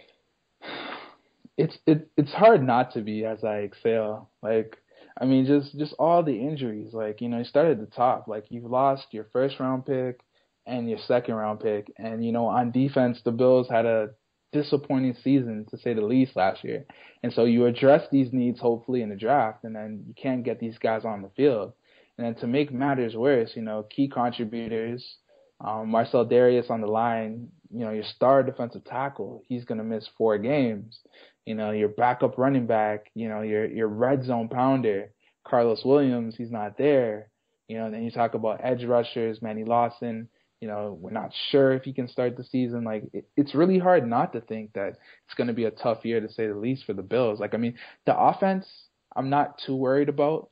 It's 1.57 1.77
it 1.85 2.09
it's 2.17 2.31
hard 2.31 2.63
not 2.63 2.93
to 2.93 3.01
be 3.01 3.25
as 3.25 3.43
I 3.43 3.61
exhale. 3.61 4.29
Like 4.41 4.77
I 5.19 5.25
mean 5.25 5.45
just 5.45 5.77
just 5.77 5.93
all 5.99 6.23
the 6.23 6.39
injuries. 6.39 6.93
Like, 6.93 7.21
you 7.21 7.29
know, 7.29 7.39
you 7.39 7.43
started 7.43 7.79
at 7.79 7.89
the 7.89 7.95
top. 7.95 8.27
Like 8.27 8.45
you've 8.49 8.69
lost 8.69 9.07
your 9.11 9.27
first 9.33 9.59
round 9.59 9.85
pick 9.85 10.21
and 10.65 10.89
your 10.89 10.99
second 11.07 11.35
round 11.35 11.59
pick. 11.59 11.91
And, 11.97 12.23
you 12.23 12.31
know, 12.31 12.45
on 12.47 12.71
defense 12.71 13.19
the 13.23 13.31
Bills 13.31 13.67
had 13.69 13.85
a 13.85 14.11
disappointing 14.53 15.15
season 15.23 15.65
to 15.71 15.77
say 15.77 15.93
the 15.93 16.01
least 16.01 16.35
last 16.35 16.63
year. 16.63 16.85
And 17.23 17.33
so 17.33 17.45
you 17.45 17.65
address 17.65 18.07
these 18.11 18.31
needs 18.31 18.59
hopefully 18.59 19.01
in 19.01 19.09
the 19.09 19.15
draft 19.15 19.63
and 19.63 19.75
then 19.75 20.03
you 20.07 20.13
can't 20.13 20.43
get 20.43 20.59
these 20.59 20.77
guys 20.77 21.05
on 21.05 21.21
the 21.21 21.29
field. 21.29 21.73
And 22.17 22.27
then 22.27 22.35
to 22.41 22.47
make 22.47 22.71
matters 22.71 23.15
worse, 23.15 23.51
you 23.55 23.61
know, 23.61 23.83
key 23.89 24.07
contributors 24.07 25.17
um, 25.63 25.89
Marcell 25.89 26.25
Dareus 26.25 26.69
on 26.69 26.81
the 26.81 26.87
line, 26.87 27.49
you 27.69 27.85
know, 27.85 27.91
your 27.91 28.03
star 28.03 28.43
defensive 28.43 28.83
tackle, 28.85 29.43
he's 29.47 29.65
going 29.65 29.77
to 29.77 29.83
miss 29.83 30.07
four 30.17 30.37
games. 30.37 30.99
you 31.45 31.55
know, 31.55 31.71
your 31.71 31.89
backup 31.89 32.37
running 32.37 32.67
back, 32.67 33.07
you 33.15 33.27
know, 33.27 33.41
your 33.41 33.65
your 33.65 33.87
red 33.87 34.23
zone 34.23 34.47
pounder, 34.49 35.11
Carlos 35.45 35.83
Williams, 35.83 36.35
he's 36.37 36.51
not 36.51 36.77
there. 36.77 37.29
You 37.67 37.77
know, 37.77 37.89
then 37.91 38.03
you 38.03 38.11
talk 38.11 38.33
about 38.33 38.61
edge 38.63 38.83
rushers, 38.83 39.41
Manny 39.41 39.63
Lawson. 39.63 40.29
You 40.59 40.67
know, 40.67 40.97
we're 40.99 41.11
not 41.11 41.31
sure 41.49 41.73
if 41.73 41.83
he 41.83 41.93
can 41.93 42.07
start 42.07 42.37
the 42.37 42.43
season. 42.43 42.83
Like, 42.83 43.05
it, 43.13 43.25
it's 43.35 43.55
really 43.55 43.79
hard 43.79 44.07
not 44.07 44.33
to 44.33 44.41
think 44.41 44.73
that 44.73 44.89
it's 45.25 45.33
going 45.35 45.47
to 45.47 45.53
be 45.53 45.65
a 45.65 45.71
tough 45.71 46.05
year 46.05 46.21
to 46.21 46.31
say 46.31 46.47
the 46.47 46.53
least 46.55 46.85
for 46.85 46.93
the 46.93 47.01
Bills. 47.01 47.39
Like, 47.39 47.55
I 47.55 47.57
mean, 47.57 47.75
the 48.05 48.15
offense, 48.15 48.67
I'm 49.15 49.31
not 49.31 49.57
too 49.65 49.75
worried 49.75 50.09
about 50.09 50.49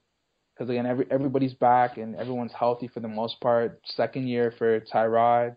because 0.60 0.70
again, 0.70 0.86
every 0.86 1.06
everybody's 1.10 1.54
back 1.54 1.98
and 1.98 2.16
everyone's 2.18 2.52
healthy 2.52 2.90
for 2.90 3.00
the 3.00 3.08
most 3.08 3.40
part. 3.40 3.80
Second 3.96 4.28
year 4.28 4.54
for 4.58 4.82
Tyrod, 4.82 5.56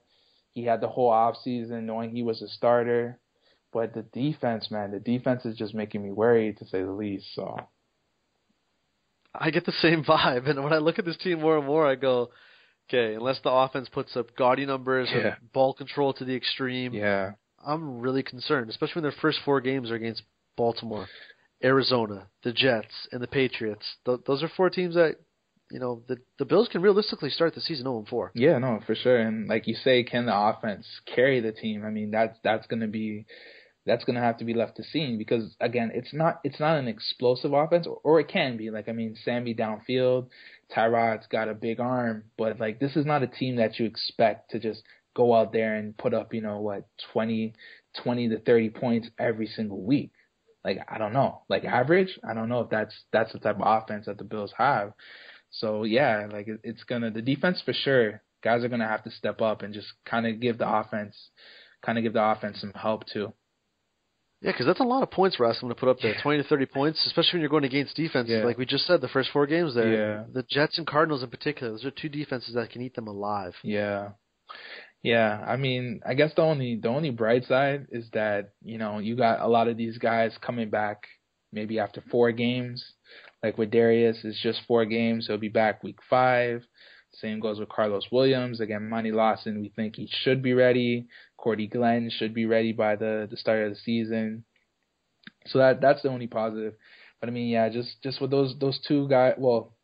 he 0.53 0.63
had 0.65 0.81
the 0.81 0.89
whole 0.89 1.09
off 1.11 1.37
season 1.43 1.87
knowing 1.87 2.15
he 2.15 2.23
was 2.23 2.41
a 2.41 2.49
starter. 2.49 3.19
But 3.73 3.95
the 3.95 4.03
defense, 4.03 4.71
man, 4.71 4.93
the 4.93 5.01
defense 5.01 5.45
is 5.45 5.57
just 5.57 5.75
making 5.75 6.03
me 6.05 6.13
worried 6.13 6.59
to 6.59 6.67
say 6.67 6.83
the 6.83 6.93
least. 6.93 7.27
So 7.35 7.59
I 9.35 9.51
get 9.51 9.67
the 9.67 9.73
same 9.73 10.05
vibe, 10.09 10.49
and 10.49 10.63
when 10.63 10.73
I 10.73 10.79
look 10.79 10.99
at 10.99 11.05
this 11.05 11.17
team 11.17 11.41
more 11.41 11.57
and 11.59 11.67
more, 11.67 11.87
I 11.87 11.95
go, 11.97 12.31
okay, 12.89 13.15
unless 13.15 13.41
the 13.43 13.51
offense 13.51 13.89
puts 13.89 14.17
up 14.17 14.37
gaudy 14.37 14.67
numbers 14.67 15.09
Yeah. 15.11 15.19
and 15.39 15.53
ball 15.53 15.73
control 15.75 16.13
to 16.15 16.25
the 16.25 16.37
extreme, 16.37 16.93
yeah, 16.93 17.33
I'm 17.67 18.01
really 18.01 18.23
concerned, 18.23 18.69
especially 18.71 19.01
when 19.03 19.11
their 19.11 19.21
first 19.23 19.39
four 19.45 19.61
games 19.63 19.91
are 19.91 19.95
against 19.95 20.23
Baltimore, 20.57 21.07
Arizona, 21.65 22.29
the 22.43 22.53
Jets, 22.53 23.09
and 23.13 23.23
the 23.23 23.27
Patriots. 23.27 23.97
Th- 24.05 24.21
those 24.27 24.43
are 24.43 24.49
four 24.57 24.71
teams 24.71 24.95
that, 24.95 25.17
you 25.71 25.79
know, 25.79 26.03
the 26.09 26.19
the 26.39 26.45
Bills 26.45 26.69
can 26.69 26.83
realistically 26.83 27.31
start 27.31 27.55
the 27.55 27.61
season 27.61 27.85
0 27.85 28.05
4. 28.09 28.33
yeah, 28.35 28.59
no, 28.59 28.81
for 28.87 28.95
sure. 28.95 29.19
And 29.19 29.49
like 29.49 29.67
you 29.67 29.75
say, 29.75 30.03
can 30.03 30.27
the 30.27 30.37
offense 30.37 30.87
carry 31.07 31.41
the 31.41 31.53
team? 31.53 31.85
I 31.85 31.91
mean, 31.91 32.11
that's 32.11 32.39
that's 32.45 32.67
gonna 32.67 32.89
be 32.89 33.27
that's 33.87 34.05
gonna 34.05 34.21
have 34.21 34.37
to 34.39 34.45
be 34.45 34.55
left 34.55 34.77
to 34.77 34.85
see 34.85 35.17
because 35.17 35.57
again, 35.61 35.91
it's 35.95 36.13
not 36.13 36.41
it's 36.45 36.61
not 36.61 36.79
an 36.79 36.89
explosive 36.89 37.53
offense, 37.53 37.87
or, 37.87 38.01
or 38.05 38.21
it 38.21 38.29
can 38.29 38.57
be. 38.57 38.71
Like 38.71 38.89
I 38.89 38.93
mean, 38.93 39.17
Sammy 39.25 39.55
downfield, 39.55 40.29
Tyrod's 40.77 41.27
got 41.27 41.49
a 41.49 41.55
big 41.55 41.81
arm, 41.81 42.25
but 42.37 42.61
like 42.61 42.79
this 42.79 42.95
is 42.97 43.07
not 43.07 43.23
a 43.23 43.27
team 43.27 43.57
that 43.57 43.79
you 43.79 43.87
expect 43.87 44.51
to 44.51 44.59
just 44.59 44.83
go 45.15 45.35
out 45.35 45.53
there 45.53 45.75
and 45.75 45.97
put 45.97 46.15
up, 46.15 46.33
you 46.33 46.41
know, 46.41 46.59
what 46.61 46.87
20, 47.13 47.55
20 48.03 48.29
to 48.29 48.39
thirty 48.41 48.71
points 48.71 49.09
every 49.19 49.47
single 49.47 49.83
week. 49.83 50.11
Like 50.65 50.79
I 50.89 50.99
don't 50.99 51.13
know, 51.13 51.43
like 51.49 51.65
average, 51.65 52.19
I 52.29 52.35
don't 52.35 52.49
know 52.49 52.61
if 52.61 52.71
that's 52.71 52.95
that's 53.13 53.33
the 53.33 53.39
type 53.39 53.61
of 53.61 53.83
offense 53.83 54.07
that 54.07 54.19
the 54.19 54.25
Bills 54.25 54.53
have. 54.57 54.93
So 55.51 55.85
yeah, 55.85 56.29
like 56.31 56.49
it, 56.49 56.61
it's 56.63 56.85
gonna 56.85 57.11
the 57.11 57.23
defense 57.23 57.61
for 57.65 57.73
sure. 57.73 58.23
Guys 58.43 58.65
are 58.65 58.69
gonna 58.69 58.89
have 58.89 59.05
to 59.05 59.11
step 59.11 59.41
up 59.41 59.63
and 59.63 59.75
just 59.75 59.89
kind 60.05 60.27
of 60.27 60.41
give 60.41 60.59
the 60.59 60.69
offense, 60.73 61.17
kind 61.85 61.99
of 61.99 62.05
give 62.05 62.13
the 62.13 62.25
offense 62.25 62.61
some 62.61 62.73
help 62.75 63.07
too. 63.07 63.33
Yeah, 64.43 64.51
because 64.51 64.67
that's 64.67 64.81
a 64.81 64.85
lot 64.85 65.05
of 65.05 65.11
points 65.11 65.37
for 65.37 65.47
us. 65.47 65.57
I'm 65.63 65.69
going 65.69 65.77
to 65.77 65.81
put 65.81 65.89
up 65.89 66.01
there, 66.01 66.17
20 66.21 66.43
to 66.43 66.49
30 66.49 66.67
points, 66.67 67.07
especially 67.07 67.35
when 67.35 67.41
you're 67.43 67.49
going 67.49 67.63
against 67.63 67.95
defenses. 67.95 68.35
Yeah. 68.39 68.45
Like 68.45 68.59
we 68.59 68.67
just 68.67 68.87
said, 68.87 69.01
the 69.01 69.07
first 69.07 69.31
four 69.33 69.47
games 69.47 69.77
there. 69.77 69.93
Yeah. 69.93 70.25
The 70.33 70.43
Jets 70.51 70.79
and 70.79 70.87
Cardinals 70.87 71.23
in 71.23 71.31
particular, 71.31 71.71
those 71.71 71.85
are 71.85 71.93
two 71.93 72.09
defenses 72.09 72.55
that 72.55 72.71
can 72.71 72.83
eat 72.83 72.97
them 72.97 73.07
alive. 73.07 73.55
Yeah. 73.63 74.11
Yeah, 75.03 75.45
I 75.47 75.57
mean, 75.57 76.01
I 76.07 76.15
guess 76.15 76.33
the 76.35 76.43
only 76.43 76.77
the 76.81 76.89
only 76.89 77.11
bright 77.11 77.45
side 77.47 77.89
is 77.91 78.09
that, 78.13 78.51
you 78.63 78.79
know, 78.79 78.99
you 79.01 79.17
got 79.17 79.41
a 79.41 79.49
lot 79.49 79.67
of 79.67 79.77
these 79.77 79.99
guys 79.99 80.33
coming 80.41 80.71
back 80.71 81.05
maybe 81.53 81.79
after 81.81 82.03
four 82.11 82.31
games. 82.33 82.85
Like 83.43 83.59
with 83.59 83.73
Dareus, 83.73 84.25
it's 84.25 84.41
just 84.41 84.61
four 84.69 84.85
games, 84.85 85.27
he'll 85.27 85.39
be 85.39 85.49
back 85.49 85.83
week 85.83 85.99
five. 86.09 86.63
Same 87.15 87.41
goes 87.41 87.59
with 87.59 87.69
Carlos 87.69 88.07
Williams. 88.13 88.61
Again, 88.61 88.89
Manny 88.89 89.11
Lawson, 89.11 89.61
we 89.61 89.71
think 89.75 89.97
he 89.97 90.09
should 90.23 90.41
be 90.43 90.55
ready. 90.55 91.09
Cordy 91.37 91.67
Glenn 91.67 92.09
should 92.11 92.33
be 92.33 92.47
ready 92.47 92.73
by 92.73 92.97
the, 92.97 93.27
the 93.31 93.37
start 93.37 93.65
of 93.65 93.71
the 93.71 93.77
season. 93.77 94.45
So 95.47 95.59
that 95.59 95.81
that's 95.81 96.03
the 96.03 96.11
only 96.11 96.29
positive. 96.29 96.75
But 97.21 97.29
I 97.29 97.33
mean, 97.33 97.49
yeah, 97.49 97.69
just 97.69 98.01
just 98.05 98.21
with 98.21 98.31
those 98.31 98.55
those 98.61 98.79
two 98.87 99.09
guys, 99.09 99.35
well, 99.37 99.75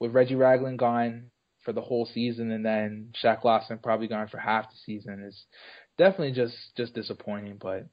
with 0.00 0.12
Reggie 0.12 0.34
Ragland 0.34 0.78
gone 0.78 1.30
for 1.64 1.72
the 1.72 1.80
whole 1.80 2.06
season, 2.06 2.50
and 2.50 2.64
then 2.64 3.12
Shaq 3.22 3.44
Lawson 3.44 3.78
probably 3.82 4.08
gone 4.08 4.28
for 4.28 4.38
half 4.38 4.70
the 4.70 4.76
season, 4.84 5.22
is 5.22 5.44
definitely 5.98 6.32
just 6.32 6.56
just 6.76 6.94
disappointing. 6.94 7.58
But 7.60 7.86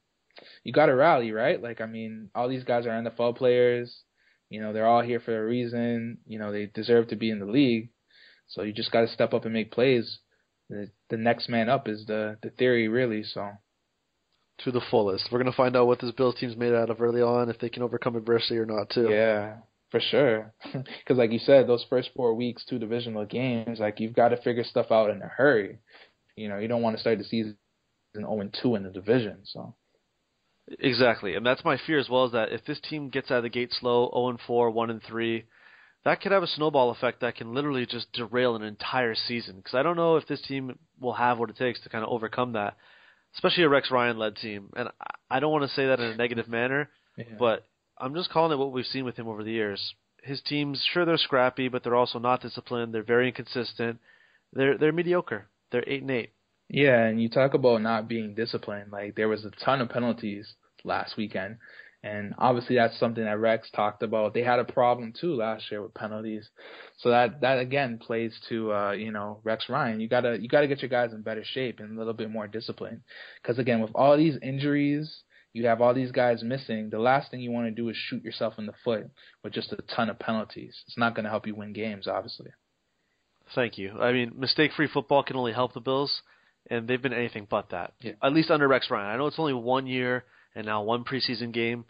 you 0.63 0.73
got 0.73 0.87
to 0.87 0.95
rally, 0.95 1.31
right? 1.31 1.61
Like 1.61 1.81
I 1.81 1.85
mean, 1.85 2.29
all 2.33 2.49
these 2.49 2.63
guys 2.63 2.85
are 2.85 2.89
NFL 2.89 3.37
players. 3.37 4.03
You 4.49 4.61
know, 4.61 4.73
they're 4.73 4.87
all 4.87 5.01
here 5.01 5.19
for 5.19 5.37
a 5.37 5.45
reason. 5.45 6.19
You 6.25 6.39
know, 6.39 6.51
they 6.51 6.65
deserve 6.67 7.09
to 7.09 7.15
be 7.15 7.29
in 7.29 7.39
the 7.39 7.45
league. 7.45 7.89
So 8.47 8.63
you 8.63 8.73
just 8.73 8.91
got 8.91 9.01
to 9.01 9.07
step 9.07 9.33
up 9.33 9.45
and 9.45 9.53
make 9.53 9.71
plays. 9.71 10.19
The, 10.69 10.89
the 11.09 11.17
next 11.17 11.49
man 11.49 11.69
up 11.69 11.87
is 11.87 12.05
the 12.05 12.37
the 12.41 12.49
theory, 12.49 12.87
really. 12.87 13.23
So 13.23 13.49
To 14.63 14.71
the 14.71 14.81
fullest. 14.89 15.29
We're 15.31 15.39
going 15.39 15.51
to 15.51 15.55
find 15.57 15.75
out 15.75 15.87
what 15.87 15.99
this 15.99 16.11
Bills 16.11 16.35
team's 16.39 16.57
made 16.57 16.73
out 16.73 16.89
of 16.89 17.01
early 17.01 17.21
on, 17.21 17.49
if 17.49 17.59
they 17.59 17.69
can 17.69 17.83
overcome 17.83 18.15
adversity 18.15 18.57
or 18.57 18.65
not, 18.65 18.89
too. 18.89 19.09
Yeah, 19.09 19.57
for 19.91 19.99
sure. 19.99 20.53
Because 20.73 21.17
like 21.17 21.31
you 21.31 21.39
said, 21.39 21.67
those 21.67 21.85
first 21.89 22.09
four 22.15 22.33
weeks, 22.33 22.63
two 22.65 22.79
divisional 22.79 23.25
games, 23.25 23.79
like 23.79 23.99
you've 23.99 24.13
got 24.15 24.29
to 24.29 24.37
figure 24.41 24.63
stuff 24.63 24.91
out 24.91 25.09
in 25.09 25.21
a 25.21 25.27
hurry. 25.27 25.79
You 26.35 26.49
know, 26.49 26.57
you 26.57 26.67
don't 26.67 26.81
want 26.81 26.95
to 26.95 27.01
start 27.01 27.17
the 27.17 27.23
season 27.23 27.57
0 28.15 28.39
and 28.41 28.55
2 28.61 28.75
in 28.75 28.83
the 28.83 28.89
division. 28.89 29.39
So 29.43 29.75
Exactly, 30.79 31.35
and 31.35 31.45
that's 31.45 31.65
my 31.65 31.77
fear 31.77 31.97
as 31.97 32.09
well. 32.09 32.25
Is 32.25 32.33
that 32.33 32.51
if 32.51 32.63
this 32.65 32.79
team 32.79 33.09
gets 33.09 33.31
out 33.31 33.37
of 33.37 33.43
the 33.43 33.49
gate 33.49 33.73
slow, 33.73 34.09
0 34.13 34.29
and 34.29 34.39
4, 34.45 34.69
1 34.69 34.89
and 34.91 35.01
3, 35.01 35.45
that 36.05 36.21
could 36.21 36.31
have 36.31 36.43
a 36.43 36.47
snowball 36.47 36.91
effect 36.91 37.21
that 37.21 37.35
can 37.35 37.53
literally 37.53 37.85
just 37.85 38.11
derail 38.13 38.55
an 38.55 38.61
entire 38.61 39.15
season. 39.15 39.57
Because 39.57 39.73
I 39.73 39.81
don't 39.83 39.97
know 39.97 40.17
if 40.17 40.27
this 40.27 40.41
team 40.41 40.77
will 40.99 41.13
have 41.13 41.39
what 41.39 41.49
it 41.49 41.57
takes 41.57 41.81
to 41.81 41.89
kind 41.89 42.03
of 42.03 42.11
overcome 42.11 42.53
that, 42.53 42.77
especially 43.35 43.63
a 43.63 43.69
Rex 43.69 43.89
Ryan 43.89 44.19
led 44.19 44.35
team. 44.35 44.69
And 44.75 44.89
I- 44.89 45.37
I 45.37 45.39
don't 45.39 45.51
want 45.51 45.63
to 45.69 45.75
say 45.75 45.87
that 45.87 45.99
in 45.99 46.11
a 46.11 46.15
negative 46.15 46.47
manner, 46.47 46.89
yeah. 47.17 47.25
but 47.37 47.65
I'm 47.99 48.15
just 48.15 48.29
calling 48.29 48.51
it 48.51 48.59
what 48.59 48.71
we've 48.71 48.85
seen 48.85 49.05
with 49.05 49.17
him 49.17 49.27
over 49.27 49.43
the 49.43 49.51
years. 49.51 49.93
His 50.23 50.41
teams, 50.41 50.83
sure, 50.93 51.05
they're 51.05 51.17
scrappy, 51.17 51.69
but 51.69 51.83
they're 51.83 51.95
also 51.95 52.19
not 52.19 52.41
disciplined. 52.41 52.93
They're 52.93 53.03
very 53.03 53.27
inconsistent. 53.27 53.99
They're 54.53 54.77
they're 54.77 54.91
mediocre. 54.91 55.47
They're 55.71 55.87
eight 55.87 56.01
and 56.01 56.11
eight. 56.11 56.33
Yeah, 56.69 57.03
and 57.05 57.21
you 57.21 57.29
talk 57.29 57.53
about 57.53 57.81
not 57.81 58.07
being 58.07 58.35
disciplined. 58.35 58.91
Like 58.91 59.15
there 59.15 59.27
was 59.27 59.45
a 59.45 59.51
ton 59.65 59.81
of 59.81 59.89
penalties 59.89 60.53
last 60.83 61.17
weekend, 61.17 61.57
and 62.03 62.33
obviously 62.37 62.75
that's 62.75 62.99
something 62.99 63.23
that 63.23 63.39
Rex 63.39 63.69
talked 63.71 64.03
about. 64.03 64.33
They 64.33 64.43
had 64.43 64.59
a 64.59 64.65
problem 64.65 65.13
too 65.19 65.35
last 65.35 65.71
year 65.71 65.81
with 65.81 65.93
penalties, 65.93 66.47
so 66.97 67.09
that 67.09 67.41
that 67.41 67.59
again 67.59 67.97
plays 67.97 68.33
to 68.49 68.71
uh, 68.73 68.91
you 68.91 69.11
know 69.11 69.39
Rex 69.43 69.65
Ryan. 69.69 69.99
You 69.99 70.07
gotta 70.07 70.37
you 70.39 70.47
gotta 70.47 70.67
get 70.67 70.81
your 70.81 70.89
guys 70.89 71.11
in 71.13 71.21
better 71.21 71.43
shape 71.43 71.79
and 71.79 71.95
a 71.95 71.97
little 71.97 72.13
bit 72.13 72.29
more 72.29 72.47
discipline, 72.47 73.03
because 73.41 73.57
again 73.59 73.81
with 73.81 73.91
all 73.95 74.17
these 74.17 74.37
injuries. 74.41 75.23
You 75.53 75.65
have 75.65 75.81
all 75.81 75.93
these 75.93 76.11
guys 76.11 76.43
missing. 76.43 76.89
The 76.89 76.99
last 76.99 77.31
thing 77.31 77.39
you 77.39 77.51
want 77.51 77.67
to 77.67 77.71
do 77.71 77.89
is 77.89 77.97
shoot 77.97 78.23
yourself 78.23 78.55
in 78.57 78.65
the 78.65 78.73
foot 78.83 79.09
with 79.43 79.53
just 79.53 79.71
a 79.71 79.77
ton 79.95 80.09
of 80.09 80.19
penalties. 80.19 80.75
It's 80.87 80.97
not 80.97 81.15
going 81.15 81.23
to 81.23 81.29
help 81.29 81.47
you 81.47 81.55
win 81.55 81.73
games, 81.73 82.07
obviously. 82.07 82.51
Thank 83.55 83.77
you. 83.77 83.99
I 83.99 84.11
mean, 84.11 84.33
mistake-free 84.37 84.89
football 84.93 85.23
can 85.23 85.35
only 85.35 85.53
help 85.53 85.73
the 85.73 85.79
Bills, 85.79 86.21
and 86.69 86.87
they've 86.87 87.01
been 87.01 87.13
anything 87.13 87.47
but 87.49 87.69
that. 87.71 87.93
Yeah. 87.99 88.11
At 88.21 88.33
least 88.33 88.51
under 88.51 88.67
Rex 88.67 88.91
Ryan. 88.91 89.07
I 89.07 89.17
know 89.17 89.25
it's 89.25 89.39
only 89.39 89.53
one 89.53 89.87
year 89.87 90.25
and 90.55 90.67
now 90.67 90.83
one 90.83 91.03
preseason 91.03 91.51
game, 91.51 91.85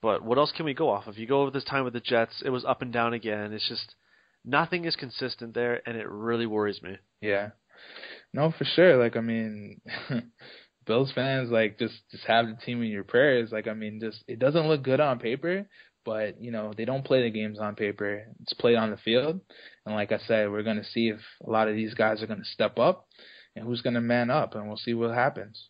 but 0.00 0.22
what 0.22 0.38
else 0.38 0.52
can 0.56 0.64
we 0.64 0.74
go 0.74 0.88
off? 0.88 1.08
If 1.08 1.18
you 1.18 1.26
go 1.26 1.42
over 1.42 1.50
this 1.50 1.64
time 1.64 1.84
with 1.84 1.92
the 1.94 2.00
Jets, 2.00 2.42
it 2.44 2.50
was 2.50 2.64
up 2.64 2.82
and 2.82 2.92
down 2.92 3.14
again. 3.14 3.52
It's 3.52 3.68
just 3.68 3.96
nothing 4.44 4.84
is 4.84 4.94
consistent 4.94 5.54
there, 5.54 5.82
and 5.86 5.96
it 5.96 6.08
really 6.08 6.46
worries 6.46 6.82
me. 6.82 6.98
Yeah. 7.20 7.50
No, 8.32 8.52
for 8.56 8.64
sure. 8.64 8.96
Like 8.96 9.16
I 9.16 9.20
mean 9.20 9.80
Bills 10.84 11.12
fans 11.14 11.50
like 11.50 11.78
just 11.78 11.94
just 12.10 12.24
have 12.24 12.46
the 12.46 12.56
team 12.64 12.82
in 12.82 12.88
your 12.88 13.04
prayers. 13.04 13.50
Like 13.52 13.68
I 13.68 13.74
mean 13.74 14.00
just 14.00 14.22
it 14.26 14.38
doesn't 14.38 14.68
look 14.68 14.82
good 14.82 15.00
on 15.00 15.18
paper, 15.18 15.66
but 16.04 16.40
you 16.40 16.50
know, 16.50 16.72
they 16.76 16.84
don't 16.84 17.04
play 17.04 17.22
the 17.22 17.30
games 17.30 17.58
on 17.58 17.74
paper. 17.74 18.24
It's 18.42 18.54
played 18.54 18.76
on 18.76 18.90
the 18.90 18.96
field. 18.96 19.40
And 19.86 19.94
like 19.94 20.12
I 20.12 20.18
said, 20.18 20.50
we're 20.50 20.62
gonna 20.62 20.84
see 20.84 21.08
if 21.08 21.20
a 21.46 21.50
lot 21.50 21.68
of 21.68 21.74
these 21.74 21.94
guys 21.94 22.22
are 22.22 22.26
gonna 22.26 22.44
step 22.44 22.78
up 22.78 23.06
and 23.54 23.64
who's 23.64 23.82
gonna 23.82 24.00
man 24.00 24.30
up 24.30 24.54
and 24.54 24.66
we'll 24.66 24.76
see 24.76 24.94
what 24.94 25.14
happens. 25.14 25.68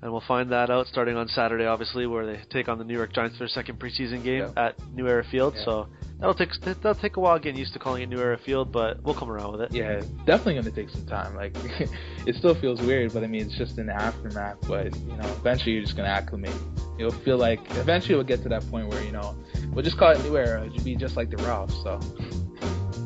And 0.00 0.12
we'll 0.12 0.20
find 0.28 0.52
that 0.52 0.70
out 0.70 0.86
starting 0.86 1.16
on 1.16 1.26
Saturday, 1.28 1.66
obviously, 1.66 2.06
where 2.06 2.24
they 2.24 2.40
take 2.50 2.68
on 2.68 2.78
the 2.78 2.84
New 2.84 2.94
York 2.96 3.12
Giants 3.12 3.36
for 3.36 3.40
their 3.40 3.48
second 3.48 3.80
preseason 3.80 4.22
game 4.22 4.42
Yeah. 4.56 4.66
at 4.68 4.76
New 4.94 5.08
Era 5.08 5.24
Field. 5.24 5.54
Yeah. 5.56 5.64
So 5.64 5.88
that'll 6.20 6.34
take 6.34 6.50
that'll 6.62 6.94
take 6.94 7.16
a 7.16 7.20
while 7.20 7.36
getting 7.40 7.58
used 7.58 7.72
to 7.72 7.80
calling 7.80 8.02
it 8.04 8.08
New 8.08 8.20
Era 8.20 8.38
Field, 8.38 8.70
but 8.70 9.02
we'll 9.02 9.14
come 9.16 9.28
around 9.28 9.50
with 9.52 9.62
it. 9.62 9.72
Yeah, 9.74 10.00
definitely 10.24 10.54
gonna 10.54 10.70
take 10.70 10.90
some 10.90 11.04
time. 11.06 11.34
Like 11.34 11.52
it 12.26 12.36
still 12.36 12.54
feels 12.54 12.80
weird, 12.80 13.12
but 13.12 13.24
I 13.24 13.26
mean 13.26 13.46
it's 13.46 13.56
just 13.58 13.76
in 13.78 13.86
the 13.86 13.92
aftermath. 13.94 14.58
But 14.68 14.94
you 14.96 15.16
know, 15.16 15.26
eventually 15.40 15.72
you're 15.72 15.82
just 15.82 15.96
gonna 15.96 16.08
acclimate. 16.08 16.54
You'll 16.96 17.10
feel 17.10 17.36
like 17.38 17.58
eventually 17.72 18.14
we'll 18.14 18.22
get 18.24 18.42
to 18.44 18.48
that 18.50 18.68
point 18.70 18.86
where 18.88 19.02
you 19.02 19.10
know 19.12 19.36
we'll 19.72 19.84
just 19.84 19.98
call 19.98 20.10
it 20.12 20.22
new 20.22 20.36
era. 20.36 20.64
It'll 20.64 20.84
be 20.84 20.94
just 20.94 21.16
like 21.16 21.28
the 21.30 21.38
Ralphs. 21.38 21.74
So 21.82 21.98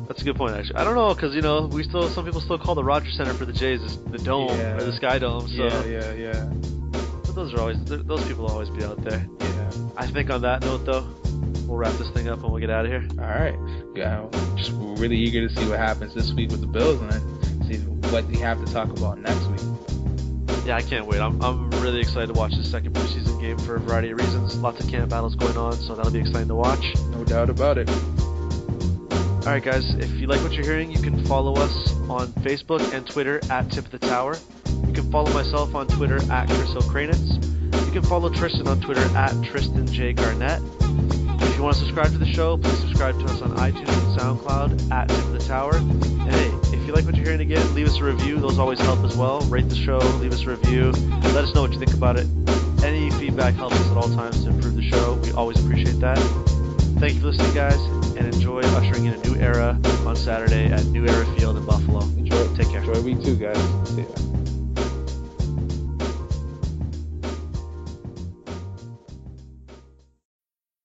That's 0.07 0.21
a 0.21 0.25
good 0.25 0.35
point, 0.35 0.53
actually. 0.55 0.75
I 0.75 0.83
don't 0.83 0.95
know, 0.95 1.13
because 1.15 1.33
you 1.33 1.41
know, 1.41 1.67
we 1.71 1.81
still 1.83 2.07
some 2.09 2.25
people 2.25 2.41
still 2.41 2.59
call 2.59 2.75
the 2.75 2.83
Rogers 2.83 3.15
Center 3.15 3.33
for 3.33 3.45
the 3.45 3.53
Jays 3.53 3.97
the 4.11 4.17
Dome 4.19 4.49
Yeah. 4.49 4.75
or 4.77 4.83
the 4.83 4.93
Sky 4.93 5.17
Dome. 5.17 5.47
So 5.47 5.53
yeah, 5.53 5.85
yeah, 5.85 6.13
yeah, 6.13 6.53
those 7.35 7.53
are 7.53 7.59
always 7.59 7.83
those 7.85 8.25
people 8.27 8.45
will 8.45 8.51
always 8.51 8.69
be 8.69 8.83
out 8.83 9.01
there. 9.03 9.25
yeah. 9.39 9.71
I 9.97 10.07
think 10.07 10.29
on 10.29 10.41
that 10.41 10.61
note, 10.61 10.85
though, 10.85 11.05
we'll 11.67 11.77
wrap 11.77 11.93
this 11.93 12.09
thing 12.11 12.27
up 12.29 12.41
and 12.43 12.51
we'll 12.51 12.59
get 12.61 12.69
out 12.69 12.85
of 12.85 12.91
here. 12.91 13.05
All 13.19 13.25
right. 13.27 13.55
Yeah, 13.95 14.27
just 14.55 14.71
we're 14.73 14.95
really 14.95 15.17
eager 15.17 15.47
to 15.47 15.53
see 15.55 15.67
what 15.69 15.79
happens 15.79 16.13
this 16.13 16.33
week 16.33 16.51
with 16.51 16.61
the 16.61 16.67
Bills 16.67 16.99
and 17.01 17.11
then 17.11 17.63
see 17.69 17.77
what 18.09 18.25
we 18.25 18.37
have 18.37 18.63
to 18.63 18.71
talk 18.71 18.89
about 18.89 19.19
next 19.19 19.45
week. 19.47 19.61
Yeah, 20.65 20.77
I 20.77 20.81
can't 20.81 21.05
wait. 21.05 21.19
I'm 21.19 21.41
I'm 21.41 21.69
really 21.81 21.99
excited 21.99 22.27
to 22.27 22.33
watch 22.33 22.55
the 22.55 22.63
second 22.63 22.93
preseason 22.93 23.39
game 23.41 23.57
for 23.57 23.75
a 23.75 23.79
variety 23.79 24.11
of 24.11 24.19
reasons. 24.19 24.57
Lots 24.57 24.83
of 24.83 24.89
camp 24.89 25.09
battles 25.09 25.35
going 25.35 25.57
on, 25.57 25.73
so 25.73 25.95
that'll 25.95 26.11
be 26.11 26.19
exciting 26.19 26.47
to 26.47 26.55
watch. 26.55 26.95
No 27.11 27.23
doubt 27.25 27.49
about 27.49 27.77
it. 27.77 27.89
All 29.45 29.51
right, 29.51 29.61
guys, 29.61 29.93
if 29.95 30.09
you 30.21 30.27
like 30.27 30.39
what 30.41 30.53
you're 30.53 30.63
hearing, 30.63 30.89
you 30.89 31.01
can 31.01 31.25
follow 31.25 31.55
us 31.55 31.91
on 32.09 32.27
Facebook 32.43 32.93
and 32.93 33.05
Twitter 33.05 33.41
at 33.51 33.69
Tip 33.69 33.83
of 33.83 33.91
the 33.91 33.99
Tower. 33.99 34.37
You 34.87 34.93
can 34.93 35.11
follow 35.11 35.33
myself 35.33 35.75
on 35.75 35.85
Twitter 35.85 36.15
at 36.31 36.47
Chris 36.47 36.73
O'Kranitz. 36.77 37.43
You 37.85 37.91
can 37.91 38.03
follow 38.03 38.29
Tristan 38.29 38.69
on 38.69 38.79
Twitter 38.79 39.03
at 39.17 39.33
Tristan 39.43 39.85
J. 39.85 40.13
Garnett. 40.13 40.61
If 41.41 41.57
you 41.57 41.61
want 41.61 41.75
to 41.75 41.81
subscribe 41.81 42.13
to 42.13 42.17
the 42.17 42.25
show, 42.25 42.55
please 42.55 42.79
subscribe 42.79 43.19
to 43.19 43.25
us 43.25 43.41
on 43.41 43.51
iTunes 43.57 43.89
and 43.89 44.17
SoundCloud 44.17 44.89
at 44.93 45.09
Tip 45.09 45.17
of 45.17 45.33
the 45.33 45.39
Tower. 45.39 45.75
And 45.75 46.31
hey, 46.31 46.47
if 46.71 46.87
you 46.87 46.93
like 46.93 47.03
what 47.03 47.15
you're 47.15 47.25
hearing 47.25 47.41
again, 47.41 47.75
leave 47.75 47.87
us 47.87 47.97
a 47.97 48.03
review. 48.05 48.39
Those 48.39 48.59
always 48.59 48.79
help 48.79 49.03
as 49.03 49.17
well. 49.17 49.41
Rate 49.41 49.67
the 49.67 49.75
show, 49.75 49.97
leave 49.97 50.31
us 50.31 50.43
a 50.43 50.51
review. 50.51 50.91
Let 50.91 51.43
us 51.43 51.53
know 51.53 51.63
what 51.63 51.73
you 51.73 51.79
think 51.79 51.93
about 51.93 52.17
it. 52.17 52.27
Any 52.81 53.11
feedback 53.11 53.55
helps 53.55 53.75
us 53.75 53.91
at 53.91 53.97
all 53.97 54.07
times 54.07 54.45
to 54.45 54.51
improve 54.51 54.77
the 54.77 54.89
show. 54.89 55.15
We 55.15 55.33
always 55.33 55.59
appreciate 55.59 55.99
that. 55.99 56.52
Thank 57.03 57.15
you 57.15 57.19
for 57.19 57.27
listening, 57.31 57.53
guys, 57.53 57.75
and 58.15 58.33
enjoy 58.33 58.61
ushering 58.61 59.07
in 59.07 59.13
a 59.13 59.17
new 59.27 59.35
era 59.35 59.77
on 60.05 60.15
Saturday 60.15 60.67
at 60.67 60.85
New 60.85 61.05
Era 61.05 61.25
Field 61.35 61.57
in 61.57 61.65
Buffalo. 61.65 61.99
Enjoy. 61.99 62.47
Take 62.55 62.69
care. 62.69 62.79
Enjoy 62.79 63.01
week 63.01 63.21
two, 63.21 63.35
guys. 63.35 63.57
See 63.89 64.03
ya. 64.03 64.32